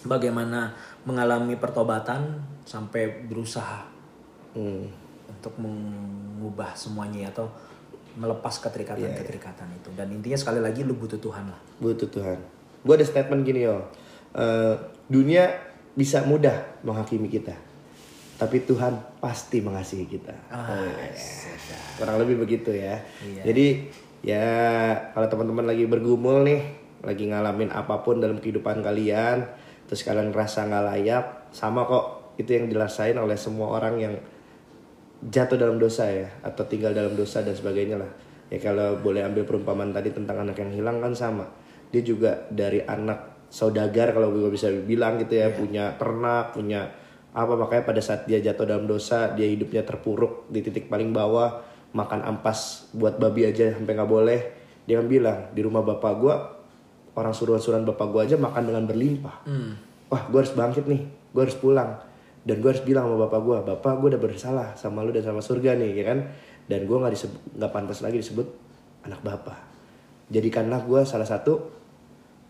bagaimana 0.00 0.76
mengalami 1.02 1.56
pertobatan 1.56 2.38
sampai 2.62 3.24
berusaha 3.24 3.88
Hmm. 4.48 4.88
untuk 5.28 5.52
mengubah 6.38 6.78
semuanya 6.78 7.26
ya, 7.26 7.28
atau 7.34 7.50
melepas 8.14 8.54
Iya, 8.54 8.62
keterikatan-keterikatan 8.70 9.68
itu. 9.74 9.90
Dan 9.98 10.14
intinya 10.14 10.38
sekali 10.38 10.62
lagi 10.62 10.86
lu 10.86 10.94
butuh 10.94 11.18
Tuhan 11.18 11.50
lah. 11.50 11.58
Butuh 11.82 12.06
Tuhan. 12.06 12.38
Gue 12.86 12.94
ada 12.94 13.02
statement 13.02 13.42
gini 13.42 13.66
yo. 13.66 13.90
Eh, 14.38 14.74
dunia 15.10 15.50
bisa 15.98 16.22
mudah 16.22 16.78
menghakimi 16.86 17.26
kita, 17.26 17.58
tapi 18.38 18.62
Tuhan 18.62 19.18
pasti 19.18 19.58
mengasihi 19.58 20.06
kita. 20.06 20.30
Ah, 20.46 20.78
Oh, 20.78 20.86
iya. 20.86 21.10
Kurang 21.98 22.22
lebih 22.22 22.38
begitu 22.38 22.70
ya. 22.70 23.02
Iya. 23.18 23.42
Jadi 23.50 23.66
ya 24.22 24.46
kalau 25.10 25.26
teman-teman 25.26 25.66
lagi 25.66 25.90
bergumul 25.90 26.46
nih, 26.46 26.62
lagi 27.02 27.26
ngalamin 27.26 27.74
apa 27.74 28.06
pun 28.06 28.22
dalam 28.22 28.38
kehidupan 28.38 28.78
kalian, 28.78 29.42
terus 29.90 30.06
kalian 30.06 30.30
ngerasa 30.30 30.70
nggak 30.70 30.84
layak, 30.86 31.24
sama 31.50 31.82
kok 31.82 32.36
itu 32.38 32.54
yang 32.54 32.70
dirasain 32.70 33.18
oleh 33.18 33.34
semua 33.34 33.74
orang 33.74 33.98
yang 33.98 34.14
jatuh 35.26 35.58
dalam 35.58 35.82
dosa 35.82 36.06
ya 36.06 36.30
atau 36.46 36.62
tinggal 36.68 36.94
dalam 36.94 37.18
dosa 37.18 37.42
dan 37.42 37.56
sebagainya 37.56 37.98
lah 37.98 38.10
ya 38.48 38.62
kalau 38.62 39.02
boleh 39.02 39.26
ambil 39.26 39.42
perumpamaan 39.42 39.90
tadi 39.90 40.14
tentang 40.14 40.46
anak 40.46 40.62
yang 40.62 40.70
hilang 40.70 41.02
kan 41.02 41.12
sama 41.12 41.46
dia 41.88 42.04
juga 42.04 42.46
dari 42.52 42.84
anak 42.84 43.38
saudagar 43.48 44.12
kalau 44.12 44.28
gue 44.32 44.52
bisa 44.52 44.68
bilang 44.84 45.16
gitu 45.20 45.40
ya, 45.40 45.48
punya 45.52 45.96
ternak, 45.96 46.52
punya 46.52 46.92
apa 47.32 47.52
makanya 47.56 47.84
pada 47.84 48.00
saat 48.00 48.24
dia 48.28 48.40
jatuh 48.40 48.68
dalam 48.68 48.84
dosa, 48.84 49.32
dia 49.32 49.48
hidupnya 49.48 49.84
terpuruk 49.84 50.48
di 50.52 50.60
titik 50.60 50.88
paling 50.92 51.12
bawah, 51.12 51.64
makan 51.96 52.24
ampas 52.24 52.88
buat 52.92 53.16
babi 53.16 53.48
aja 53.48 53.72
sampai 53.76 53.92
nggak 53.96 54.10
boleh. 54.10 54.40
Dia 54.88 55.00
kan 55.00 55.08
bilang 55.08 55.38
di 55.52 55.60
rumah 55.64 55.84
bapak 55.84 56.12
gue 56.20 56.34
orang 57.16 57.34
suruhan-suruhan 57.34 57.84
bapak 57.88 58.06
gue 58.08 58.20
aja 58.32 58.36
makan 58.40 58.62
dengan 58.72 58.84
berlimpah. 58.88 59.36
Wah, 60.08 60.22
gue 60.28 60.38
harus 60.40 60.54
bangkit 60.56 60.84
nih, 60.88 61.02
gue 61.04 61.42
harus 61.42 61.56
pulang. 61.56 62.00
Dan 62.44 62.62
gue 62.62 62.70
harus 62.70 62.84
bilang 62.86 63.10
sama 63.10 63.28
bapak 63.28 63.40
gue, 63.44 63.56
bapak 63.74 63.92
gue 64.02 64.08
udah 64.16 64.22
bersalah 64.22 64.68
sama 64.78 65.02
lu 65.04 65.10
dan 65.10 65.26
sama 65.26 65.42
surga 65.42 65.74
nih, 65.76 65.90
ya 65.98 66.04
kan? 66.06 66.18
Dan 66.68 66.84
gue 66.84 66.96
nggak 66.96 67.14
disebut, 67.14 67.40
nggak 67.58 67.72
pantas 67.72 67.98
lagi 68.04 68.16
disebut 68.20 68.46
anak 69.08 69.20
bapak. 69.24 69.58
Jadikanlah 70.28 70.84
gue 70.84 71.00
salah 71.08 71.24
satu 71.24 71.78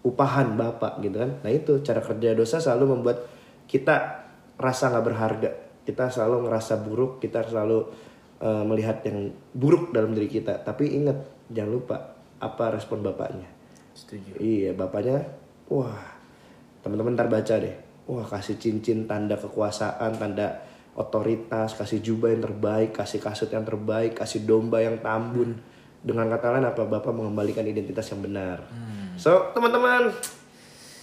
upahan 0.03 0.55
bapak 0.55 1.03
gitu 1.03 1.19
kan. 1.19 1.43
Nah 1.43 1.51
itu 1.51 1.83
cara 1.83 2.03
kerja 2.03 2.35
dosa 2.35 2.59
selalu 2.59 2.99
membuat 2.99 3.27
kita 3.71 4.27
rasa 4.59 4.91
nggak 4.91 5.07
berharga. 5.07 5.51
Kita 5.87 6.11
selalu 6.13 6.49
ngerasa 6.49 6.75
buruk, 6.85 7.23
kita 7.23 7.47
selalu 7.47 7.79
eh, 8.43 8.65
melihat 8.67 9.03
yang 9.07 9.33
buruk 9.55 9.95
dalam 9.95 10.13
diri 10.13 10.29
kita. 10.29 10.61
Tapi 10.63 10.99
ingat, 10.99 11.49
jangan 11.49 11.73
lupa 11.73 11.97
apa 12.39 12.65
respon 12.75 13.03
bapaknya. 13.03 13.49
Setuju. 13.99 14.39
Iya, 14.39 14.79
bapaknya, 14.79 15.27
wah, 15.67 15.99
teman-teman 16.87 17.19
ntar 17.19 17.27
baca 17.27 17.55
deh. 17.59 17.88
Wah, 18.09 18.25
kasih 18.25 18.57
cincin 18.57 19.05
tanda 19.05 19.37
kekuasaan, 19.37 20.17
tanda 20.17 20.65
otoritas, 20.97 21.77
kasih 21.77 22.01
jubah 22.01 22.33
yang 22.33 22.41
terbaik, 22.41 22.97
kasih 22.97 23.21
kasut 23.21 23.53
yang 23.53 23.69
terbaik, 23.69 24.17
kasih 24.17 24.49
domba 24.49 24.81
yang 24.81 24.97
tambun. 25.05 25.61
Dengan 26.01 26.27
kata 26.33 26.57
lain 26.57 26.65
apa? 26.65 26.89
Bapak 26.89 27.13
mengembalikan 27.13 27.69
identitas 27.69 28.09
yang 28.09 28.25
benar. 28.25 28.65
So, 29.21 29.53
teman-teman, 29.53 30.09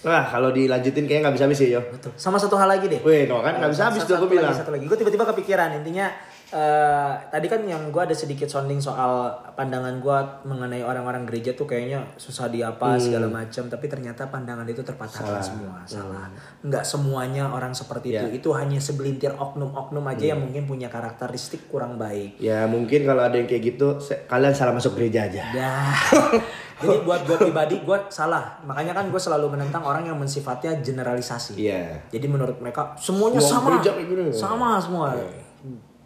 nah 0.02 0.24
kalau 0.26 0.50
dilanjutin 0.50 1.06
kayaknya 1.06 1.30
nggak 1.30 1.36
bisa 1.38 1.44
habis 1.46 1.60
ya, 1.62 1.68
yo. 1.78 1.82
Betul. 1.94 2.10
Sama 2.18 2.42
satu 2.42 2.58
hal 2.58 2.66
lagi 2.66 2.90
deh. 2.90 3.00
Wih, 3.06 3.30
no 3.30 3.38
kan 3.38 3.54
nggak 3.60 3.70
bisa 3.70 3.86
habis 3.86 4.02
tuh 4.02 4.18
lagi, 4.18 4.26
bilang. 4.26 4.56
Satu 4.56 4.72
lagi. 4.74 4.84
Gue 4.90 4.98
tiba-tiba 4.98 5.24
kepikiran 5.30 5.78
intinya 5.78 6.10
eh 6.56 7.12
tadi 7.28 7.46
kan 7.46 7.60
yang 7.62 7.92
gue 7.92 8.00
ada 8.00 8.16
sedikit 8.16 8.48
sounding 8.48 8.80
soal 8.80 9.28
pandangan 9.52 10.00
gue 10.00 10.18
mengenai 10.44 10.80
orang-orang 10.80 11.28
gereja 11.28 11.52
tuh 11.52 11.68
kayaknya 11.68 12.00
susah 12.16 12.48
diapa 12.48 12.86
Hmm. 12.86 13.02
segala 13.02 13.28
macam 13.28 13.68
tapi 13.68 13.86
ternyata 13.86 14.24
pandangan 14.26 14.64
itu 14.64 14.80
terpatahkan 14.80 15.36
semua 15.38 15.84
salah 15.84 16.32
nggak 16.64 16.80
semuanya 16.80 17.44
orang 17.46 17.76
seperti 17.76 18.08
Ya. 18.08 18.24
itu 18.24 18.40
itu 18.40 18.48
hanya 18.50 18.80
segelintir 18.80 19.36
oknum-oknum 19.36 20.00
aja 20.06 20.16
Hmm. 20.18 20.32
yang 20.32 20.40
mungkin 20.40 20.62
punya 20.64 20.88
karakteristik 20.88 21.68
kurang 21.68 22.00
baik 22.00 22.40
Ya 22.40 22.64
mungkin 22.64 23.04
kalau 23.04 23.20
ada 23.20 23.34
yang 23.34 23.44
kayak 23.44 23.62
gitu, 23.66 23.98
kalian 24.26 24.54
salah 24.54 24.70
masuk 24.70 24.94
gereja 24.94 25.26
aja. 25.26 25.42
Dah. 25.50 25.92
Jadi 26.82 26.96
buat 27.02 27.24
gue 27.24 27.36
pribadi 27.38 27.80
gue 27.80 27.98
salah. 28.08 28.60
Makanya 28.62 28.92
kan 28.92 29.08
gue 29.08 29.18
selalu 29.18 29.50
menentang 29.50 29.80
orang 29.80 30.04
yang 30.04 30.14
mensifatnya 30.14 30.76
generalisasi. 30.78 31.56
Iya. 31.56 32.04
Jadi 32.06 32.26
menurut 32.28 32.60
mereka 32.60 32.92
semuanya 32.94 33.40
Semua 33.40 33.80
sama. 33.80 34.30
Sama 34.30 34.68
semua. 34.78 35.08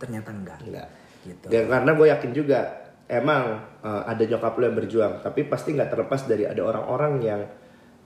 Ternyata 0.01 0.32
enggak. 0.32 0.59
Enggak. 0.64 0.88
Gitu. 1.20 1.46
Ya, 1.53 1.68
karena 1.68 1.90
gue 1.92 2.07
yakin 2.09 2.30
juga 2.32 2.59
emang 3.05 3.61
eh, 3.84 4.03
ada 4.09 4.22
nyokap 4.24 4.57
lu 4.57 4.64
yang 4.72 4.76
berjuang, 4.76 5.12
tapi 5.20 5.44
pasti 5.44 5.76
nggak 5.76 5.92
terlepas 5.92 6.24
dari 6.24 6.48
ada 6.48 6.64
orang-orang 6.64 7.12
yang 7.20 7.40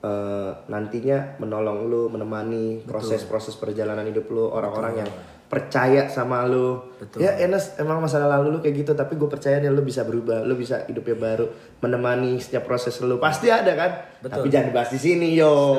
eh, 0.03 0.51
nantinya 0.67 1.39
menolong 1.39 1.87
lu, 1.87 2.11
menemani 2.11 2.83
proses-proses 2.83 3.55
perjalanan 3.55 4.03
hidup 4.03 4.27
lu, 4.27 4.51
orang-orang 4.51 5.07
yang 5.07 5.11
percaya 5.45 6.09
sama 6.09 6.43
lu. 6.49 6.81
Ya 7.19 7.37
Enes 7.37 7.75
emang 7.77 8.01
masa 8.01 8.23
lalu 8.23 8.55
lu 8.55 8.59
kayak 8.63 8.81
gitu, 8.81 8.91
tapi 8.97 9.19
gue 9.19 9.29
percaya 9.29 9.59
nih 9.61 9.69
lu 9.69 9.83
bisa 9.85 10.01
berubah, 10.01 10.41
lu 10.41 10.57
bisa 10.57 10.87
hidupnya 10.89 11.13
baru, 11.19 11.45
menemani 11.83 12.39
setiap 12.41 12.65
proses 12.65 12.97
lu. 13.03 13.21
Pasti 13.21 13.51
ada 13.51 13.75
kan? 13.77 13.91
Tapi 14.25 14.49
jangan 14.49 14.73
dibahas 14.73 14.89
di 14.89 14.99
sini 14.99 15.37
yo. 15.37 15.75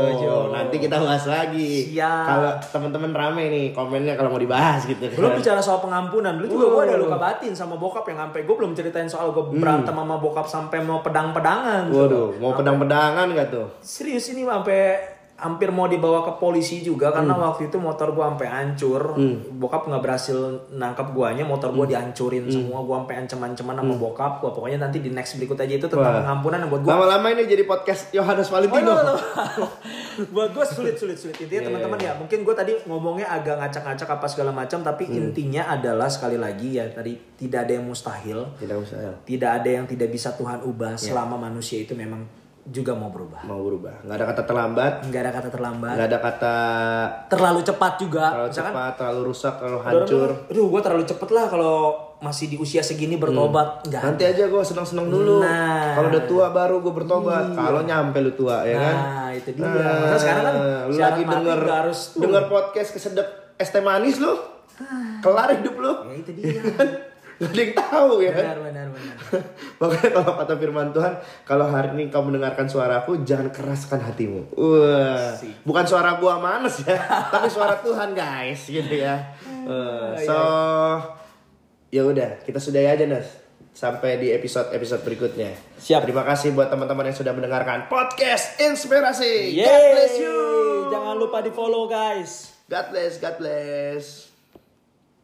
Nanti 0.55 0.79
kita 0.79 1.03
bahas 1.03 1.27
lagi. 1.27 1.97
Kalau 1.99 2.63
teman-teman 2.63 3.11
rame 3.11 3.45
nih 3.51 3.67
komennya 3.75 4.15
kalau 4.15 4.31
mau 4.31 4.39
dibahas 4.39 4.87
gitu. 4.87 5.03
Belum 5.19 5.35
kan. 5.35 5.41
bicara 5.43 5.59
soal 5.59 5.83
pengampunan, 5.83 6.39
dulu 6.39 6.47
juga 6.47 6.67
gue 6.71 6.83
ada 6.93 6.97
luka 7.01 7.17
batin 7.19 7.53
sama 7.57 7.75
bokap 7.75 8.07
yang 8.07 8.29
sampai 8.29 8.47
gue 8.47 8.55
belum 8.55 8.73
ceritain 8.77 9.11
soal 9.11 9.35
gue 9.35 9.57
berantem 9.57 9.97
sama 9.97 10.21
bokap 10.21 10.47
sampai 10.47 10.79
mau 10.85 11.03
pedang-pedangan. 11.03 11.91
gitu. 11.91 11.97
Waduh, 11.97 12.29
mau 12.39 12.53
pedang-pedangan 12.55 13.27
gak 13.35 13.49
tuh? 13.51 13.67
Serius 13.83 14.31
ini 14.31 14.47
sampai 14.47 15.16
hampir 15.37 15.69
mau 15.69 15.85
dibawa 15.85 16.21
ke 16.23 16.33
polisi 16.37 16.81
juga 16.81 17.13
karena 17.13 17.33
waktu 17.33 17.69
itu 17.69 17.77
motor 17.77 18.11
gua 18.11 18.33
sampai 18.33 18.49
hancur. 18.49 19.17
Bokap 19.53 19.85
nggak 19.85 20.01
berhasil 20.01 20.37
nangkap 20.73 21.13
guanya, 21.13 21.45
motor 21.45 21.71
gua 21.71 21.85
dihancurin 21.85 22.49
semua. 22.49 22.81
Gua 22.81 23.01
sampai 23.01 23.21
ancam-ancaman 23.21 23.77
sama 23.77 23.95
bokap 23.95 24.41
gua. 24.41 24.51
Pokoknya 24.51 24.81
nanti 24.83 24.99
di 24.99 25.13
next 25.13 25.37
berikut 25.37 25.57
aja 25.57 25.77
itu 25.77 25.85
tentang 25.85 26.03
Wah. 26.03 26.21
pengampunan 26.25 26.59
yang 26.61 26.71
buat 26.73 26.83
gua 26.83 26.91
Lama-lama 26.97 27.27
ini 27.31 27.43
jadi 27.45 27.65
podcast 27.65 28.11
Yohanes 28.11 28.49
Oh, 28.49 28.57
Valentino. 28.57 28.93
no, 28.93 29.13
no. 29.61 29.67
buat 30.33 30.49
gue 30.49 30.65
sulit 30.65 30.97
sulit 30.97 31.13
sulit 31.13 31.37
intinya 31.37 31.69
teman-teman 31.69 32.01
ya 32.01 32.17
mungkin 32.17 32.41
gue 32.41 32.55
tadi 32.57 32.73
ngomongnya 32.89 33.29
agak 33.29 33.61
ngacak-ngacak 33.61 34.09
apa 34.09 34.27
segala 34.27 34.49
macam 34.49 34.81
tapi 34.81 35.05
intinya 35.07 35.69
adalah 35.69 36.09
sekali 36.09 36.41
lagi 36.41 36.81
ya 36.81 36.89
tadi 36.89 37.13
tidak 37.37 37.69
ada 37.69 37.73
yang 37.77 37.85
mustahil 37.85 38.49
Tidak 38.57 38.77
usah. 38.81 39.21
tidak 39.29 39.61
ada 39.61 39.69
yang 39.69 39.85
tidak 39.85 40.09
bisa 40.09 40.33
Tuhan 40.33 40.65
ubah 40.65 40.97
selama 40.97 41.37
manusia 41.37 41.77
itu 41.77 41.93
memang 41.93 42.25
juga 42.67 42.93
mau 42.93 43.15
berubah 43.15 43.47
Mau 43.47 43.63
berubah. 43.63 44.03
Nggak 44.03 44.17
ada 44.19 44.27
kata 44.27 44.43
terlambat. 44.43 44.93
nggak 45.07 45.23
ada 45.23 45.33
kata 45.33 45.49
terlambat 45.49 45.95
Nggak 45.95 46.09
ada 46.11 46.19
kata 46.19 46.57
terlalu 47.31 47.61
cepat 47.63 47.93
juga 47.97 48.25
terlalu 48.35 48.49
misalkan 48.51 48.73
cepat, 48.75 48.93
terlalu 48.99 49.21
rusak, 49.23 49.55
terlalu 49.63 49.81
hancur. 49.87 50.31
aduh 50.51 50.67
gue 50.67 50.81
terlalu 50.83 51.05
cepet 51.07 51.29
lah 51.31 51.45
kalau 51.47 51.77
masih 52.17 52.47
di 52.49 52.57
usia 52.57 52.81
segini 52.81 53.15
bertobat 53.15 53.85
nggak 53.87 54.03
Nanti 54.03 54.25
aja 54.25 54.49
gue 54.49 54.63
senang-senang 54.65 55.07
dulu. 55.07 55.45
Nah. 55.45 55.95
Kalau 55.95 56.09
udah 56.09 56.25
tua 56.25 56.47
baru 56.49 56.81
gue 56.81 56.93
bertobat. 56.93 57.45
Kalau 57.53 57.81
nyampe 57.85 58.19
lu 58.19 58.33
tua 58.33 58.65
ya 58.65 58.77
kan. 58.77 58.97
nah 58.97 59.29
itu 59.31 59.51
dia 59.53 59.69
Makanya 59.69 60.19
sekarang 60.19 60.45
kan 60.45 60.55
lu 60.89 60.97
lagi 60.97 61.23
denger 61.23 61.61
harus 61.61 61.99
denger 62.17 62.43
podcast 62.49 62.91
kesedep 62.91 63.29
es 63.57 63.69
teh 63.69 63.85
manis 63.85 64.17
lu. 64.17 64.33
Kelar 65.21 65.49
hidup 65.55 65.75
lu. 65.77 65.93
ya 66.09 66.15
itu 66.19 66.31
dia 66.35 66.61
Gak 67.37 67.53
ada 67.53 67.61
yang 67.61 67.75
tahu 67.77 68.13
ya 68.25 68.33
kan. 68.33 68.45
benar 68.45 68.59
benar 68.65 68.87
benar 68.97 69.17
Makanya 69.85 70.11
kalau 70.17 70.33
kata 70.41 70.55
firman 70.57 70.89
Tuhan, 70.89 71.13
kalau 71.45 71.67
hari 71.69 71.89
ini 71.93 72.09
kau 72.09 72.25
mendengarkan 72.25 72.65
suaraku, 72.65 73.21
jangan 73.29 73.53
keraskan 73.53 74.01
hatimu. 74.01 74.57
Wah, 74.57 75.37
bukan 75.61 75.85
suara 75.85 76.17
gua 76.17 76.41
manes 76.41 76.81
ya, 76.81 76.97
tapi 77.33 77.53
suara 77.53 77.77
Tuhan 77.85 78.17
guys, 78.17 78.65
gitu 78.65 78.89
ya. 78.89 79.37
Eh, 79.45 80.25
so, 80.25 80.39
ya 81.93 82.09
udah, 82.09 82.41
kita 82.41 82.57
sudahi 82.57 82.89
aja 82.89 83.05
Nas. 83.05 83.45
Sampai 83.77 84.17
di 84.17 84.33
episode-episode 84.33 85.05
berikutnya. 85.05 85.53
Siap. 85.77 86.09
Terima 86.09 86.25
kasih 86.25 86.57
buat 86.57 86.73
teman-teman 86.73 87.13
yang 87.13 87.19
sudah 87.21 87.37
mendengarkan 87.37 87.93
podcast 87.93 88.57
Inspirasi. 88.57 89.53
God 89.53 89.69
Yeay. 89.69 89.93
bless 89.93 90.17
you. 90.17 90.39
Jangan 90.89 91.21
lupa 91.21 91.45
di 91.45 91.53
follow 91.53 91.85
guys. 91.85 92.57
God 92.73 92.89
bless, 92.89 93.21
God 93.21 93.37
bless. 93.37 94.26